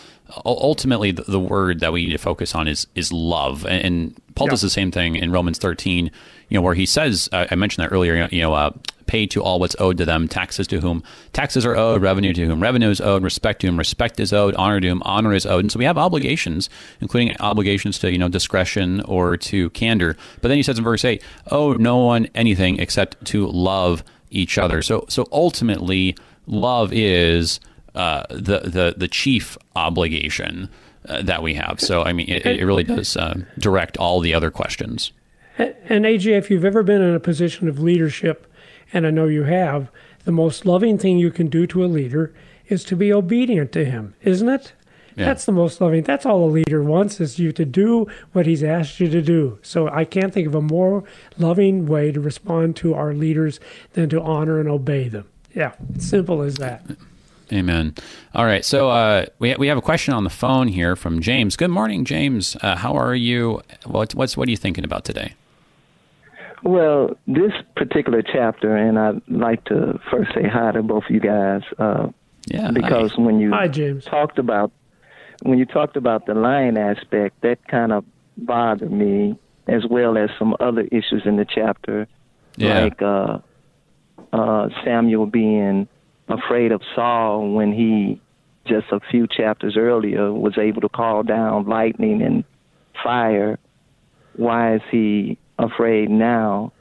Ultimately, 0.45 1.11
the, 1.13 1.23
the 1.23 1.41
word 1.41 1.81
that 1.81 1.93
we 1.93 2.07
need 2.07 2.13
to 2.13 2.19
focus 2.19 2.55
on 2.55 2.69
is 2.69 2.87
is 2.95 3.13
love, 3.13 3.65
and, 3.67 3.85
and 3.85 4.21
Paul 4.35 4.47
Yeah. 4.47 4.51
does 4.53 4.61
the 4.63 4.71
same 4.71 4.91
thing 4.91 5.17
in 5.17 5.31
Romans 5.33 5.59
thirteen. 5.59 6.11
You 6.49 6.57
know 6.57 6.63
where 6.63 6.75
he 6.75 6.87
says, 6.87 7.29
uh, 7.33 7.47
I 7.51 7.55
mentioned 7.57 7.85
that 7.85 7.93
earlier. 7.93 8.29
You 8.31 8.43
know, 8.43 8.55
uh, 8.55 8.71
pay 9.07 9.27
to 9.27 9.43
all 9.43 9.59
what's 9.59 9.77
owed 9.79 9.99
to 9.99 10.05
them, 10.05 10.29
taxes 10.29 10.67
to 10.69 10.81
whom 10.81 11.03
taxes 11.33 11.65
are 11.65 11.77
owed, 11.77 12.03
revenue 12.03 12.33
to 12.33 12.47
whom 12.47 12.61
revenue 12.61 12.91
is 12.91 13.01
owed, 13.01 13.23
respect 13.23 13.61
to 13.61 13.67
whom 13.69 13.79
respect 13.79 14.21
is 14.21 14.33
owed, 14.33 14.55
honor 14.57 14.81
to 14.81 14.89
whom 14.89 15.03
honor 15.05 15.33
is 15.33 15.47
owed. 15.47 15.65
And 15.65 15.73
so 15.73 15.79
we 15.79 15.85
have 15.85 15.99
obligations, 15.99 16.69
including 17.01 17.37
obligations 17.41 17.99
to, 18.01 18.11
you 18.11 18.19
know, 18.19 18.29
discretion 18.29 19.01
or 19.03 19.37
to 19.39 19.71
candor. 19.71 20.17
But 20.41 20.49
then 20.49 20.57
he 20.57 20.63
says 20.63 20.79
in 20.79 20.85
verse 20.85 21.05
8, 21.05 21.23
owe 21.51 21.75
no 21.75 21.99
one 21.99 22.29
anything 22.35 22.79
except 22.79 23.25
to 23.27 23.47
love 23.47 24.05
each 24.31 24.59
other. 24.59 24.83
So 24.83 25.05
so 25.09 25.27
ultimately 25.33 26.17
love 26.47 26.93
is 26.93 27.61
uh, 27.95 28.25
the, 28.31 28.61
the 28.61 28.95
the 28.97 29.09
chief 29.09 29.57
obligation 29.75 30.69
uh, 31.09 31.23
that 31.23 31.43
we 31.43 31.55
have. 31.55 31.81
So 31.81 32.03
I 32.03 32.13
mean 32.13 32.29
it, 32.29 32.45
it 32.45 32.65
really 32.65 32.85
does 32.85 33.17
uh, 33.17 33.41
direct 33.59 33.97
all 33.97 34.21
the 34.21 34.35
other 34.35 34.51
questions. 34.51 35.13
And 35.59 36.05
AJ, 36.05 36.37
if 36.39 36.51
you've 36.51 36.65
ever 36.65 36.83
been 36.83 37.01
in 37.01 37.15
a 37.15 37.21
position 37.21 37.69
of 37.69 37.79
leadership, 37.79 38.47
and 38.93 39.07
I 39.07 39.11
know 39.11 39.27
you 39.27 39.45
have, 39.45 39.91
the 40.25 40.33
most 40.33 40.67
loving 40.67 40.99
thing 40.99 41.19
you 41.19 41.31
can 41.31 41.47
do 41.47 41.67
to 41.69 41.85
a 41.85 41.87
leader 41.87 42.35
is 42.69 42.85
to 42.85 42.97
be 42.97 43.13
obedient 43.13 43.73
to 43.73 43.85
him, 43.85 44.15
isn't 44.23 44.49
it? 44.49 44.73
Yeah. 45.17 45.27
That's 45.27 45.47
the 45.47 45.53
most 45.53 45.81
loving. 45.81 46.03
That's 46.03 46.27
all 46.27 46.45
a 46.45 46.51
leader 46.51 46.83
wants 46.83 47.21
is 47.21 47.39
you 47.39 47.51
to 47.53 47.65
do 47.65 48.07
what 48.33 48.45
he's 48.45 48.63
asked 48.63 49.01
you 49.01 49.09
to 49.09 49.23
do. 49.23 49.59
So 49.63 49.89
I 49.89 50.05
can't 50.05 50.35
think 50.35 50.47
of 50.47 50.55
a 50.55 50.61
more 50.61 51.05
loving 51.39 51.87
way 51.87 52.13
to 52.13 52.21
respond 52.21 52.77
to 52.77 52.93
our 52.93 53.15
leaders 53.15 53.59
than 53.95 54.11
to 54.11 54.21
honor 54.21 54.61
and 54.61 54.69
obey 54.69 55.09
them. 55.09 55.27
Yeah, 55.55 55.73
simple 55.99 56.43
as 56.43 56.57
that. 56.57 56.85
Amen. 57.51 57.95
All 58.35 58.45
right. 58.45 58.65
So 58.65 58.91
uh, 58.91 59.27
we 59.39 59.55
we 59.55 59.69
have 59.69 59.79
a 59.79 59.83
question 59.83 60.13
on 60.13 60.25
the 60.25 60.31
phone 60.31 60.69
here 60.69 60.97
from 60.97 61.21
James. 61.21 61.57
Good 61.57 61.71
morning, 61.71 62.05
James. 62.05 62.57
Uh, 62.61 62.77
how 62.77 62.95
are 62.95 63.15
you? 63.15 63.63
What 63.87 64.15
what's 64.15 64.37
what 64.37 64.49
are 64.49 64.51
you 64.51 64.57
thinking 64.57 64.85
about 64.85 65.05
today? 65.05 65.33
Well, 66.63 67.17
this 67.27 67.53
particular 67.77 68.23
chapter, 68.23 68.77
and 68.77 68.99
I'd 68.99 69.21
like 69.29 69.65
to 69.67 70.01
first 70.11 70.33
say 70.35 70.49
hi 70.49 70.73
to 70.73 70.83
both 70.83 71.05
of 71.05 71.11
you 71.11 71.21
guys, 71.21 71.63
uh, 71.79 72.09
Yeah. 72.47 72.71
because 72.73 73.13
hi. 73.13 73.23
when 73.23 73.41
you 73.41 73.51
Hi, 73.53 73.69
James. 73.69 74.05
talked 74.05 74.39
about 74.39 74.73
when 75.43 75.59
you 75.59 75.67
talked 75.67 75.97
about 75.99 76.25
the 76.25 76.35
lion 76.35 76.79
aspect, 76.79 77.43
that 77.43 77.59
kind 77.69 77.93
of 77.93 78.05
bothered 78.39 78.91
me, 78.91 79.39
as 79.67 79.85
well 79.87 80.17
as 80.17 80.31
some 80.39 80.57
other 80.61 80.89
issues 80.91 81.27
in 81.27 81.37
the 81.37 81.45
chapter, 81.45 82.07
Yeah. 82.57 82.85
like 82.85 83.03
uh, 83.03 83.39
uh, 84.33 84.69
Samuel 84.83 85.27
being 85.27 85.89
afraid 86.29 86.73
of 86.73 86.81
Saul 86.95 87.51
when 87.51 87.71
he 87.73 88.19
just 88.65 88.87
a 88.91 88.99
few 89.11 89.27
chapters 89.27 89.77
earlier 89.77 90.33
was 90.33 90.57
able 90.59 90.81
to 90.81 90.89
call 90.89 91.23
down 91.23 91.67
lightning 91.67 92.23
and 92.23 92.43
fire. 93.05 93.59
Why 94.37 94.77
is 94.77 94.83
he 94.91 95.37
afraid 95.59 96.11
now? 96.11 96.73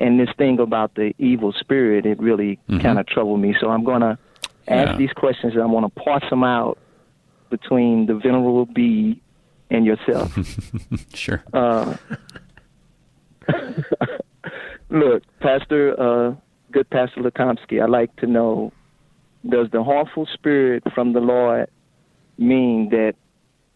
And 0.00 0.18
this 0.20 0.28
thing 0.38 0.60
about 0.60 0.94
the 0.94 1.12
evil 1.18 1.52
spirit, 1.52 2.06
it 2.06 2.20
really 2.20 2.58
Mhm. 2.68 2.80
kind 2.82 2.98
of 2.98 3.06
troubled 3.06 3.40
me. 3.40 3.54
So 3.60 3.68
I'm 3.70 3.82
going 3.84 4.00
to 4.02 4.16
ask 4.68 4.90
Yeah. 4.92 4.96
these 4.96 5.12
questions 5.12 5.54
and 5.54 5.62
I 5.62 5.66
want 5.66 5.92
to 5.92 6.00
parse 6.00 6.28
them 6.30 6.44
out 6.44 6.78
between 7.50 8.06
the 8.06 8.14
venerable 8.14 8.66
bee 8.66 9.20
and 9.70 9.84
yourself. 9.84 10.32
Sure. 11.14 11.42
Uh, 11.52 11.94
look, 14.90 15.22
Pastor, 15.40 15.98
uh, 16.00 16.34
good 16.70 16.88
Pastor 16.90 17.22
Lakomsky, 17.22 17.82
I'd 17.82 17.90
like 17.90 18.14
to 18.16 18.26
know 18.26 18.72
does 19.48 19.68
the 19.70 19.82
harmful 19.82 20.26
spirit 20.32 20.82
from 20.94 21.12
the 21.12 21.20
Lord 21.20 21.68
mean 22.38 22.88
that 22.90 23.14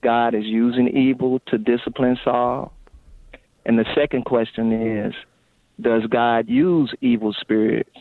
God 0.03 0.35
is 0.35 0.45
using 0.45 0.89
evil 0.89 1.41
to 1.47 1.59
discipline 1.59 2.19
Saul? 2.25 2.73
And 3.65 3.79
the 3.79 3.87
second 3.95 4.25
question 4.25 4.73
is 4.73 5.15
Does 5.81 6.07
God 6.07 6.49
use 6.49 6.93
evil 7.01 7.33
spirits 7.33 7.97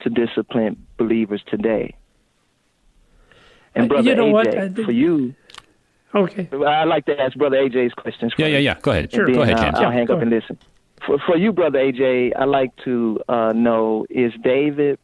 to 0.00 0.10
discipline 0.10 0.86
believers 0.96 1.42
today? 1.48 1.94
And 3.74 3.84
Uh, 3.84 3.88
Brother 3.88 4.10
you 4.10 4.16
know 4.16 4.26
AJ, 4.26 4.32
what? 4.32 4.58
I 4.58 4.68
did- 4.68 4.84
for 4.84 4.92
you, 4.92 5.34
Okay. 6.14 6.48
I'd 6.52 6.84
like 6.84 7.06
to 7.06 7.20
ask 7.20 7.36
Brother 7.36 7.56
AJ's 7.56 7.92
questions. 7.94 8.32
Yeah, 8.38 8.46
yeah, 8.46 8.58
yeah. 8.58 8.76
Go 8.80 8.92
ahead. 8.92 9.10
Sure. 9.10 9.24
And 9.24 9.34
Go 9.34 9.40
then 9.44 9.48
ahead, 9.54 9.58
I'll- 9.58 9.64
James. 9.64 9.74
I'll, 9.76 9.82
Yeah, 9.82 9.92
hang 9.92 10.06
go 10.06 10.14
up 10.16 10.22
and 10.22 10.30
listen. 10.30 10.58
For, 11.04 11.18
for 11.26 11.36
you, 11.36 11.52
Brother 11.52 11.78
AJ, 11.80 12.32
I'd 12.36 12.44
like 12.44 12.70
to 12.84 13.20
uh, 13.28 13.52
know 13.52 14.06
is 14.10 14.32
David 14.42 14.98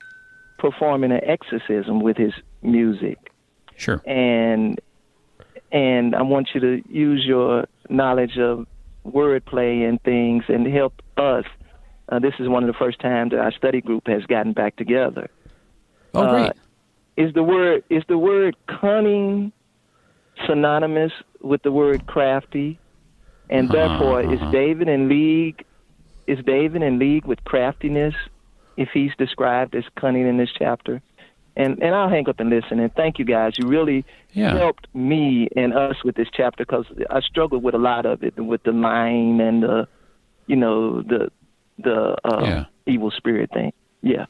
performing 0.58 1.10
an 1.10 1.20
exorcism 1.24 2.00
with 2.00 2.16
his 2.16 2.32
music? 2.62 3.18
Sure. 3.76 4.00
And 4.06 4.80
and 5.72 6.14
I 6.14 6.22
want 6.22 6.50
you 6.54 6.60
to 6.60 6.82
use 6.88 7.24
your 7.26 7.66
knowledge 7.88 8.38
of 8.38 8.66
wordplay 9.10 9.88
and 9.88 10.02
things 10.02 10.44
and 10.48 10.66
help 10.66 10.94
us. 11.16 11.44
Uh, 12.08 12.18
this 12.18 12.34
is 12.38 12.48
one 12.48 12.62
of 12.62 12.66
the 12.66 12.78
first 12.78 12.98
times 13.00 13.30
that 13.30 13.38
our 13.40 13.52
study 13.52 13.80
group 13.80 14.06
has 14.08 14.24
gotten 14.26 14.52
back 14.52 14.76
together. 14.76 15.30
Oh, 16.14 16.22
Uh, 16.22 16.30
great. 16.30 16.52
Is 17.16 17.34
the 17.34 17.42
word 17.42 17.84
is 17.90 18.02
the 18.08 18.18
word 18.18 18.56
cunning 18.66 19.52
synonymous 20.46 21.12
with 21.40 21.62
the 21.62 21.72
word 21.72 22.06
crafty? 22.06 22.78
And 23.48 23.68
Uh-huh, 23.68 23.88
therefore, 23.88 24.20
uh-huh. 24.20 24.32
is 24.46 24.52
David 24.52 24.88
in 24.88 25.08
league? 25.08 25.64
Is 26.26 26.38
David 26.44 26.82
in 26.82 26.98
league 26.98 27.26
with 27.26 27.42
craftiness 27.44 28.14
if 28.76 28.88
he's 28.90 29.12
described 29.16 29.74
as 29.74 29.84
cunning 29.96 30.26
in 30.26 30.36
this 30.36 30.50
chapter? 30.56 31.02
And 31.56 31.82
and 31.82 31.94
I'll 31.94 32.08
hang 32.08 32.28
up 32.28 32.40
and 32.40 32.48
listen. 32.50 32.78
And 32.80 32.94
thank 32.94 33.18
you 33.18 33.24
guys. 33.24 33.54
You 33.58 33.66
really 33.68 34.04
Yeah. 34.32 34.56
helped 34.56 34.86
me 34.94 35.48
and 35.56 35.74
us 35.74 35.96
with 36.04 36.14
this 36.14 36.28
chapter 36.32 36.64
because 36.64 36.86
I 37.10 37.20
struggled 37.20 37.62
with 37.62 37.74
a 37.74 37.78
lot 37.78 38.06
of 38.06 38.22
it, 38.22 38.36
with 38.38 38.62
the 38.62 38.72
lying 38.72 39.40
and 39.40 39.62
the, 39.62 39.88
you 40.46 40.56
know, 40.56 41.02
the 41.02 41.30
the 41.78 42.16
uh, 42.24 42.44
Yeah. 42.44 42.64
evil 42.86 43.10
spirit 43.10 43.50
thing. 43.52 43.72
Yeah. 44.02 44.26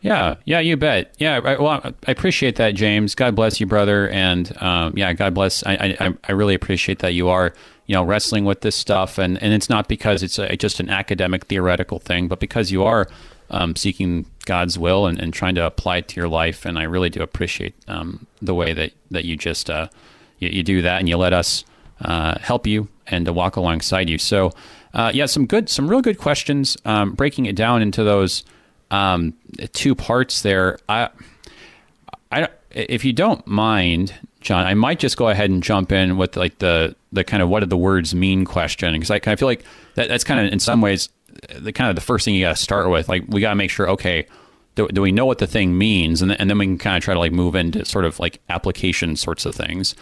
Yeah, 0.00 0.36
yeah, 0.44 0.60
you 0.60 0.76
bet. 0.76 1.14
Yeah, 1.18 1.40
I, 1.42 1.60
well, 1.60 1.80
I 1.84 2.10
appreciate 2.10 2.56
that, 2.56 2.74
James. 2.74 3.14
God 3.16 3.34
bless 3.34 3.58
you, 3.60 3.66
brother, 3.66 4.08
and 4.10 4.52
um, 4.62 4.92
yeah, 4.96 5.12
God 5.14 5.34
bless. 5.34 5.64
I, 5.66 5.96
I, 5.98 6.14
I 6.28 6.32
really 6.32 6.54
appreciate 6.54 7.00
that 7.00 7.14
you 7.14 7.28
are, 7.28 7.52
you 7.86 7.94
know, 7.94 8.04
wrestling 8.04 8.44
with 8.44 8.60
this 8.60 8.76
stuff, 8.76 9.18
and, 9.18 9.42
and 9.42 9.52
it's 9.52 9.68
not 9.68 9.88
because 9.88 10.22
it's 10.22 10.38
a, 10.38 10.54
just 10.56 10.78
an 10.80 10.90
academic 10.90 11.46
theoretical 11.46 11.98
thing, 11.98 12.28
but 12.28 12.38
because 12.38 12.70
you 12.70 12.84
are 12.84 13.08
um, 13.50 13.74
seeking 13.74 14.26
God's 14.46 14.78
will 14.78 15.06
and, 15.06 15.20
and 15.20 15.34
trying 15.34 15.54
to 15.56 15.66
apply 15.66 15.98
it 15.98 16.08
to 16.08 16.16
your 16.16 16.28
life. 16.28 16.64
And 16.64 16.78
I 16.78 16.84
really 16.84 17.10
do 17.10 17.22
appreciate 17.22 17.74
um, 17.86 18.26
the 18.40 18.54
way 18.54 18.72
that 18.72 18.92
that 19.10 19.24
you 19.26 19.36
just 19.36 19.68
uh, 19.68 19.88
you, 20.38 20.48
you 20.48 20.62
do 20.62 20.82
that, 20.82 20.98
and 20.98 21.08
you 21.08 21.16
let 21.16 21.34
us 21.34 21.64
uh, 22.00 22.38
help 22.38 22.66
you 22.66 22.88
and 23.06 23.26
to 23.26 23.32
walk 23.32 23.56
alongside 23.56 24.08
you. 24.08 24.18
So, 24.18 24.52
uh, 24.94 25.10
yeah, 25.14 25.26
some 25.26 25.46
good, 25.46 25.68
some 25.68 25.88
real 25.88 26.00
good 26.00 26.18
questions. 26.18 26.76
Um, 26.84 27.12
breaking 27.12 27.46
it 27.46 27.56
down 27.56 27.82
into 27.82 28.02
those 28.04 28.44
um, 28.90 29.34
two 29.72 29.94
parts 29.94 30.42
there. 30.42 30.78
I, 30.88 31.10
I, 32.32 32.48
if 32.70 33.04
you 33.04 33.12
don't 33.12 33.46
mind, 33.46 34.14
John, 34.40 34.66
I 34.66 34.74
might 34.74 34.98
just 34.98 35.16
go 35.16 35.28
ahead 35.28 35.50
and 35.50 35.62
jump 35.62 35.92
in 35.92 36.16
with 36.16 36.36
like 36.36 36.58
the 36.58 36.94
the 37.12 37.24
kind 37.24 37.42
of 37.42 37.48
what 37.48 37.60
do 37.60 37.66
the 37.66 37.76
words 37.76 38.14
mean 38.14 38.44
question 38.44 38.92
because 38.92 39.10
I 39.10 39.18
of 39.32 39.38
feel 39.38 39.48
like 39.48 39.64
that, 39.94 40.08
that's 40.08 40.24
kind 40.24 40.44
of 40.44 40.52
in 40.52 40.60
some 40.60 40.80
ways 40.80 41.08
the 41.54 41.72
kind 41.72 41.90
of 41.90 41.96
the 41.96 42.02
first 42.02 42.24
thing 42.24 42.34
you 42.34 42.44
got 42.44 42.56
to 42.56 42.62
start 42.62 42.90
with. 42.90 43.08
Like 43.08 43.24
we 43.28 43.40
got 43.40 43.50
to 43.50 43.56
make 43.56 43.70
sure, 43.70 43.88
okay, 43.90 44.26
do, 44.74 44.88
do, 44.88 45.00
we 45.00 45.12
know 45.12 45.26
what 45.26 45.38
the 45.38 45.46
thing 45.46 45.76
means, 45.76 46.22
and, 46.22 46.32
and 46.32 46.50
then 46.50 46.58
we 46.58 46.66
can 46.66 46.78
kind 46.78 46.96
of 46.96 47.02
try 47.02 47.14
to 47.14 47.20
like 47.20 47.32
move 47.32 47.54
into 47.54 47.84
sort 47.84 48.04
of 48.04 48.18
like 48.18 48.40
application 48.48 49.16
sorts 49.16 49.46
of 49.46 49.54
things. 49.54 49.94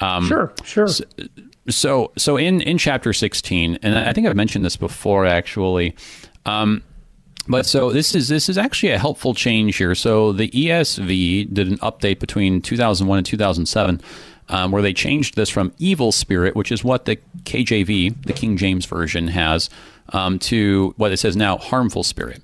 Um, 0.00 0.26
sure, 0.26 0.52
sure. 0.64 0.88
So, 0.88 1.04
so, 1.68 2.12
so 2.16 2.36
in 2.36 2.60
in 2.60 2.78
chapter 2.78 3.12
sixteen, 3.12 3.78
and 3.82 3.98
I 3.98 4.12
think 4.12 4.26
I've 4.26 4.36
mentioned 4.36 4.64
this 4.64 4.76
before 4.76 5.26
actually. 5.26 5.94
Um, 6.46 6.82
but 7.48 7.66
so 7.66 7.90
this 7.90 8.14
is 8.14 8.28
this 8.28 8.48
is 8.48 8.56
actually 8.56 8.92
a 8.92 8.98
helpful 8.98 9.34
change 9.34 9.76
here. 9.76 9.94
So 9.94 10.32
the 10.32 10.48
ESV 10.48 11.52
did 11.52 11.68
an 11.68 11.78
update 11.78 12.20
between 12.20 12.60
2001 12.62 13.18
and 13.18 13.26
2007, 13.26 14.00
um, 14.48 14.70
where 14.70 14.82
they 14.82 14.92
changed 14.92 15.34
this 15.34 15.48
from 15.48 15.72
evil 15.78 16.12
spirit, 16.12 16.54
which 16.54 16.70
is 16.70 16.84
what 16.84 17.04
the 17.04 17.16
KJV, 17.44 18.26
the 18.26 18.32
King 18.32 18.56
James 18.56 18.86
version, 18.86 19.28
has, 19.28 19.70
um, 20.10 20.38
to 20.40 20.94
what 20.96 21.12
it 21.12 21.18
says 21.18 21.36
now, 21.36 21.56
harmful 21.58 22.02
spirit. 22.02 22.42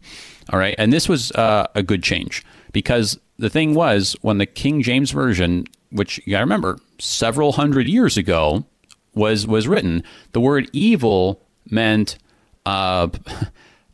All 0.50 0.58
right, 0.58 0.74
and 0.78 0.92
this 0.92 1.08
was 1.08 1.32
uh, 1.32 1.66
a 1.74 1.82
good 1.82 2.02
change 2.02 2.44
because 2.72 3.18
the 3.38 3.50
thing 3.50 3.74
was 3.74 4.16
when 4.22 4.38
the 4.38 4.46
King 4.46 4.82
James 4.82 5.10
version, 5.10 5.66
which 5.90 6.18
you 6.24 6.32
got 6.32 6.38
to 6.38 6.44
remember, 6.44 6.78
several 6.98 7.52
hundred 7.52 7.86
years 7.88 8.16
ago, 8.16 8.64
was 9.14 9.46
was 9.46 9.68
written, 9.68 10.02
the 10.32 10.40
word 10.40 10.70
evil 10.72 11.42
meant. 11.70 12.18
Uh, 12.66 13.08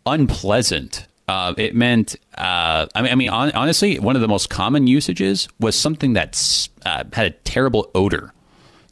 unpleasant. 0.07 1.07
Uh, 1.27 1.55
it 1.57 1.75
meant, 1.75 2.17
uh, 2.37 2.87
I 2.95 3.03
mean, 3.03 3.12
I 3.12 3.15
mean, 3.15 3.29
on, 3.31 3.51
honestly, 3.53 3.99
one 3.99 4.15
of 4.15 4.23
the 4.23 4.29
most 4.29 4.51
common 4.51 4.87
usages 4.87 5.49
was 5.59 5.75
something 5.75 6.12
that 6.12 6.69
uh, 6.85 7.05
had 7.12 7.27
a 7.27 7.31
terrible 7.31 7.91
odor. 7.95 8.33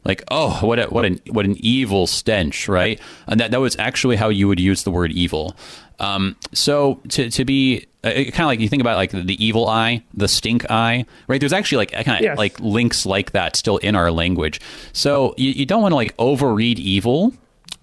Like, 0.05 0.23
oh, 0.29 0.59
what 0.61 0.79
a, 0.79 0.85
what 0.87 1.05
an 1.05 1.19
what 1.29 1.45
an 1.45 1.55
evil 1.59 2.07
stench, 2.07 2.67
right? 2.67 2.99
And 3.27 3.39
that 3.39 3.51
that 3.51 3.59
was 3.59 3.77
actually 3.77 4.15
how 4.15 4.29
you 4.29 4.47
would 4.47 4.59
use 4.59 4.83
the 4.83 4.91
word 4.91 5.11
evil. 5.11 5.55
Um, 5.99 6.35
so 6.53 7.01
to 7.09 7.29
to 7.29 7.45
be 7.45 7.87
uh, 8.03 8.11
kind 8.11 8.41
of 8.41 8.47
like 8.47 8.59
you 8.59 8.67
think 8.67 8.81
about 8.81 8.97
like 8.97 9.11
the, 9.11 9.21
the, 9.21 9.43
evil 9.43 9.69
eye, 9.69 10.03
the 10.13 10.27
stink 10.27 10.69
eye, 10.69 11.05
right? 11.27 11.39
There's 11.39 11.53
actually 11.53 11.77
like 11.77 11.91
kind 11.91 12.17
of 12.17 12.21
yes. 12.21 12.37
like 12.37 12.59
links 12.59 13.05
like 13.05 13.31
that 13.31 13.55
still 13.55 13.77
in 13.77 13.95
our 13.95 14.11
language. 14.11 14.59
So 14.91 15.33
you, 15.37 15.51
you 15.51 15.65
don't 15.65 15.81
want 15.81 15.93
to 15.93 15.95
like 15.95 16.15
overread 16.17 16.79
evil 16.79 17.33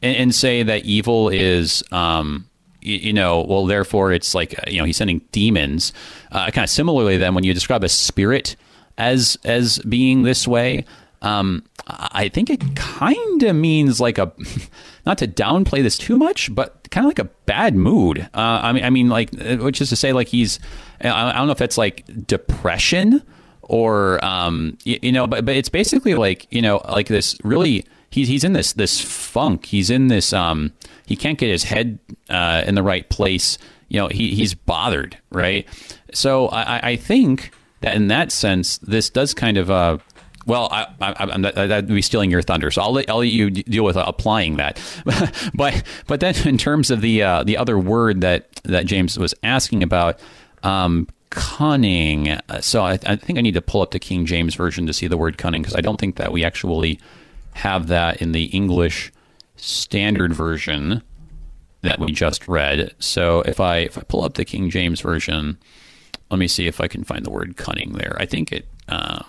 and, 0.03 0.17
and, 0.17 0.35
say 0.35 0.63
that 0.63 0.85
evil 0.85 1.31
is 1.31 1.83
um, 1.91 2.47
you, 2.83 2.97
you, 2.97 3.13
know, 3.15 3.43
well, 3.43 3.65
therefore 3.65 4.13
it's 4.13 4.35
like, 4.35 4.55
you 4.69 4.79
know, 4.79 4.85
he's 4.85 4.99
sending 4.99 5.23
demons. 5.33 5.93
Uh, 6.33 6.51
kind 6.51 6.65
of 6.65 6.71
similarly, 6.71 7.17
then, 7.17 7.35
when 7.35 7.45
you 7.45 7.55
describe 7.55 7.83
a 7.83 7.89
spirit 7.89 8.57
as 8.99 9.39
as 9.45 9.79
being 9.81 10.23
this 10.23 10.47
way, 10.47 10.85
um, 11.23 11.65
I 11.87 12.29
think 12.29 12.51
it 12.51 12.77
kind 12.77 13.43
of 13.43 13.57
means 13.57 14.01
like 14.01 14.19
a, 14.19 14.33
not 15.07 15.19
to 15.19 15.29
downplay 15.29 15.83
this 15.83 15.99
too 15.99 16.17
much, 16.17 16.55
but 16.55 16.89
kind 16.91 17.05
of 17.05 17.11
like 17.11 17.19
a 17.19 17.31
bad 17.47 17.75
mood. 17.75 18.21
Uh, 18.35 18.61
I 18.63 18.73
mean, 18.73 18.85
I 18.85 18.91
mean, 18.91 19.09
like, 19.09 19.31
uh, 19.41 19.57
which 19.57 19.81
is 19.81 19.91
to 19.91 19.97
say, 19.97 20.13
like 20.13 20.29
he's, 20.29 20.59
I 21.01 21.33
don't 21.33 21.47
know 21.47 21.53
if 21.53 21.59
that's 21.59 21.79
like 21.79 22.05
depression 22.27 23.23
or, 23.63 24.25
um, 24.25 24.79
you, 24.85 24.99
you 25.03 25.13
know, 25.13 25.27
but 25.27 25.45
but 25.45 25.57
it's 25.57 25.69
basically 25.69 26.15
like 26.15 26.47
you 26.51 26.63
know, 26.63 26.81
like 26.89 27.09
this 27.09 27.39
really 27.45 27.85
he's 28.11 28.29
he's 28.29 28.45
in 28.45 28.53
this 28.53 28.73
this 28.73 29.01
funk. 29.01 29.67
He's 29.67 29.91
in 29.91 30.09
this 30.09 30.33
um 30.33 30.73
he 31.07 31.17
can't 31.17 31.39
get 31.39 31.51
his 31.51 31.65
head 31.65 31.99
uh, 32.29 32.63
in 32.67 32.75
the 32.75 32.83
right 32.83 33.09
place. 33.09 33.59
You 33.89 34.01
know, 34.01 34.09
he 34.09 34.35
he's 34.35 34.55
bothered, 34.55 35.19
right? 35.31 35.67
So 36.13 36.49
I, 36.49 36.91
I 36.91 36.97
think 36.97 37.53
that 37.81 37.95
in 37.95 38.09
that 38.09 38.33
sense, 38.33 38.79
this 38.79 39.11
does 39.11 39.35
kind 39.35 39.57
of 39.57 39.71
uh 39.71 39.99
well, 40.47 40.69
I, 40.71 40.87
am 41.01 41.43
that'd 41.43 41.87
be 41.87 42.03
stealing 42.03 42.31
your 42.31 42.43
thunder, 42.43 42.71
so 42.71 42.83
I'll 42.83 42.93
let, 42.93 43.11
I'll 43.11 43.19
let 43.19 43.29
you 43.29 43.51
deal 43.51 43.85
with 43.85 43.97
applying 43.97 44.57
that. 44.57 44.81
but 45.55 45.83
but 46.07 46.21
then 46.21 46.35
in 46.47 46.57
terms 46.57 46.91
of 46.91 47.01
the 47.03 47.23
uh, 47.23 47.45
the 47.45 47.57
other 47.57 47.79
word 47.79 48.23
that 48.23 48.55
that 48.65 48.87
James 48.87 49.19
was 49.19 49.35
asking 49.43 49.83
about, 49.83 50.19
um, 50.63 51.09
cunning. 51.31 52.39
So 52.61 52.83
I, 52.83 52.99
I, 53.07 53.17
think 53.17 53.39
I 53.39 53.43
need 53.43 53.55
to 53.55 53.63
pull 53.63 53.83
up 53.83 53.93
the 53.93 53.99
King 53.99 54.27
James 54.27 54.55
version 54.55 54.87
to 54.87 54.93
see 54.93 55.07
the 55.07 55.17
word 55.17 55.39
cunning 55.39 55.63
because 55.63 55.77
I 55.77 55.81
don't 55.81 55.99
think 55.99 56.17
that 56.17 56.33
we 56.33 56.45
actually 56.45 57.01
have 57.55 57.87
that 57.89 58.21
in 58.21 58.33
the 58.33 58.45
English 58.45 59.13
standard 59.57 60.33
version 60.33 61.03
that 61.83 61.99
we 61.99 62.13
just 62.13 62.47
read. 62.49 62.95
So 62.99 63.41
if 63.43 63.61
I 63.61 63.79
if 63.79 63.97
I 63.97 64.03
pull 64.03 64.25
up 64.25 64.35
the 64.35 64.45
King 64.45 64.71
James 64.71 65.01
version, 65.01 65.59
let 66.31 66.39
me 66.39 66.49
see 66.49 66.67
if 66.67 66.81
I 66.81 66.89
can 66.89 67.05
find 67.05 67.25
the 67.25 67.31
word 67.31 67.57
cunning 67.57 67.93
there. 67.93 68.17
I 68.19 68.27
think 68.27 68.53
it. 68.53 68.67
Uh, 68.89 69.23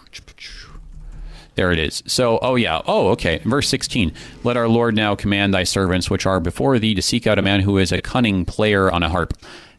there 1.56 1.72
it 1.72 1.80
is. 1.80 2.02
So, 2.08 2.40
oh 2.42 2.56
yeah. 2.56 2.82
Oh, 2.86 3.10
okay. 3.10 3.40
Verse 3.40 3.68
16. 3.70 4.14
Let 4.44 4.58
our 4.58 4.68
Lord 4.68 4.96
now 4.96 5.16
command 5.16 5.54
thy 5.54 5.64
servants 5.64 6.10
which 6.10 6.26
are 6.26 6.40
before 6.40 6.80
thee 6.80 6.96
to 6.96 7.02
seek 7.02 7.28
out 7.28 7.38
a 7.38 7.42
man 7.42 7.62
who 7.62 7.78
is 7.78 7.92
a 7.92 8.02
cunning 8.02 8.46
player 8.46 8.92
on 8.92 9.04
a 9.04 9.10
harp. 9.10 9.34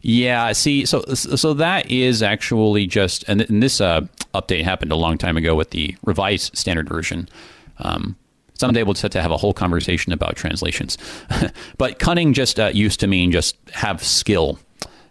Yeah, 0.05 0.51
see, 0.51 0.85
so 0.85 1.03
so 1.15 1.55
that 1.55 1.89
is 1.89 2.25
actually 2.25 2.89
just, 2.89 3.25
and, 3.29 3.41
this 3.43 3.81
uh, 3.81 4.01
update 4.35 4.65
happened 4.65 4.91
a 4.91 4.97
long 4.97 5.17
time 5.17 5.37
ago 5.37 5.55
with 5.55 5.71
the 5.71 5.97
revised 6.05 6.57
standard 6.59 6.89
version. 6.89 7.29
Um, 7.79 8.17
someday 8.55 8.83
we'll 8.83 8.95
set 8.95 9.13
to 9.13 9.23
have 9.23 9.31
a 9.31 9.37
whole 9.37 9.55
conversation 9.55 10.13
about 10.13 10.35
translations. 10.35 10.99
but 11.79 12.01
cunning 12.01 12.33
just 12.33 12.59
uh, 12.59 12.71
used 12.75 12.99
to 13.01 13.07
mean 13.07 13.31
just 13.31 13.57
have 13.73 14.03
skill. 14.03 14.59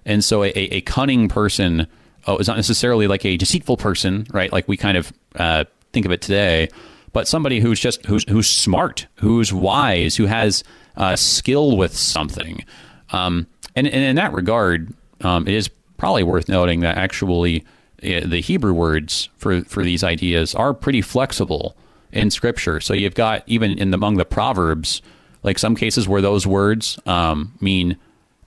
And 0.05 0.23
so 0.23 0.43
a, 0.43 0.49
a 0.49 0.81
cunning 0.81 1.29
person 1.29 1.87
oh, 2.27 2.37
is 2.37 2.47
not 2.47 2.57
necessarily 2.57 3.07
like 3.07 3.25
a 3.25 3.37
deceitful 3.37 3.77
person, 3.77 4.27
right? 4.31 4.51
Like 4.51 4.67
we 4.67 4.77
kind 4.77 4.97
of 4.97 5.13
uh, 5.35 5.65
think 5.93 6.05
of 6.05 6.11
it 6.11 6.21
today, 6.21 6.69
but 7.13 7.27
somebody 7.27 7.59
who's 7.59 7.79
just 7.79 8.05
who's 8.05 8.23
who's 8.29 8.49
smart, 8.49 9.07
who's 9.15 9.53
wise, 9.53 10.15
who 10.15 10.25
has 10.25 10.63
uh, 10.95 11.15
skill 11.15 11.77
with 11.77 11.95
something. 11.95 12.65
Um, 13.11 13.47
and, 13.75 13.87
and, 13.87 14.03
in 14.03 14.15
that 14.15 14.33
regard, 14.33 14.93
um, 15.21 15.47
it 15.47 15.53
is 15.53 15.69
probably 15.97 16.23
worth 16.23 16.47
noting 16.47 16.81
that 16.81 16.97
actually 16.97 17.65
uh, 18.03 18.21
the 18.25 18.41
Hebrew 18.41 18.73
words 18.73 19.29
for 19.37 19.61
for 19.63 19.83
these 19.83 20.03
ideas 20.03 20.55
are 20.55 20.73
pretty 20.73 21.01
flexible 21.01 21.75
in 22.11 22.29
Scripture. 22.31 22.79
So 22.79 22.93
you've 22.93 23.15
got 23.15 23.43
even 23.47 23.77
in 23.77 23.93
among 23.93 24.15
the 24.15 24.25
Proverbs, 24.25 25.01
like 25.43 25.59
some 25.59 25.75
cases 25.75 26.07
where 26.07 26.21
those 26.21 26.45
words 26.47 26.99
um, 27.05 27.53
mean, 27.61 27.97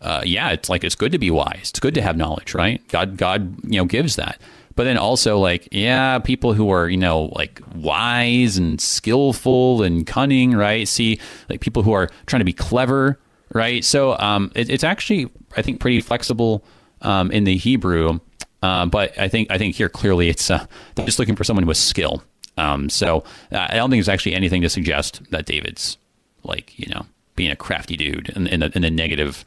uh, 0.01 0.23
yeah, 0.25 0.51
it's 0.51 0.69
like 0.69 0.85
it's 0.85 0.95
good 0.95 1.13
to 1.13 1.19
be 1.19 1.31
wise. 1.31 1.71
It's 1.71 1.81
good 1.81 1.95
to 1.95 2.03
have 2.03 2.17
knowledge, 2.17 2.55
right? 2.55 2.87
God, 2.89 3.17
God, 3.17 3.57
you 3.65 3.79
know, 3.79 3.85
gives 3.85 4.17
that. 4.17 4.39
But 4.77 4.85
then 4.85 4.99
also 4.99 5.39
like, 5.39 5.69
yeah, 5.71 6.19
people 6.19 6.53
who 6.53 6.71
are 6.71 6.89
you 6.89 6.97
know 6.97 7.33
like 7.37 7.61
wise 7.75 8.57
and 8.57 8.81
skillful 8.81 9.83
and 9.83 10.07
cunning, 10.07 10.53
right? 10.53 10.87
See, 10.89 11.21
like 11.49 11.61
people 11.61 11.83
who 11.83 11.93
are 11.93 12.09
trying 12.27 12.41
to 12.41 12.45
be 12.45 12.53
clever, 12.53 13.19
right? 13.53 13.85
So 13.85 14.19
um, 14.19 14.51
it, 14.55 14.71
it's 14.71 14.85
actually 14.85 15.31
I 15.57 15.63
think 15.63 15.81
pretty 15.81 16.01
flexible 16.01 16.65
um, 17.03 17.31
in 17.31 17.45
the 17.45 17.57
Hebrew. 17.57 18.21
Uh, 18.63 18.87
but 18.87 19.19
I 19.19 19.29
think 19.29 19.51
I 19.51 19.59
think 19.59 19.75
here 19.77 19.89
clearly 19.89 20.29
it's 20.29 20.51
uh, 20.51 20.67
just 21.05 21.19
looking 21.19 21.37
for 21.37 21.45
someone 21.45 21.67
with 21.67 21.77
skill, 21.77 22.23
um, 22.57 22.89
so 22.89 23.25
uh, 23.53 23.67
I 23.69 23.77
don't 23.77 23.91
think 23.91 23.99
there's 23.99 24.09
actually 24.09 24.35
anything 24.35 24.63
to 24.63 24.71
suggest 24.71 25.21
that 25.31 25.45
David's 25.45 25.99
like 26.45 26.79
you 26.79 26.87
know 26.93 27.05
being 27.37 27.51
a 27.51 27.57
crafty 27.57 27.97
dude 27.97 28.31
in, 28.31 28.47
in, 28.47 28.63
a, 28.63 28.71
in 28.75 28.85
a 28.85 28.91
negative 28.91 29.45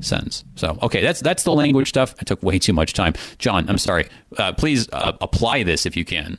sense. 0.00 0.44
So 0.56 0.78
okay, 0.82 1.02
that's 1.02 1.20
that's 1.20 1.44
the 1.44 1.52
language 1.52 1.88
stuff. 1.88 2.14
I 2.20 2.24
took 2.24 2.42
way 2.42 2.58
too 2.58 2.72
much 2.72 2.92
time. 2.92 3.14
John, 3.38 3.68
I'm 3.68 3.78
sorry. 3.78 4.08
Uh, 4.36 4.52
please 4.52 4.88
uh, 4.92 5.12
apply 5.20 5.62
this 5.62 5.86
if 5.86 5.96
you 5.96 6.04
can. 6.04 6.38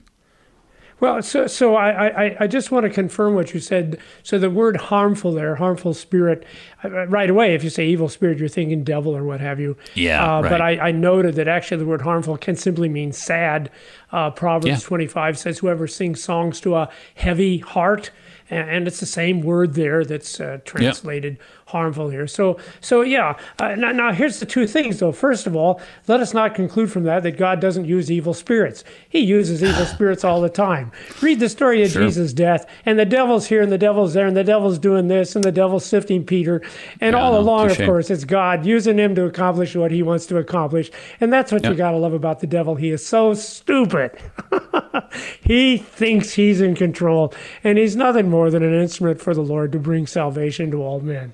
Well, 1.02 1.24
so 1.24 1.48
so 1.48 1.76
I, 1.76 2.26
I, 2.26 2.38
I 2.42 2.48
just 2.48 2.70
want 2.70 2.84
to 2.84 2.90
confirm 2.92 3.34
what 3.34 3.56
you 3.56 3.60
said. 3.60 3.98
So 4.22 4.38
the 4.38 4.52
word 4.52 4.78
harmful 4.78 5.34
there, 5.34 5.56
harmful 5.56 5.96
spirit, 5.96 6.46
uh, 6.84 7.08
right 7.08 7.28
away, 7.28 7.56
if 7.56 7.64
you 7.64 7.72
say 7.72 7.88
evil 7.88 8.08
spirit, 8.08 8.38
you're 8.38 8.48
thinking 8.48 8.84
devil 8.84 9.18
or 9.18 9.24
what 9.24 9.40
have 9.40 9.60
you. 9.60 9.76
Yeah. 9.96 10.24
Uh, 10.24 10.42
right. 10.42 10.50
But 10.52 10.62
I, 10.62 10.78
I 10.78 10.92
noted 10.92 11.34
that 11.36 11.48
actually 11.48 11.78
the 11.78 11.88
word 11.88 12.04
harmful 12.04 12.38
can 12.38 12.56
simply 12.56 12.88
mean 12.88 13.14
sad. 13.14 13.72
Uh, 14.12 14.30
Proverbs 14.30 14.68
yeah. 14.68 14.78
25 14.78 15.40
says, 15.40 15.58
"Whoever 15.58 15.88
sings 15.88 16.24
songs 16.24 16.62
to 16.62 16.76
a 16.76 16.90
heavy 17.16 17.58
heart." 17.58 18.12
and 18.52 18.86
it's 18.86 19.00
the 19.00 19.06
same 19.06 19.40
word 19.42 19.76
there 19.76 20.04
that's 20.04 20.42
uh, 20.42 20.60
translated 20.66 21.38
yep 21.40 21.42
harmful 21.72 22.10
here. 22.10 22.28
So, 22.28 22.58
so 22.82 23.02
yeah. 23.02 23.38
Uh, 23.58 23.76
now, 23.76 23.92
now, 23.92 24.12
here's 24.12 24.40
the 24.40 24.46
two 24.46 24.68
things, 24.68 25.00
though. 25.00 25.12
First 25.12 25.48
of 25.48 25.56
all, 25.56 25.82
let 26.08 26.20
us 26.20 26.34
not 26.34 26.54
conclude 26.54 26.92
from 26.92 27.04
that 27.04 27.24
that 27.24 27.38
God 27.38 27.60
doesn't 27.60 27.86
use 27.86 28.12
evil 28.12 28.34
spirits. 28.34 28.84
He 29.10 29.20
uses 29.20 29.64
evil 29.64 29.86
spirits 29.96 30.24
all 30.24 30.42
the 30.42 30.50
time. 30.50 30.92
Read 31.22 31.40
the 31.40 31.50
story 31.50 31.82
of 31.84 31.92
sure. 31.92 32.04
Jesus' 32.04 32.34
death, 32.34 32.66
and 32.86 33.00
the 33.00 33.06
devil's 33.06 33.48
here, 33.48 33.62
and 33.62 33.72
the 33.72 33.78
devil's 33.78 34.14
there, 34.14 34.28
and 34.28 34.36
the 34.36 34.44
devil's 34.44 34.78
doing 34.78 35.08
this, 35.08 35.36
and 35.36 35.44
the 35.44 35.52
devil's 35.52 35.86
sifting 35.86 36.26
Peter, 36.26 36.62
and 37.00 37.14
yeah, 37.14 37.22
all 37.22 37.40
along, 37.40 37.72
of 37.72 37.78
course, 37.78 38.10
it's 38.10 38.26
God 38.26 38.66
using 38.66 38.98
him 38.98 39.16
to 39.16 39.26
accomplish 39.26 39.76
what 39.76 39.92
he 39.92 40.04
wants 40.04 40.26
to 40.26 40.38
accomplish, 40.38 40.92
and 41.22 41.32
that's 41.32 41.52
what 41.52 41.64
yep. 41.64 41.72
you 41.72 41.78
got 41.78 41.92
to 41.92 41.98
love 41.98 42.14
about 42.14 42.42
the 42.42 42.48
devil. 42.48 42.76
He 42.76 42.90
is 42.90 43.06
so 43.06 43.34
stupid. 43.34 44.12
he 45.42 45.78
thinks 45.78 46.34
he's 46.34 46.60
in 46.60 46.76
control, 46.76 47.34
and 47.64 47.78
he's 47.78 47.96
nothing 47.96 48.30
more 48.30 48.42
more 48.42 48.50
than 48.50 48.64
an 48.64 48.74
instrument 48.74 49.22
for 49.22 49.36
the 49.36 49.42
Lord 49.42 49.72
to 49.72 49.78
bring 49.78 50.08
salvation 50.08 50.72
to 50.72 50.82
all 50.82 51.00
men. 51.00 51.32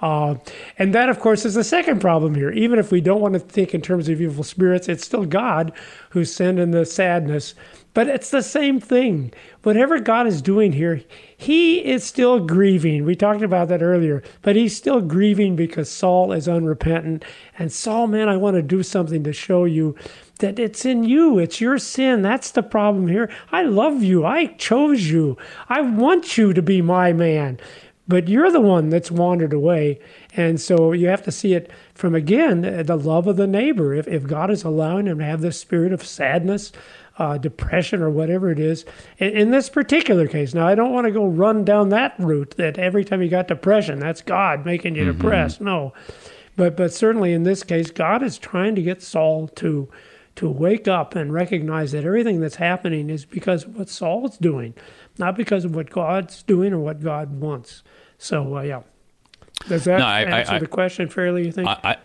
Uh, 0.00 0.36
and 0.78 0.94
that, 0.94 1.08
of 1.08 1.20
course, 1.20 1.44
is 1.44 1.54
the 1.54 1.64
second 1.64 2.00
problem 2.00 2.34
here. 2.34 2.50
Even 2.50 2.78
if 2.78 2.90
we 2.90 3.00
don't 3.00 3.20
want 3.20 3.34
to 3.34 3.40
think 3.40 3.74
in 3.74 3.82
terms 3.82 4.08
of 4.08 4.20
evil 4.20 4.44
spirits, 4.44 4.88
it's 4.88 5.04
still 5.04 5.26
God 5.26 5.72
who's 6.10 6.34
sending 6.34 6.70
the 6.70 6.86
sadness. 6.86 7.54
But 7.92 8.06
it's 8.06 8.30
the 8.30 8.42
same 8.42 8.80
thing. 8.80 9.32
Whatever 9.62 9.98
God 9.98 10.26
is 10.26 10.40
doing 10.40 10.72
here, 10.72 11.02
He 11.36 11.84
is 11.84 12.04
still 12.04 12.38
grieving. 12.38 13.04
We 13.04 13.16
talked 13.16 13.42
about 13.42 13.68
that 13.68 13.82
earlier, 13.82 14.22
but 14.42 14.56
He's 14.56 14.76
still 14.76 15.00
grieving 15.00 15.56
because 15.56 15.90
Saul 15.90 16.32
is 16.32 16.48
unrepentant. 16.48 17.24
And 17.58 17.72
Saul, 17.72 18.06
man, 18.06 18.28
I 18.28 18.36
want 18.36 18.54
to 18.56 18.62
do 18.62 18.82
something 18.82 19.24
to 19.24 19.32
show 19.32 19.64
you 19.64 19.96
that 20.38 20.58
it's 20.58 20.86
in 20.86 21.04
you. 21.04 21.38
It's 21.38 21.60
your 21.60 21.78
sin. 21.78 22.22
That's 22.22 22.52
the 22.52 22.62
problem 22.62 23.08
here. 23.08 23.28
I 23.50 23.62
love 23.62 24.02
you. 24.02 24.24
I 24.24 24.46
chose 24.46 25.10
you. 25.10 25.36
I 25.68 25.80
want 25.80 26.38
you 26.38 26.54
to 26.54 26.62
be 26.62 26.80
my 26.80 27.12
man 27.12 27.58
but 28.10 28.28
you're 28.28 28.50
the 28.50 28.60
one 28.60 28.90
that's 28.90 29.10
wandered 29.10 29.52
away. 29.52 30.00
And 30.36 30.60
so 30.60 30.90
you 30.92 31.06
have 31.06 31.22
to 31.22 31.32
see 31.32 31.54
it 31.54 31.70
from, 31.94 32.14
again, 32.14 32.62
the 32.84 32.96
love 32.96 33.28
of 33.28 33.36
the 33.36 33.46
neighbor. 33.46 33.94
If, 33.94 34.08
if 34.08 34.26
God 34.26 34.50
is 34.50 34.64
allowing 34.64 35.06
him 35.06 35.18
to 35.20 35.24
have 35.24 35.40
this 35.40 35.60
spirit 35.60 35.92
of 35.92 36.04
sadness, 36.04 36.72
uh, 37.18 37.38
depression, 37.38 38.02
or 38.02 38.10
whatever 38.10 38.50
it 38.50 38.58
is, 38.58 38.84
in, 39.18 39.30
in, 39.30 39.50
this 39.52 39.68
particular 39.68 40.26
case, 40.26 40.54
now 40.54 40.66
I 40.66 40.74
don't 40.74 40.92
want 40.92 41.06
to 41.06 41.12
go 41.12 41.24
run 41.24 41.64
down 41.64 41.90
that 41.90 42.16
route 42.18 42.56
that 42.56 42.78
every 42.78 43.04
time 43.04 43.22
you 43.22 43.28
got 43.28 43.46
depression, 43.46 44.00
that's 44.00 44.22
God 44.22 44.66
making 44.66 44.96
you 44.96 45.04
mm-hmm. 45.04 45.16
depressed. 45.16 45.60
No. 45.60 45.92
But, 46.56 46.76
but 46.76 46.92
certainly 46.92 47.32
in 47.32 47.44
this 47.44 47.62
case, 47.62 47.92
God 47.92 48.24
is 48.24 48.38
trying 48.38 48.74
to 48.74 48.82
get 48.82 49.02
Saul 49.02 49.46
to 49.48 49.88
to 50.36 50.48
wake 50.48 50.88
up 50.88 51.16
and 51.16 51.32
recognize 51.32 51.92
that 51.92 52.04
everything 52.04 52.40
that's 52.40 52.56
happening 52.56 53.10
is 53.10 53.24
because 53.26 53.64
of 53.64 53.76
what 53.76 53.88
Saul's 53.90 54.38
doing, 54.38 54.74
not 55.18 55.36
because 55.36 55.64
of 55.66 55.74
what 55.74 55.90
God's 55.90 56.42
doing 56.44 56.72
or 56.72 56.78
what 56.78 57.02
God 57.02 57.40
wants. 57.40 57.82
So 58.20 58.58
uh, 58.58 58.60
yeah, 58.60 58.82
does 59.66 59.84
that 59.84 59.98
no, 59.98 60.04
I, 60.04 60.20
answer 60.22 60.52
I, 60.52 60.58
the 60.58 60.66
question 60.66 61.08
fairly? 61.08 61.46
You 61.46 61.52
think? 61.52 61.68
I, 61.68 61.96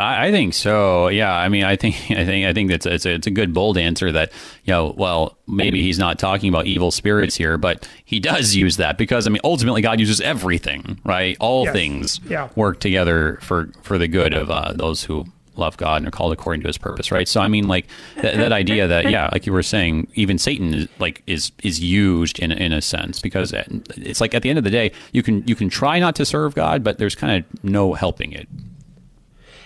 I 0.00 0.30
think 0.30 0.54
so. 0.54 1.08
Yeah. 1.08 1.34
I 1.34 1.48
mean, 1.48 1.64
I 1.64 1.74
think 1.76 1.96
I 2.10 2.24
think 2.24 2.46
I 2.46 2.52
think 2.52 2.70
that's 2.70 2.86
it's 2.86 3.04
a, 3.04 3.14
it's 3.14 3.26
a 3.26 3.30
good 3.30 3.52
bold 3.52 3.76
answer 3.76 4.10
that 4.12 4.32
you 4.64 4.72
know. 4.72 4.94
Well, 4.96 5.36
maybe 5.46 5.82
he's 5.82 5.98
not 5.98 6.18
talking 6.18 6.48
about 6.48 6.66
evil 6.66 6.90
spirits 6.90 7.36
here, 7.36 7.58
but 7.58 7.88
he 8.04 8.20
does 8.20 8.54
use 8.54 8.76
that 8.76 8.96
because 8.96 9.26
I 9.26 9.30
mean, 9.30 9.40
ultimately, 9.44 9.82
God 9.82 10.00
uses 10.00 10.20
everything, 10.20 11.00
right? 11.04 11.36
All 11.40 11.64
yes. 11.64 11.72
things 11.72 12.20
yeah. 12.28 12.48
work 12.54 12.80
together 12.80 13.38
for 13.42 13.70
for 13.82 13.98
the 13.98 14.08
good 14.08 14.32
of 14.32 14.50
uh, 14.50 14.72
those 14.72 15.04
who 15.04 15.26
love 15.58 15.76
God 15.76 15.96
and 15.98 16.08
are 16.08 16.10
called 16.10 16.32
according 16.32 16.62
to 16.62 16.68
His 16.68 16.78
purpose, 16.78 17.10
right? 17.10 17.28
So 17.28 17.40
I 17.40 17.48
mean, 17.48 17.68
like 17.68 17.86
that, 18.16 18.36
that 18.36 18.52
idea 18.52 18.86
that 18.86 19.10
yeah, 19.10 19.28
like 19.32 19.46
you 19.46 19.52
were 19.52 19.62
saying, 19.62 20.08
even 20.14 20.38
Satan 20.38 20.74
is 20.74 20.88
like 20.98 21.22
is 21.26 21.52
is 21.62 21.80
used 21.80 22.38
in 22.38 22.52
in 22.52 22.72
a 22.72 22.80
sense 22.80 23.20
because 23.20 23.52
it's 23.52 24.20
like 24.20 24.34
at 24.34 24.42
the 24.42 24.50
end 24.50 24.58
of 24.58 24.64
the 24.64 24.70
day, 24.70 24.92
you 25.12 25.22
can 25.22 25.46
you 25.46 25.54
can 25.54 25.68
try 25.68 25.98
not 25.98 26.14
to 26.16 26.24
serve 26.24 26.54
God, 26.54 26.82
but 26.82 26.98
there's 26.98 27.14
kind 27.14 27.44
of 27.44 27.64
no 27.64 27.94
helping 27.94 28.32
it. 28.32 28.48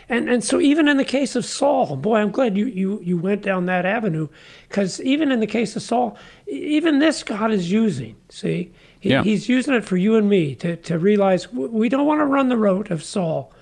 And 0.08 0.28
and 0.28 0.44
so 0.44 0.60
even 0.60 0.88
in 0.88 0.98
the 0.98 1.04
case 1.04 1.36
of 1.36 1.44
Saul, 1.44 1.96
boy, 1.96 2.16
I'm 2.16 2.30
glad 2.30 2.56
you 2.56 2.66
you 2.66 3.00
you 3.02 3.16
went 3.16 3.42
down 3.42 3.66
that 3.66 3.86
avenue, 3.86 4.28
because 4.68 5.00
even 5.00 5.32
in 5.32 5.40
the 5.40 5.46
case 5.46 5.74
of 5.74 5.82
Saul, 5.82 6.18
even 6.46 6.98
this 6.98 7.22
God 7.22 7.50
is 7.50 7.70
using. 7.70 8.16
See, 8.28 8.72
he, 9.00 9.08
yeah. 9.08 9.22
he's 9.22 9.48
using 9.48 9.74
it 9.74 9.84
for 9.84 9.96
you 9.96 10.16
and 10.16 10.28
me 10.28 10.54
to 10.56 10.76
to 10.76 10.98
realize 10.98 11.50
we 11.52 11.88
don't 11.88 12.06
want 12.06 12.20
to 12.20 12.26
run 12.26 12.48
the 12.48 12.58
road 12.58 12.90
of 12.90 13.02
Saul. 13.02 13.52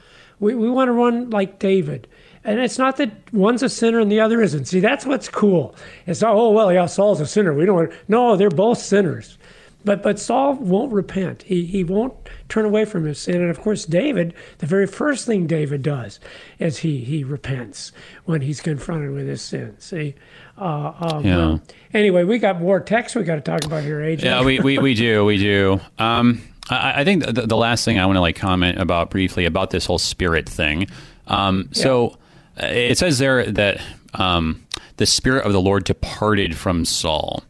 We, 0.41 0.55
we 0.55 0.69
want 0.71 0.89
to 0.89 0.93
run 0.93 1.31
like 1.31 1.59
David. 1.59 2.09
And 2.43 2.59
it's 2.59 2.79
not 2.79 2.97
that 2.97 3.11
one's 3.33 3.63
a 3.63 3.69
sinner 3.69 4.01
and 4.01 4.11
the 4.11 4.21
other 4.21 4.41
isn't. 4.41 4.67
See, 4.67 4.81
that's 4.81 5.05
what's 5.05 5.29
cool. 5.29 5.75
It's 6.07 6.23
not, 6.23 6.35
oh, 6.35 6.51
well, 6.51 6.73
yeah, 6.73 6.87
Saul's 6.87 7.21
a 7.21 7.27
sinner. 7.27 7.53
We 7.53 7.67
don't 7.67 7.77
want, 7.77 7.93
no, 8.09 8.37
they're 8.37 8.49
both 8.49 8.79
sinners. 8.79 9.37
But 9.85 10.03
but 10.03 10.19
Saul 10.19 10.55
won't 10.55 10.93
repent. 10.93 11.43
He 11.43 11.65
he 11.65 11.85
won't 11.85 12.15
turn 12.49 12.67
away 12.67 12.85
from 12.85 13.05
his 13.05 13.19
sin. 13.19 13.37
And 13.37 13.51
of 13.51 13.61
course, 13.61 13.87
David, 13.87 14.35
the 14.59 14.67
very 14.67 14.87
first 14.87 15.27
thing 15.27 15.47
David 15.47 15.83
does 15.83 16.21
is 16.59 16.79
he 16.79 16.99
he 17.03 17.25
repents 17.25 17.93
when 18.27 18.43
he's 18.43 18.61
confronted 18.61 19.13
with 19.13 19.27
his 19.27 19.43
sin. 19.43 19.77
See. 19.79 20.15
Uh, 20.59 20.93
um, 21.01 21.25
yeah. 21.25 21.57
anyway, 21.95 22.23
we 22.23 22.39
got 22.39 22.61
more 22.61 22.81
text 22.81 23.17
we 23.17 23.23
got 23.23 23.37
to 23.37 23.41
talk 23.41 23.65
about 23.65 23.83
here, 23.83 24.01
AJ. 24.01 24.25
Yeah, 24.25 24.45
we, 24.45 24.61
we, 24.61 24.77
we 24.77 24.93
do, 24.93 25.25
we 25.25 25.39
do. 25.39 25.81
Um, 25.99 26.43
I, 26.69 27.01
I 27.01 27.05
think 27.05 27.25
the, 27.25 27.47
the, 27.47 27.57
last 27.57 27.83
thing 27.87 27.99
I 27.99 28.05
want 28.05 28.17
to 28.17 28.21
like 28.21 28.37
comment 28.37 28.79
about 28.79 29.09
briefly 29.09 29.47
about 29.47 29.71
this 29.71 29.87
whole 29.87 29.99
spirit 29.99 30.47
thing. 30.47 30.89
Um, 31.29 31.71
so. 31.73 32.19
It 32.63 32.99
says 32.99 33.19
there 33.19 33.45
that 33.47 33.81
um, 34.15 34.67
the 34.97 35.07
spirit 35.07 35.45
of 35.45 35.53
the 35.53 35.61
Lord 35.61 35.85
departed 35.85 36.57
from 36.57 36.85
Saul 36.85 37.45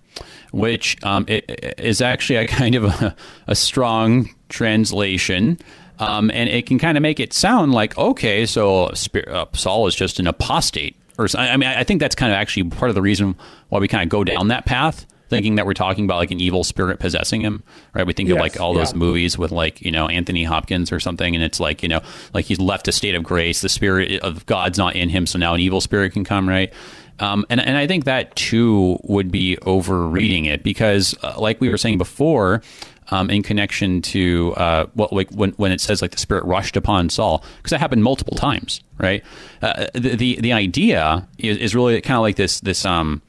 which 0.53 0.97
um, 1.05 1.27
is 1.29 2.01
actually 2.01 2.37
a 2.37 2.47
kind 2.49 2.75
of 2.75 2.85
a, 2.85 3.17
a 3.47 3.55
strong 3.55 4.31
translation. 4.49 5.59
Um, 5.99 6.31
and 6.33 6.49
it 6.49 6.67
can 6.67 6.79
kind 6.79 6.97
of 6.97 7.03
make 7.03 7.21
it 7.21 7.33
sound 7.33 7.73
like, 7.73 7.97
okay, 7.99 8.47
so 8.47 8.87
uh, 8.87 9.45
Saul 9.53 9.87
is 9.87 9.95
just 9.95 10.19
an 10.19 10.27
apostate. 10.27 10.97
Or 11.19 11.27
I 11.37 11.59
mean, 11.59 11.69
I 11.69 11.85
think 11.85 12.01
that's 12.01 12.15
kind 12.15 12.33
of 12.33 12.37
actually 12.37 12.65
part 12.71 12.89
of 12.89 12.95
the 12.95 13.03
reason 13.03 13.37
why 13.69 13.79
we 13.79 13.89
kind 13.89 14.03
of 14.03 14.09
go 14.09 14.25
down 14.25 14.49
that 14.49 14.65
path, 14.65 15.05
thinking 15.31 15.55
that 15.55 15.65
we're 15.65 15.75
talking 15.75 16.05
about 16.05 16.19
like 16.19 16.31
an 16.31 16.41
evil 16.41 16.65
spirit 16.65 16.99
possessing 16.99 17.41
him, 17.41 17.63
right? 17.95 18.07
We 18.07 18.13
think 18.13 18.29
yes, 18.29 18.37
of 18.37 18.41
like 18.41 18.61
all 18.61 18.75
yeah. 18.75 18.81
those 18.81 18.95
movies 18.95 19.39
with 19.39 19.53
like 19.53 19.81
you 19.81 19.91
know 19.91 20.09
Anthony 20.09 20.45
Hopkins 20.45 20.93
or 20.93 21.01
something, 21.01 21.35
and 21.35 21.43
it's 21.43 21.61
like 21.61 21.83
you 21.83 21.89
know 21.89 22.01
like 22.35 22.45
he's 22.45 22.59
left 22.59 22.89
a 22.89 22.93
state 22.93 23.15
of 23.15 23.23
grace, 23.23 23.63
the 23.63 23.69
spirit 23.69 24.21
of 24.21 24.45
God's 24.47 24.77
not 24.77 24.97
in 24.97 25.09
him, 25.09 25.27
so 25.27 25.39
now 25.39 25.55
an 25.55 25.61
evil 25.61 25.81
spirit 25.81 26.13
can 26.13 26.25
come, 26.25 26.49
right? 26.49 26.73
Um, 27.21 27.45
and, 27.51 27.61
and 27.61 27.77
I 27.77 27.87
think 27.87 28.05
that 28.07 28.35
too 28.35 28.99
would 29.03 29.31
be 29.31 29.59
overreading 29.59 30.47
it 30.47 30.63
because, 30.63 31.15
uh, 31.23 31.35
like 31.39 31.61
we 31.61 31.69
were 31.69 31.77
saying 31.77 31.99
before, 31.99 32.63
um, 33.11 33.29
in 33.29 33.43
connection 33.43 34.01
to 34.03 34.55
uh, 34.57 34.87
what 34.95 35.13
like 35.13 35.31
when 35.31 35.51
when 35.53 35.73
it 35.73 35.81
says 35.81 36.01
like 36.01 36.13
the 36.13 36.19
spirit 36.19 36.45
rushed 36.45 36.77
upon 36.77 37.11
Saul 37.11 37.45
because 37.59 37.71
that 37.71 37.81
happened 37.81 38.03
multiple 38.05 38.37
times, 38.37 38.81
right? 38.99 39.23
Uh, 39.61 39.87
the, 39.95 40.17
the 40.17 40.41
the 40.41 40.53
idea 40.53 41.29
is, 41.39 41.57
is 41.59 41.75
really 41.75 42.01
kind 42.01 42.17
of 42.17 42.23
like 42.23 42.37
this 42.37 42.61
this 42.61 42.85
um 42.85 43.21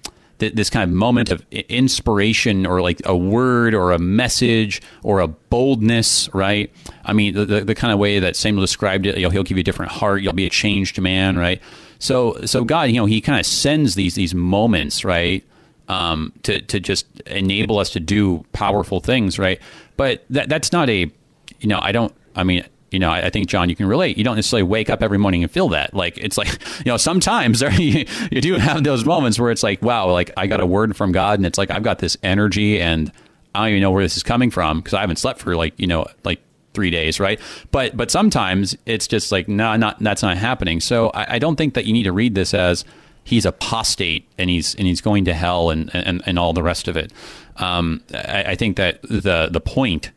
this 0.49 0.69
kind 0.69 0.89
of 0.89 0.95
moment 0.95 1.29
of 1.29 1.45
inspiration 1.51 2.65
or 2.65 2.81
like 2.81 3.01
a 3.05 3.15
word 3.15 3.73
or 3.73 3.91
a 3.91 3.99
message 3.99 4.81
or 5.03 5.19
a 5.19 5.27
boldness, 5.27 6.29
right? 6.33 6.71
I 7.05 7.13
mean, 7.13 7.33
the, 7.33 7.45
the, 7.45 7.61
the 7.61 7.75
kind 7.75 7.93
of 7.93 7.99
way 7.99 8.19
that 8.19 8.35
Samuel 8.35 8.61
described 8.61 9.05
it, 9.05 9.17
you 9.17 9.23
know, 9.23 9.29
he'll 9.29 9.43
give 9.43 9.57
you 9.57 9.61
a 9.61 9.63
different 9.63 9.91
heart, 9.91 10.21
you'll 10.21 10.33
be 10.33 10.45
a 10.45 10.49
changed 10.49 10.99
man, 10.99 11.37
right? 11.37 11.61
So, 11.99 12.37
so 12.45 12.63
God, 12.63 12.89
you 12.89 12.95
know, 12.95 13.05
He 13.05 13.21
kind 13.21 13.39
of 13.39 13.45
sends 13.45 13.95
these 13.95 14.15
these 14.15 14.33
moments, 14.33 15.05
right, 15.05 15.43
um, 15.87 16.33
to 16.43 16.61
to 16.61 16.79
just 16.79 17.05
enable 17.27 17.77
us 17.77 17.91
to 17.91 17.99
do 17.99 18.43
powerful 18.53 18.99
things, 18.99 19.37
right? 19.37 19.61
But 19.97 20.25
that 20.31 20.49
that's 20.49 20.71
not 20.71 20.89
a, 20.89 21.11
you 21.59 21.67
know, 21.67 21.79
I 21.79 21.91
don't. 21.91 22.13
I 22.35 22.43
mean, 22.43 22.65
you 22.91 22.99
know, 22.99 23.09
I, 23.09 23.29
think 23.29 23.47
John, 23.47 23.69
you 23.69 23.75
can 23.75 23.87
relate. 23.87 24.17
You 24.17 24.23
don't 24.25 24.35
necessarily 24.35 24.63
wake 24.63 24.89
up 24.89 25.01
every 25.01 25.17
morning 25.17 25.43
and 25.43 25.51
feel 25.51 25.69
that. 25.69 25.93
Like 25.93 26.17
it's 26.17 26.37
like, 26.37 26.49
you 26.85 26.91
know, 26.91 26.97
sometimes 26.97 27.59
there, 27.61 27.71
you, 27.71 28.05
you 28.29 28.41
do 28.41 28.55
have 28.55 28.83
those 28.83 29.05
moments 29.05 29.39
where 29.39 29.49
it's 29.49 29.63
like, 29.63 29.81
wow, 29.81 30.11
like 30.11 30.31
I 30.37 30.47
got 30.47 30.59
a 30.59 30.65
word 30.65 30.95
from 30.95 31.11
God, 31.11 31.39
and 31.39 31.45
it's 31.45 31.57
like 31.57 31.71
I've 31.71 31.83
got 31.83 31.99
this 31.99 32.17
energy, 32.21 32.81
and 32.81 33.11
I 33.55 33.61
don't 33.61 33.69
even 33.69 33.81
know 33.81 33.91
where 33.91 34.03
this 34.03 34.17
is 34.17 34.23
coming 34.23 34.51
from 34.51 34.79
because 34.79 34.93
I 34.93 35.01
haven't 35.01 35.17
slept 35.17 35.39
for 35.39 35.55
like 35.55 35.73
you 35.79 35.87
know 35.87 36.05
like 36.23 36.41
three 36.73 36.89
days, 36.89 37.19
right? 37.19 37.39
But 37.71 37.95
but 37.95 38.11
sometimes 38.11 38.75
it's 38.85 39.07
just 39.07 39.31
like 39.31 39.47
no, 39.47 39.65
nah, 39.65 39.77
not 39.77 39.99
that's 39.99 40.21
not 40.21 40.37
happening. 40.37 40.79
So 40.79 41.09
I, 41.09 41.35
I, 41.35 41.39
don't 41.39 41.55
think 41.55 41.73
that 41.73 41.85
you 41.85 41.93
need 41.93 42.03
to 42.03 42.13
read 42.13 42.35
this 42.35 42.53
as 42.53 42.85
he's 43.23 43.45
apostate 43.45 44.27
and 44.37 44.49
he's 44.49 44.75
and 44.75 44.87
he's 44.87 45.01
going 45.01 45.25
to 45.25 45.33
hell 45.33 45.69
and 45.69 45.93
and, 45.93 46.21
and 46.25 46.39
all 46.39 46.53
the 46.53 46.63
rest 46.63 46.87
of 46.87 46.97
it. 46.97 47.11
Um, 47.57 48.01
I, 48.13 48.43
I, 48.47 48.55
think 48.55 48.77
that 48.77 49.01
the 49.03 49.49
the 49.51 49.61
point 49.61 50.11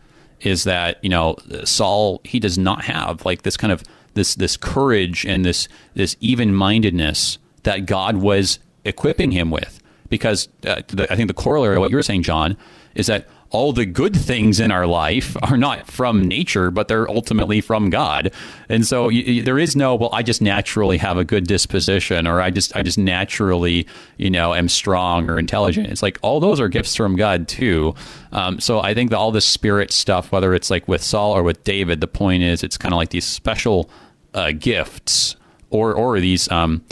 is 0.44 0.64
that 0.64 1.02
you 1.02 1.10
know 1.10 1.36
Saul 1.64 2.20
he 2.24 2.38
does 2.38 2.58
not 2.58 2.84
have 2.84 3.24
like 3.24 3.42
this 3.42 3.56
kind 3.56 3.72
of 3.72 3.82
this 4.14 4.34
this 4.34 4.56
courage 4.56 5.24
and 5.26 5.44
this 5.44 5.68
this 5.94 6.16
even 6.20 6.54
mindedness 6.54 7.38
that 7.64 7.86
God 7.86 8.18
was 8.18 8.58
equipping 8.84 9.32
him 9.32 9.50
with. 9.50 9.80
Because 10.08 10.48
uh, 10.66 10.82
the, 10.88 11.10
I 11.10 11.16
think 11.16 11.28
the 11.28 11.34
corollary 11.34 11.76
of 11.76 11.80
what 11.80 11.90
you 11.90 11.96
were 11.96 12.02
saying, 12.02 12.22
John, 12.22 12.56
is 12.94 13.06
that 13.06 13.26
all 13.54 13.72
the 13.72 13.86
good 13.86 14.16
things 14.16 14.58
in 14.58 14.72
our 14.72 14.84
life 14.84 15.36
are 15.42 15.56
not 15.56 15.86
from 15.86 16.26
nature, 16.26 16.72
but 16.72 16.88
they're 16.88 17.08
ultimately 17.08 17.60
from 17.60 17.88
God. 17.88 18.32
And 18.68 18.84
so 18.84 19.08
you, 19.08 19.42
there 19.42 19.60
is 19.60 19.76
no, 19.76 19.94
well, 19.94 20.10
I 20.12 20.24
just 20.24 20.42
naturally 20.42 20.98
have 20.98 21.16
a 21.16 21.24
good 21.24 21.46
disposition, 21.46 22.26
or 22.26 22.40
I 22.40 22.50
just, 22.50 22.74
I 22.74 22.82
just 22.82 22.98
naturally, 22.98 23.86
you 24.16 24.28
know, 24.28 24.54
am 24.54 24.68
strong 24.68 25.30
or 25.30 25.38
intelligent. 25.38 25.86
It's 25.86 26.02
like 26.02 26.18
all 26.20 26.40
those 26.40 26.58
are 26.58 26.68
gifts 26.68 26.96
from 26.96 27.14
God 27.14 27.46
too. 27.46 27.94
Um, 28.32 28.58
so 28.58 28.80
I 28.80 28.92
think 28.92 29.10
that 29.10 29.18
all 29.18 29.30
this 29.30 29.46
spirit 29.46 29.92
stuff, 29.92 30.32
whether 30.32 30.52
it's 30.52 30.68
like 30.68 30.88
with 30.88 31.02
Saul 31.02 31.30
or 31.32 31.44
with 31.44 31.62
David, 31.62 32.00
the 32.00 32.08
point 32.08 32.42
is 32.42 32.64
it's 32.64 32.76
kind 32.76 32.92
of 32.92 32.96
like 32.96 33.10
these 33.10 33.24
special 33.24 33.88
uh, 34.34 34.50
gifts 34.50 35.36
or 35.70 35.94
or 35.94 36.18
these 36.18 36.50
um, 36.50 36.84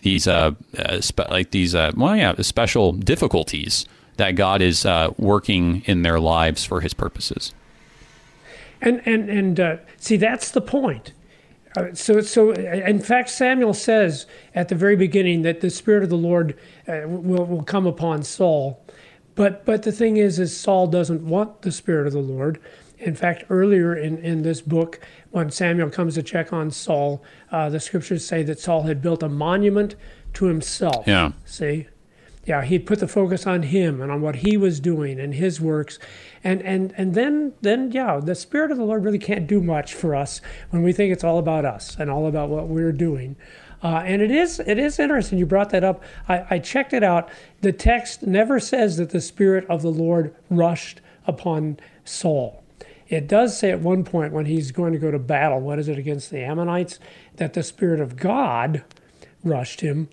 these 0.00 0.26
uh, 0.26 0.52
uh, 0.78 1.00
spe- 1.02 1.28
like 1.30 1.50
these 1.50 1.74
uh, 1.74 1.92
well 1.94 2.16
yeah 2.16 2.34
special 2.40 2.92
difficulties 2.92 3.84
that 4.16 4.32
God 4.32 4.62
is 4.62 4.84
uh, 4.84 5.12
working 5.16 5.82
in 5.86 6.02
their 6.02 6.20
lives 6.20 6.64
for 6.64 6.80
His 6.80 6.94
purposes. 6.94 7.54
And 8.80 9.02
and 9.06 9.28
and 9.30 9.60
uh, 9.60 9.76
see, 9.96 10.16
that's 10.16 10.50
the 10.50 10.60
point. 10.60 11.12
Uh, 11.76 11.94
so 11.94 12.20
so 12.20 12.52
in 12.52 13.00
fact, 13.00 13.30
Samuel 13.30 13.74
says 13.74 14.26
at 14.54 14.68
the 14.68 14.74
very 14.74 14.96
beginning 14.96 15.42
that 15.42 15.60
the 15.60 15.70
Spirit 15.70 16.02
of 16.02 16.10
the 16.10 16.16
Lord 16.16 16.58
uh, 16.88 17.02
will 17.06 17.44
will 17.46 17.62
come 17.62 17.86
upon 17.86 18.22
Saul. 18.22 18.82
But 19.34 19.64
but 19.64 19.82
the 19.82 19.92
thing 19.92 20.16
is, 20.16 20.38
is 20.38 20.58
Saul 20.58 20.86
doesn't 20.86 21.26
want 21.26 21.62
the 21.62 21.72
Spirit 21.72 22.06
of 22.06 22.12
the 22.12 22.20
Lord. 22.20 22.60
In 22.98 23.14
fact, 23.14 23.44
earlier 23.50 23.94
in, 23.94 24.16
in 24.18 24.42
this 24.42 24.62
book, 24.62 25.00
when 25.30 25.50
Samuel 25.50 25.90
comes 25.90 26.14
to 26.14 26.22
check 26.22 26.52
on 26.54 26.70
Saul, 26.70 27.22
uh, 27.52 27.68
the 27.68 27.78
scriptures 27.78 28.26
say 28.26 28.42
that 28.44 28.58
Saul 28.58 28.84
had 28.84 29.02
built 29.02 29.22
a 29.22 29.28
monument 29.28 29.96
to 30.34 30.46
himself. 30.46 31.06
Yeah. 31.06 31.32
See? 31.44 31.88
Yeah, 32.46 32.64
he'd 32.64 32.86
put 32.86 33.00
the 33.00 33.08
focus 33.08 33.46
on 33.46 33.64
him 33.64 34.00
and 34.00 34.10
on 34.10 34.20
what 34.20 34.36
he 34.36 34.56
was 34.56 34.78
doing 34.78 35.18
and 35.18 35.34
his 35.34 35.60
works. 35.60 35.98
And 36.44 36.62
and 36.62 36.94
and 36.96 37.14
then 37.14 37.54
then 37.60 37.90
yeah, 37.90 38.20
the 38.22 38.36
Spirit 38.36 38.70
of 38.70 38.78
the 38.78 38.84
Lord 38.84 39.04
really 39.04 39.18
can't 39.18 39.46
do 39.46 39.60
much 39.60 39.94
for 39.94 40.14
us 40.14 40.40
when 40.70 40.82
we 40.82 40.92
think 40.92 41.12
it's 41.12 41.24
all 41.24 41.38
about 41.38 41.64
us 41.64 41.96
and 41.98 42.08
all 42.08 42.26
about 42.26 42.48
what 42.48 42.68
we're 42.68 42.92
doing. 42.92 43.36
Uh, 43.82 44.02
and 44.06 44.22
it 44.22 44.30
is 44.30 44.60
it 44.60 44.78
is 44.78 44.98
interesting 44.98 45.38
you 45.38 45.46
brought 45.46 45.70
that 45.70 45.84
up. 45.84 46.02
I, 46.28 46.46
I 46.50 46.58
checked 46.60 46.92
it 46.92 47.02
out. 47.02 47.28
The 47.60 47.72
text 47.72 48.22
never 48.22 48.60
says 48.60 48.96
that 48.96 49.10
the 49.10 49.20
Spirit 49.20 49.66
of 49.68 49.82
the 49.82 49.90
Lord 49.90 50.34
rushed 50.48 51.00
upon 51.26 51.78
Saul. 52.04 52.62
It 53.08 53.28
does 53.28 53.56
say 53.56 53.70
at 53.70 53.80
one 53.80 54.04
point 54.04 54.32
when 54.32 54.46
he's 54.46 54.72
going 54.72 54.92
to 54.92 54.98
go 54.98 55.10
to 55.10 55.18
battle, 55.18 55.60
what 55.60 55.78
is 55.78 55.88
it 55.88 55.98
against 55.98 56.30
the 56.30 56.42
Ammonites, 56.42 56.98
that 57.36 57.54
the 57.54 57.62
Spirit 57.62 58.00
of 58.00 58.16
God 58.16 58.82
rushed 59.44 59.80
him. 59.80 60.08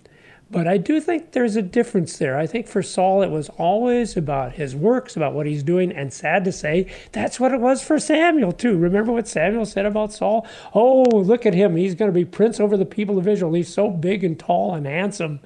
But 0.54 0.68
I 0.68 0.76
do 0.76 1.00
think 1.00 1.32
there's 1.32 1.56
a 1.56 1.62
difference 1.62 2.16
there. 2.16 2.38
I 2.38 2.46
think 2.46 2.68
for 2.68 2.80
Saul, 2.80 3.22
it 3.22 3.30
was 3.30 3.48
always 3.58 4.16
about 4.16 4.52
his 4.52 4.76
works, 4.76 5.16
about 5.16 5.34
what 5.34 5.46
he's 5.46 5.64
doing. 5.64 5.90
And 5.90 6.12
sad 6.12 6.44
to 6.44 6.52
say, 6.52 6.86
that's 7.10 7.40
what 7.40 7.50
it 7.50 7.58
was 7.58 7.82
for 7.82 7.98
Samuel, 7.98 8.52
too. 8.52 8.78
Remember 8.78 9.10
what 9.10 9.26
Samuel 9.26 9.66
said 9.66 9.84
about 9.84 10.12
Saul? 10.12 10.46
Oh, 10.72 11.02
look 11.10 11.44
at 11.44 11.54
him. 11.54 11.74
He's 11.74 11.96
going 11.96 12.08
to 12.08 12.14
be 12.14 12.24
prince 12.24 12.60
over 12.60 12.76
the 12.76 12.84
people 12.84 13.18
of 13.18 13.26
Israel. 13.26 13.52
He's 13.52 13.74
so 13.74 13.90
big 13.90 14.22
and 14.22 14.38
tall 14.38 14.76
and 14.76 14.86
handsome. 14.86 15.40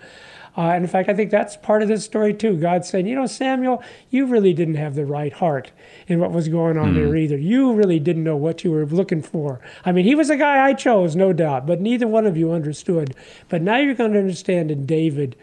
Uh, 0.59 0.73
and 0.73 0.83
in 0.83 0.91
fact, 0.91 1.09
I 1.09 1.15
think 1.15 1.31
that's 1.31 1.57
part 1.57 1.83
of 1.83 1.89
this 1.89 2.05
story 2.05 2.35
too. 2.35 2.57
God 2.57 2.85
saying, 2.85 3.07
you 3.07 3.15
know, 3.15 3.27
Samuel, 3.27 3.81
you 4.11 4.27
really 4.27 4.53
didn't 4.53 4.75
have 4.75 4.97
the 4.97 5.07
right 5.07 5.33
heart 5.33 5.71
in 6.09 6.19
what 6.19 6.33
was 6.33 6.49
going 6.49 6.77
on 6.77 6.95
mm. 6.95 6.95
there 6.97 7.15
either. 7.15 7.39
You 7.39 7.75
really 7.75 8.01
didn't 8.01 8.25
know 8.25 8.35
what 8.35 8.65
you 8.65 8.73
were 8.73 8.85
looking 8.85 9.23
for. 9.23 9.61
I 9.85 9.93
mean, 9.93 10.05
he 10.05 10.17
was 10.17 10.31
a 10.31 10.37
guy 10.37 10.67
I 10.67 10.73
chose, 10.75 11.15
no 11.15 11.33
doubt, 11.33 11.65
but 11.65 11.81
neither 11.81 12.09
one 12.09 12.27
of 12.27 12.37
you 12.37 12.51
understood. 12.51 13.15
But 13.49 13.63
now 13.63 13.77
you're 13.77 13.95
going 13.95 14.13
to 14.15 14.19
understand 14.19 14.73
in 14.73 14.85
David. 14.85 15.37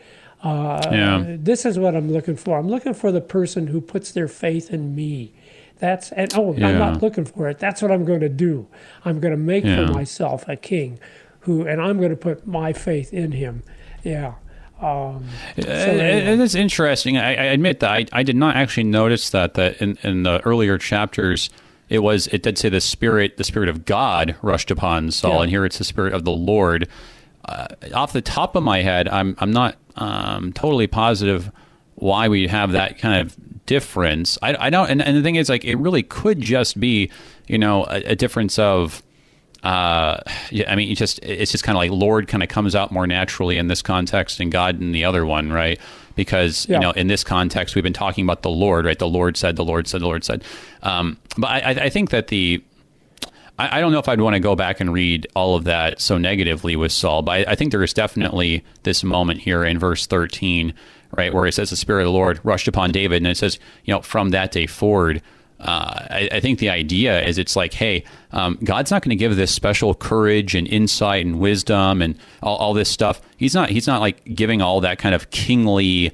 Uh, 0.43 0.81
yeah. 0.91 1.23
This 1.39 1.65
is 1.65 1.79
what 1.79 1.95
I'm 1.95 2.11
looking 2.11 2.35
for. 2.35 2.59
I'm 2.59 2.67
looking 2.67 2.93
for 2.93 3.13
the 3.13 3.21
person 3.21 3.67
who 3.67 3.79
puts 3.79 4.11
their 4.11 4.27
faith 4.27 4.69
in 4.69 4.95
me. 4.95 5.33
That's 5.79 6.11
and 6.11 6.33
oh, 6.35 6.53
yeah. 6.57 6.67
I'm 6.67 6.77
not 6.77 7.01
looking 7.01 7.23
for 7.23 7.47
it. 7.47 7.57
That's 7.57 7.81
what 7.81 7.89
I'm 7.89 8.03
going 8.03 8.19
to 8.19 8.29
do. 8.29 8.67
I'm 9.05 9.21
going 9.21 9.33
to 9.33 9.37
make 9.37 9.63
yeah. 9.63 9.87
for 9.87 9.93
myself 9.93 10.43
a 10.49 10.57
king, 10.57 10.99
who, 11.41 11.65
and 11.65 11.81
I'm 11.81 11.99
going 11.99 12.09
to 12.09 12.17
put 12.17 12.45
my 12.45 12.73
faith 12.73 13.13
in 13.13 13.31
him. 13.31 13.63
Yeah. 14.03 14.35
Um, 14.81 15.29
so 15.57 15.69
it 15.69 16.39
is 16.39 16.53
interesting. 16.53 17.17
I, 17.17 17.29
I, 17.29 17.43
admit 17.45 17.79
that 17.79 17.91
I, 17.91 18.05
I 18.11 18.23
did 18.23 18.35
not 18.35 18.57
actually 18.57 18.83
notice 18.83 19.29
that 19.29 19.53
that 19.53 19.81
in, 19.81 19.97
in 20.03 20.23
the 20.23 20.41
earlier 20.41 20.77
chapters 20.77 21.49
it 21.87 21.99
was 21.99 22.27
it 22.27 22.43
did 22.43 22.57
say 22.57 22.67
the 22.67 22.81
spirit 22.81 23.37
the 23.37 23.45
spirit 23.45 23.69
of 23.69 23.85
God 23.85 24.35
rushed 24.41 24.71
upon 24.71 25.11
Saul, 25.11 25.35
yeah. 25.35 25.41
and 25.43 25.49
here 25.49 25.65
it's 25.65 25.77
the 25.77 25.85
spirit 25.85 26.13
of 26.13 26.25
the 26.25 26.31
Lord. 26.31 26.89
Uh, 27.45 27.67
off 27.93 28.11
the 28.11 28.21
top 28.21 28.55
of 28.55 28.63
my 28.63 28.81
head, 28.81 29.07
I'm 29.07 29.35
I'm 29.39 29.51
not 29.51 29.77
um, 29.95 30.51
totally 30.51 30.87
positive 30.87 31.51
why 31.95 32.27
we 32.27 32.47
have 32.47 32.73
that 32.73 32.97
kind 32.97 33.21
of 33.21 33.35
difference. 33.65 34.37
I, 34.41 34.55
I 34.67 34.69
don't, 34.69 34.89
and, 34.89 35.01
and 35.01 35.17
the 35.17 35.21
thing 35.21 35.35
is, 35.35 35.49
like, 35.49 35.65
it 35.65 35.75
really 35.75 36.03
could 36.03 36.41
just 36.41 36.79
be, 36.79 37.09
you 37.47 37.57
know, 37.57 37.85
a, 37.85 38.11
a 38.11 38.15
difference 38.15 38.59
of 38.59 39.01
uh, 39.65 40.21
yeah, 40.51 40.71
I 40.71 40.75
mean, 40.75 40.93
just 40.95 41.19
it's 41.23 41.51
just 41.51 41.63
kind 41.63 41.75
of 41.75 41.79
like 41.79 41.89
Lord 41.89 42.27
kind 42.27 42.43
of 42.43 42.49
comes 42.49 42.75
out 42.75 42.91
more 42.91 43.07
naturally 43.07 43.57
in 43.57 43.67
this 43.67 43.81
context 43.81 44.39
and 44.39 44.51
God 44.51 44.79
in 44.79 44.91
the 44.91 45.05
other 45.05 45.25
one, 45.25 45.51
right? 45.51 45.79
Because 46.15 46.69
yeah. 46.69 46.75
you 46.75 46.81
know, 46.81 46.91
in 46.91 47.07
this 47.07 47.23
context, 47.23 47.73
we've 47.73 47.83
been 47.83 47.91
talking 47.91 48.23
about 48.23 48.43
the 48.43 48.49
Lord, 48.49 48.85
right? 48.85 48.99
The 48.99 49.07
Lord 49.07 49.37
said, 49.37 49.55
the 49.55 49.65
Lord 49.65 49.87
said, 49.87 50.01
the 50.01 50.05
Lord 50.05 50.23
said. 50.23 50.43
Um, 50.83 51.17
but 51.35 51.47
I, 51.47 51.85
I 51.85 51.89
think 51.89 52.11
that 52.11 52.27
the 52.27 52.63
I, 53.57 53.77
I 53.77 53.81
don't 53.81 53.91
know 53.91 53.97
if 53.97 54.07
I'd 54.07 54.21
want 54.21 54.35
to 54.35 54.39
go 54.39 54.55
back 54.55 54.79
and 54.79 54.93
read 54.93 55.25
all 55.35 55.55
of 55.55 55.63
that 55.63 55.99
so 55.99 56.19
negatively 56.19 56.75
with 56.75 56.91
Saul, 56.91 57.23
but 57.23 57.31
I, 57.31 57.53
I 57.53 57.55
think 57.55 57.71
there 57.71 57.83
is 57.83 57.91
definitely 57.93 58.63
this 58.83 59.03
moment 59.03 59.39
here 59.39 59.63
in 59.63 59.79
verse 59.79 60.05
thirteen, 60.05 60.75
right, 61.17 61.33
where 61.33 61.47
it 61.47 61.55
says 61.55 61.71
the 61.71 61.75
Spirit 61.75 62.03
of 62.03 62.05
the 62.05 62.11
Lord 62.11 62.39
rushed 62.43 62.67
upon 62.67 62.91
David, 62.91 63.17
and 63.17 63.27
it 63.27 63.37
says, 63.37 63.57
you 63.83 63.95
know, 63.95 64.01
from 64.01 64.29
that 64.29 64.51
day 64.51 64.67
forward 64.67 65.23
uh, 65.65 66.05
I, 66.11 66.29
I, 66.31 66.39
think 66.41 66.59
the 66.59 66.69
idea 66.69 67.25
is 67.25 67.39
it's 67.39 67.55
like, 67.55 67.73
hey, 67.73 68.03
um, 68.31 68.59
God's 68.63 68.91
not 68.91 69.01
going 69.01 69.09
to 69.09 69.15
give 69.15 69.35
this 69.35 69.51
special 69.51 69.95
courage 69.95 70.53
and 70.53 70.67
insight 70.67 71.25
and 71.25 71.39
wisdom 71.39 72.03
and 72.03 72.19
all, 72.43 72.55
all, 72.57 72.73
this 72.75 72.87
stuff. 72.87 73.19
He's 73.37 73.55
not. 73.55 73.69
He's 73.69 73.87
not 73.87 73.99
like 73.99 74.23
giving 74.25 74.61
all 74.61 74.81
that 74.81 74.99
kind 74.99 75.15
of 75.15 75.31
kingly, 75.31 76.13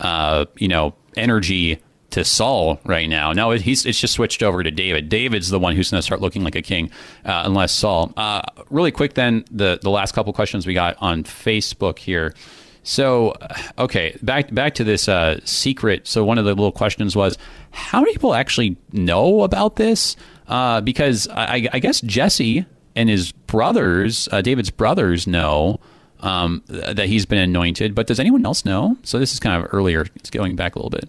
uh, 0.00 0.46
you 0.56 0.66
know, 0.66 0.94
energy 1.16 1.80
to 2.10 2.24
Saul 2.24 2.80
right 2.84 3.08
now. 3.08 3.32
No, 3.32 3.52
he's 3.52 3.86
it's 3.86 4.00
just 4.00 4.14
switched 4.14 4.42
over 4.42 4.64
to 4.64 4.72
David. 4.72 5.08
David's 5.08 5.50
the 5.50 5.60
one 5.60 5.76
who's 5.76 5.92
going 5.92 6.00
to 6.00 6.02
start 6.02 6.20
looking 6.20 6.42
like 6.42 6.56
a 6.56 6.62
king, 6.62 6.90
uh, 7.24 7.42
unless 7.46 7.72
Saul. 7.72 8.12
Uh, 8.16 8.42
really 8.70 8.90
quick, 8.90 9.14
then 9.14 9.44
the 9.52 9.78
the 9.80 9.90
last 9.90 10.16
couple 10.16 10.32
questions 10.32 10.66
we 10.66 10.74
got 10.74 10.96
on 10.98 11.22
Facebook 11.22 12.00
here. 12.00 12.34
So, 12.82 13.34
okay, 13.78 14.16
back 14.22 14.52
back 14.54 14.74
to 14.76 14.84
this 14.84 15.08
uh, 15.08 15.40
secret. 15.44 16.08
So 16.08 16.24
one 16.24 16.38
of 16.38 16.44
the 16.44 16.50
little 16.50 16.72
questions 16.72 17.14
was, 17.14 17.36
how 17.70 18.00
many 18.00 18.12
people 18.12 18.34
actually 18.34 18.76
know 18.92 19.42
about 19.42 19.76
this? 19.76 20.16
Uh, 20.46 20.80
because 20.80 21.28
I, 21.28 21.68
I, 21.72 21.78
guess 21.78 22.00
Jesse 22.00 22.66
and 22.96 23.08
his 23.08 23.30
brothers, 23.32 24.28
uh, 24.32 24.42
David's 24.42 24.70
brothers, 24.70 25.26
know 25.26 25.78
um, 26.20 26.62
that 26.66 27.06
he's 27.06 27.24
been 27.24 27.38
anointed. 27.38 27.94
But 27.94 28.08
does 28.08 28.18
anyone 28.18 28.44
else 28.44 28.64
know? 28.64 28.96
So 29.02 29.18
this 29.18 29.32
is 29.32 29.38
kind 29.38 29.62
of 29.62 29.72
earlier. 29.72 30.06
It's 30.16 30.30
going 30.30 30.56
back 30.56 30.74
a 30.74 30.78
little 30.78 30.90
bit. 30.90 31.08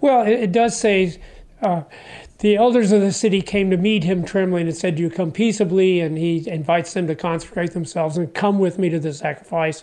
Well, 0.00 0.26
it, 0.26 0.34
it 0.34 0.52
does 0.52 0.78
say 0.78 1.18
uh, 1.62 1.84
the 2.40 2.56
elders 2.56 2.92
of 2.92 3.00
the 3.00 3.12
city 3.12 3.40
came 3.40 3.70
to 3.70 3.78
meet 3.78 4.04
him 4.04 4.24
trembling 4.24 4.66
and 4.66 4.76
said, 4.76 4.96
Do 4.96 5.02
you 5.02 5.10
come 5.10 5.32
peaceably? 5.32 6.00
And 6.00 6.18
he 6.18 6.48
invites 6.48 6.92
them 6.92 7.06
to 7.06 7.14
consecrate 7.14 7.72
themselves 7.72 8.18
and 8.18 8.32
come 8.34 8.58
with 8.58 8.78
me 8.78 8.90
to 8.90 8.98
the 8.98 9.14
sacrifice 9.14 9.82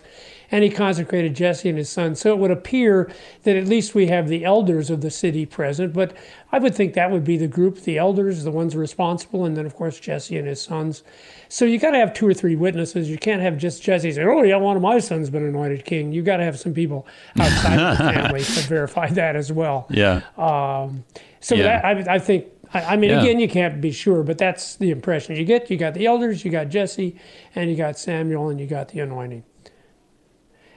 and 0.52 0.62
he 0.62 0.70
consecrated 0.70 1.34
Jesse 1.34 1.70
and 1.70 1.78
his 1.78 1.88
son. 1.88 2.14
So 2.14 2.32
it 2.32 2.38
would 2.38 2.50
appear 2.50 3.10
that 3.44 3.56
at 3.56 3.66
least 3.66 3.94
we 3.94 4.06
have 4.08 4.28
the 4.28 4.44
elders 4.44 4.90
of 4.90 5.00
the 5.00 5.10
city 5.10 5.46
present, 5.46 5.94
but 5.94 6.14
I 6.52 6.58
would 6.58 6.74
think 6.74 6.92
that 6.92 7.10
would 7.10 7.24
be 7.24 7.38
the 7.38 7.48
group, 7.48 7.80
the 7.80 7.96
elders, 7.96 8.44
the 8.44 8.50
ones 8.50 8.76
responsible, 8.76 9.46
and 9.46 9.56
then 9.56 9.64
of 9.64 9.74
course 9.74 9.98
Jesse 9.98 10.36
and 10.36 10.46
his 10.46 10.60
sons. 10.60 11.02
So 11.48 11.64
you 11.64 11.78
got 11.78 11.92
to 11.92 11.98
have 11.98 12.12
two 12.12 12.28
or 12.28 12.34
three 12.34 12.54
witnesses. 12.54 13.08
You 13.08 13.16
can't 13.16 13.40
have 13.40 13.56
just 13.56 13.82
Jesse 13.82 14.12
saying, 14.12 14.28
"Oh 14.28 14.42
yeah, 14.42 14.56
one 14.56 14.76
of 14.76 14.82
my 14.82 14.98
sons 14.98 15.30
been 15.30 15.44
anointed 15.44 15.86
king." 15.86 16.12
You 16.12 16.22
got 16.22 16.36
to 16.36 16.44
have 16.44 16.58
some 16.58 16.74
people 16.74 17.06
outside 17.38 17.78
the 17.78 17.96
family 17.96 18.40
to 18.44 18.60
verify 18.60 19.08
that 19.08 19.36
as 19.36 19.50
well. 19.50 19.86
Yeah. 19.88 20.20
Um, 20.36 21.04
so 21.40 21.54
yeah. 21.54 21.80
That, 21.80 22.08
I, 22.08 22.14
I 22.14 22.18
think 22.18 22.46
I, 22.74 22.96
mean, 22.96 23.10
yeah. 23.10 23.20
again, 23.20 23.38
you 23.38 23.48
can't 23.48 23.80
be 23.80 23.92
sure, 23.92 24.22
but 24.22 24.38
that's 24.38 24.76
the 24.76 24.90
impression 24.90 25.36
you 25.36 25.44
get. 25.44 25.70
You 25.70 25.76
got 25.76 25.94
the 25.94 26.06
elders, 26.06 26.44
you 26.44 26.50
got 26.50 26.68
Jesse, 26.68 27.16
and 27.54 27.70
you 27.70 27.76
got 27.76 27.98
Samuel, 27.98 28.48
and 28.48 28.58
you 28.58 28.66
got 28.66 28.88
the 28.88 29.00
anointing. 29.00 29.44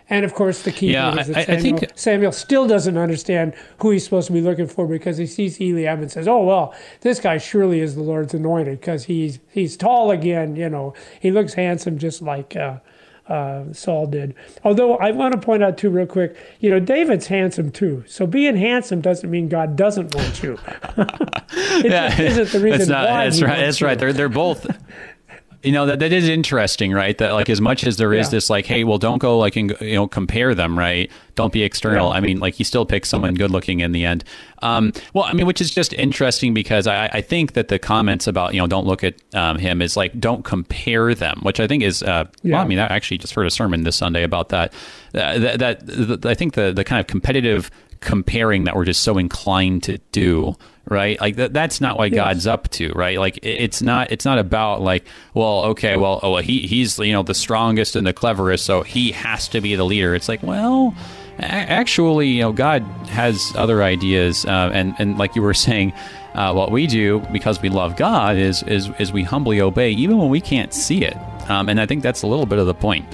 And 0.09 0.23
of 0.23 0.33
course, 0.35 0.61
the 0.61 0.71
key 0.71 0.93
yeah, 0.93 1.17
is 1.17 1.27
that 1.27 1.37
I, 1.37 1.45
Samuel, 1.45 1.75
I 1.75 1.79
think... 1.79 1.91
Samuel 1.97 2.31
still 2.31 2.67
doesn't 2.67 2.97
understand 2.97 3.55
who 3.79 3.89
he's 3.89 4.03
supposed 4.03 4.27
to 4.27 4.33
be 4.33 4.41
looking 4.41 4.67
for 4.67 4.85
because 4.87 5.17
he 5.17 5.25
sees 5.25 5.59
Eliab 5.59 5.99
and 5.99 6.11
says, 6.11 6.27
"Oh 6.27 6.43
well, 6.43 6.75
this 7.01 7.19
guy 7.19 7.37
surely 7.37 7.79
is 7.79 7.95
the 7.95 8.03
Lord's 8.03 8.33
anointed 8.33 8.79
because 8.79 9.05
he's 9.05 9.39
he's 9.51 9.75
tall 9.75 10.11
again. 10.11 10.55
You 10.55 10.69
know, 10.69 10.93
he 11.19 11.31
looks 11.31 11.55
handsome 11.55 11.97
just 11.97 12.21
like 12.21 12.55
uh, 12.55 12.77
uh, 13.27 13.73
Saul 13.73 14.05
did." 14.05 14.35
Although 14.63 14.97
I 14.97 15.09
want 15.09 15.33
to 15.33 15.39
point 15.39 15.63
out 15.63 15.77
too, 15.77 15.89
real 15.89 16.05
quick, 16.05 16.37
you 16.59 16.69
know, 16.69 16.79
David's 16.79 17.25
handsome 17.25 17.71
too. 17.71 18.03
So 18.07 18.27
being 18.27 18.55
handsome 18.55 19.01
doesn't 19.01 19.29
mean 19.31 19.49
God 19.49 19.75
doesn't 19.75 20.13
want 20.13 20.43
you. 20.43 20.59
it 20.97 21.85
yeah, 21.85 22.21
isn't 22.21 22.51
the 22.51 22.59
reason 22.59 22.89
not, 22.89 23.09
why. 23.09 23.23
That's 23.23 23.41
right. 23.41 23.57
That's 23.57 23.81
right. 23.81 23.97
They're 23.97 24.13
they're 24.13 24.29
both 24.29 24.67
you 25.65 25.71
know 25.71 25.85
that 25.87 25.99
that 25.99 26.13
is 26.13 26.29
interesting, 26.29 26.93
right? 26.93 27.17
That 27.17 27.33
like 27.33 27.49
as 27.49 27.59
much 27.59 27.85
as 27.85 27.97
there 27.97 28.13
is 28.13 28.27
yeah. 28.27 28.31
this 28.31 28.49
like, 28.49 28.65
hey, 28.65 28.83
well, 28.83 28.97
don't 28.97 29.17
go 29.17 29.37
like 29.37 29.55
and 29.55 29.75
you 29.81 29.95
know 29.95 30.07
compare 30.07 30.53
them, 30.53 30.77
right? 30.77 31.11
Don't 31.35 31.51
be 31.51 31.63
external. 31.63 32.09
Yeah. 32.09 32.17
I 32.17 32.19
mean, 32.19 32.39
like 32.39 32.59
you 32.59 32.65
still 32.65 32.85
pick 32.85 33.05
someone 33.05 33.33
good 33.33 33.51
looking 33.51 33.79
in 33.79 33.91
the 33.91 34.05
end. 34.05 34.23
Um, 34.61 34.93
well, 35.13 35.25
I 35.25 35.33
mean, 35.33 35.45
which 35.45 35.61
is 35.61 35.71
just 35.71 35.93
interesting 35.93 36.53
because 36.53 36.87
I, 36.87 37.07
I 37.07 37.21
think 37.21 37.53
that 37.53 37.67
the 37.67 37.79
comments 37.79 38.27
about 38.27 38.53
you 38.53 38.61
know 38.61 38.67
don't 38.67 38.85
look 38.85 39.03
at 39.03 39.15
um, 39.33 39.57
him 39.57 39.81
is 39.81 39.97
like 39.97 40.19
don't 40.19 40.45
compare 40.45 41.15
them, 41.15 41.39
which 41.41 41.59
I 41.59 41.67
think 41.67 41.83
is 41.83 42.03
uh, 42.03 42.25
yeah. 42.43 42.55
well, 42.55 42.61
I 42.63 42.67
mean, 42.67 42.79
I 42.79 42.85
actually 42.85 43.17
just 43.17 43.33
heard 43.33 43.47
a 43.47 43.51
sermon 43.51 43.83
this 43.83 43.95
Sunday 43.95 44.23
about 44.23 44.49
that. 44.49 44.73
Uh, 45.13 45.39
that, 45.39 45.59
that 45.59 46.25
I 46.25 46.35
think 46.35 46.53
the 46.53 46.71
the 46.71 46.83
kind 46.83 46.99
of 46.99 47.07
competitive 47.07 47.71
comparing 48.01 48.65
that 48.65 48.75
we're 48.75 48.85
just 48.85 49.01
so 49.01 49.17
inclined 49.17 49.83
to 49.83 49.97
do 50.11 50.55
right 50.89 51.19
like 51.19 51.35
that, 51.35 51.53
that's 51.53 51.81
not 51.81 51.97
what 51.97 52.11
yes. 52.11 52.15
god's 52.15 52.47
up 52.47 52.69
to 52.69 52.91
right 52.93 53.17
like 53.17 53.37
it, 53.37 53.47
it's 53.47 53.81
not 53.81 54.11
it's 54.11 54.25
not 54.25 54.37
about 54.37 54.81
like 54.81 55.03
well 55.33 55.65
okay 55.65 55.97
well 55.97 56.19
oh 56.21 56.37
he 56.37 56.59
he's 56.67 56.99
you 56.99 57.11
know 57.11 57.23
the 57.23 57.33
strongest 57.33 57.95
and 57.95 58.05
the 58.05 58.13
cleverest 58.13 58.65
so 58.65 58.83
he 58.83 59.11
has 59.11 59.47
to 59.47 59.61
be 59.61 59.75
the 59.75 59.83
leader 59.83 60.13
it's 60.13 60.29
like 60.29 60.41
well 60.43 60.95
actually 61.39 62.27
you 62.27 62.41
know 62.41 62.53
god 62.53 62.81
has 63.07 63.51
other 63.55 63.81
ideas 63.83 64.45
uh, 64.45 64.69
and 64.73 64.93
and 64.99 65.17
like 65.17 65.35
you 65.35 65.41
were 65.41 65.53
saying 65.67 65.91
uh, 66.35 66.53
what 66.53 66.71
we 66.71 66.85
do 66.85 67.19
because 67.31 67.61
we 67.61 67.69
love 67.69 67.95
god 67.95 68.35
is 68.37 68.61
is 68.63 68.89
is 68.99 69.11
we 69.11 69.23
humbly 69.23 69.59
obey 69.59 69.89
even 69.91 70.17
when 70.17 70.29
we 70.29 70.39
can't 70.39 70.73
see 70.73 71.03
it 71.03 71.17
um, 71.49 71.67
and 71.67 71.81
i 71.81 71.85
think 71.85 72.03
that's 72.03 72.21
a 72.21 72.27
little 72.27 72.45
bit 72.45 72.59
of 72.59 72.67
the 72.67 72.73
point 72.73 73.05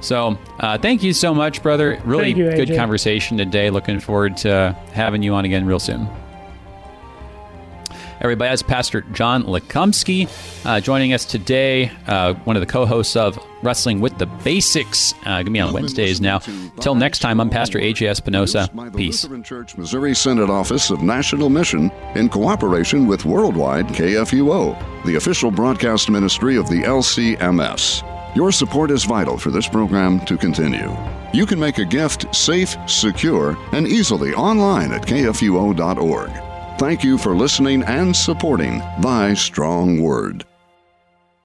So, 0.00 0.38
uh, 0.60 0.78
thank 0.78 1.02
you 1.02 1.12
so 1.12 1.34
much, 1.34 1.62
brother. 1.62 1.98
Really 2.04 2.28
you, 2.28 2.50
good 2.52 2.76
conversation 2.76 3.38
today. 3.38 3.70
Looking 3.70 3.98
forward 3.98 4.36
to 4.38 4.76
having 4.92 5.22
you 5.22 5.34
on 5.34 5.44
again 5.44 5.66
real 5.66 5.80
soon. 5.80 6.06
Everybody, 8.26 8.48
that's 8.48 8.62
Pastor 8.62 9.02
John 9.12 9.44
Lekumsky 9.44 10.28
uh, 10.66 10.80
joining 10.80 11.12
us 11.12 11.24
today, 11.24 11.92
uh, 12.08 12.34
one 12.42 12.56
of 12.56 12.60
the 12.60 12.66
co 12.66 12.84
hosts 12.84 13.14
of 13.14 13.38
Wrestling 13.62 14.00
with 14.00 14.18
the 14.18 14.26
Basics. 14.26 15.14
Uh, 15.20 15.34
going 15.36 15.44
to 15.44 15.50
be 15.52 15.60
on 15.60 15.72
Wednesdays 15.72 16.20
now. 16.20 16.38
Till 16.80 16.96
next 16.96 17.20
time, 17.20 17.40
I'm 17.40 17.50
Pastor 17.50 17.78
AJ 17.78 18.08
Espinosa. 18.08 18.68
Produced 18.68 18.76
by 18.76 18.88
the 18.88 18.98
Peace. 18.98 19.22
Lutheran 19.22 19.44
Church 19.44 19.76
Missouri 19.76 20.12
Synod 20.12 20.50
Office 20.50 20.90
of 20.90 21.02
National 21.02 21.48
Mission 21.48 21.88
in 22.16 22.28
cooperation 22.28 23.06
with 23.06 23.24
Worldwide 23.24 23.86
KFUO, 23.90 25.04
the 25.04 25.14
official 25.14 25.52
broadcast 25.52 26.10
ministry 26.10 26.56
of 26.56 26.68
the 26.68 26.82
LCMS. 26.82 28.02
Your 28.34 28.50
support 28.50 28.90
is 28.90 29.04
vital 29.04 29.38
for 29.38 29.52
this 29.52 29.68
program 29.68 30.18
to 30.24 30.36
continue. 30.36 30.90
You 31.32 31.46
can 31.46 31.60
make 31.60 31.78
a 31.78 31.84
gift 31.84 32.34
safe, 32.34 32.76
secure, 32.88 33.56
and 33.70 33.86
easily 33.86 34.34
online 34.34 34.90
at 34.90 35.02
kfuo.org. 35.02 36.45
Thank 36.78 37.02
you 37.02 37.16
for 37.16 37.34
listening 37.34 37.82
and 37.84 38.14
supporting 38.14 38.80
Thy 39.00 39.32
Strong 39.32 40.02
Word. 40.02 40.44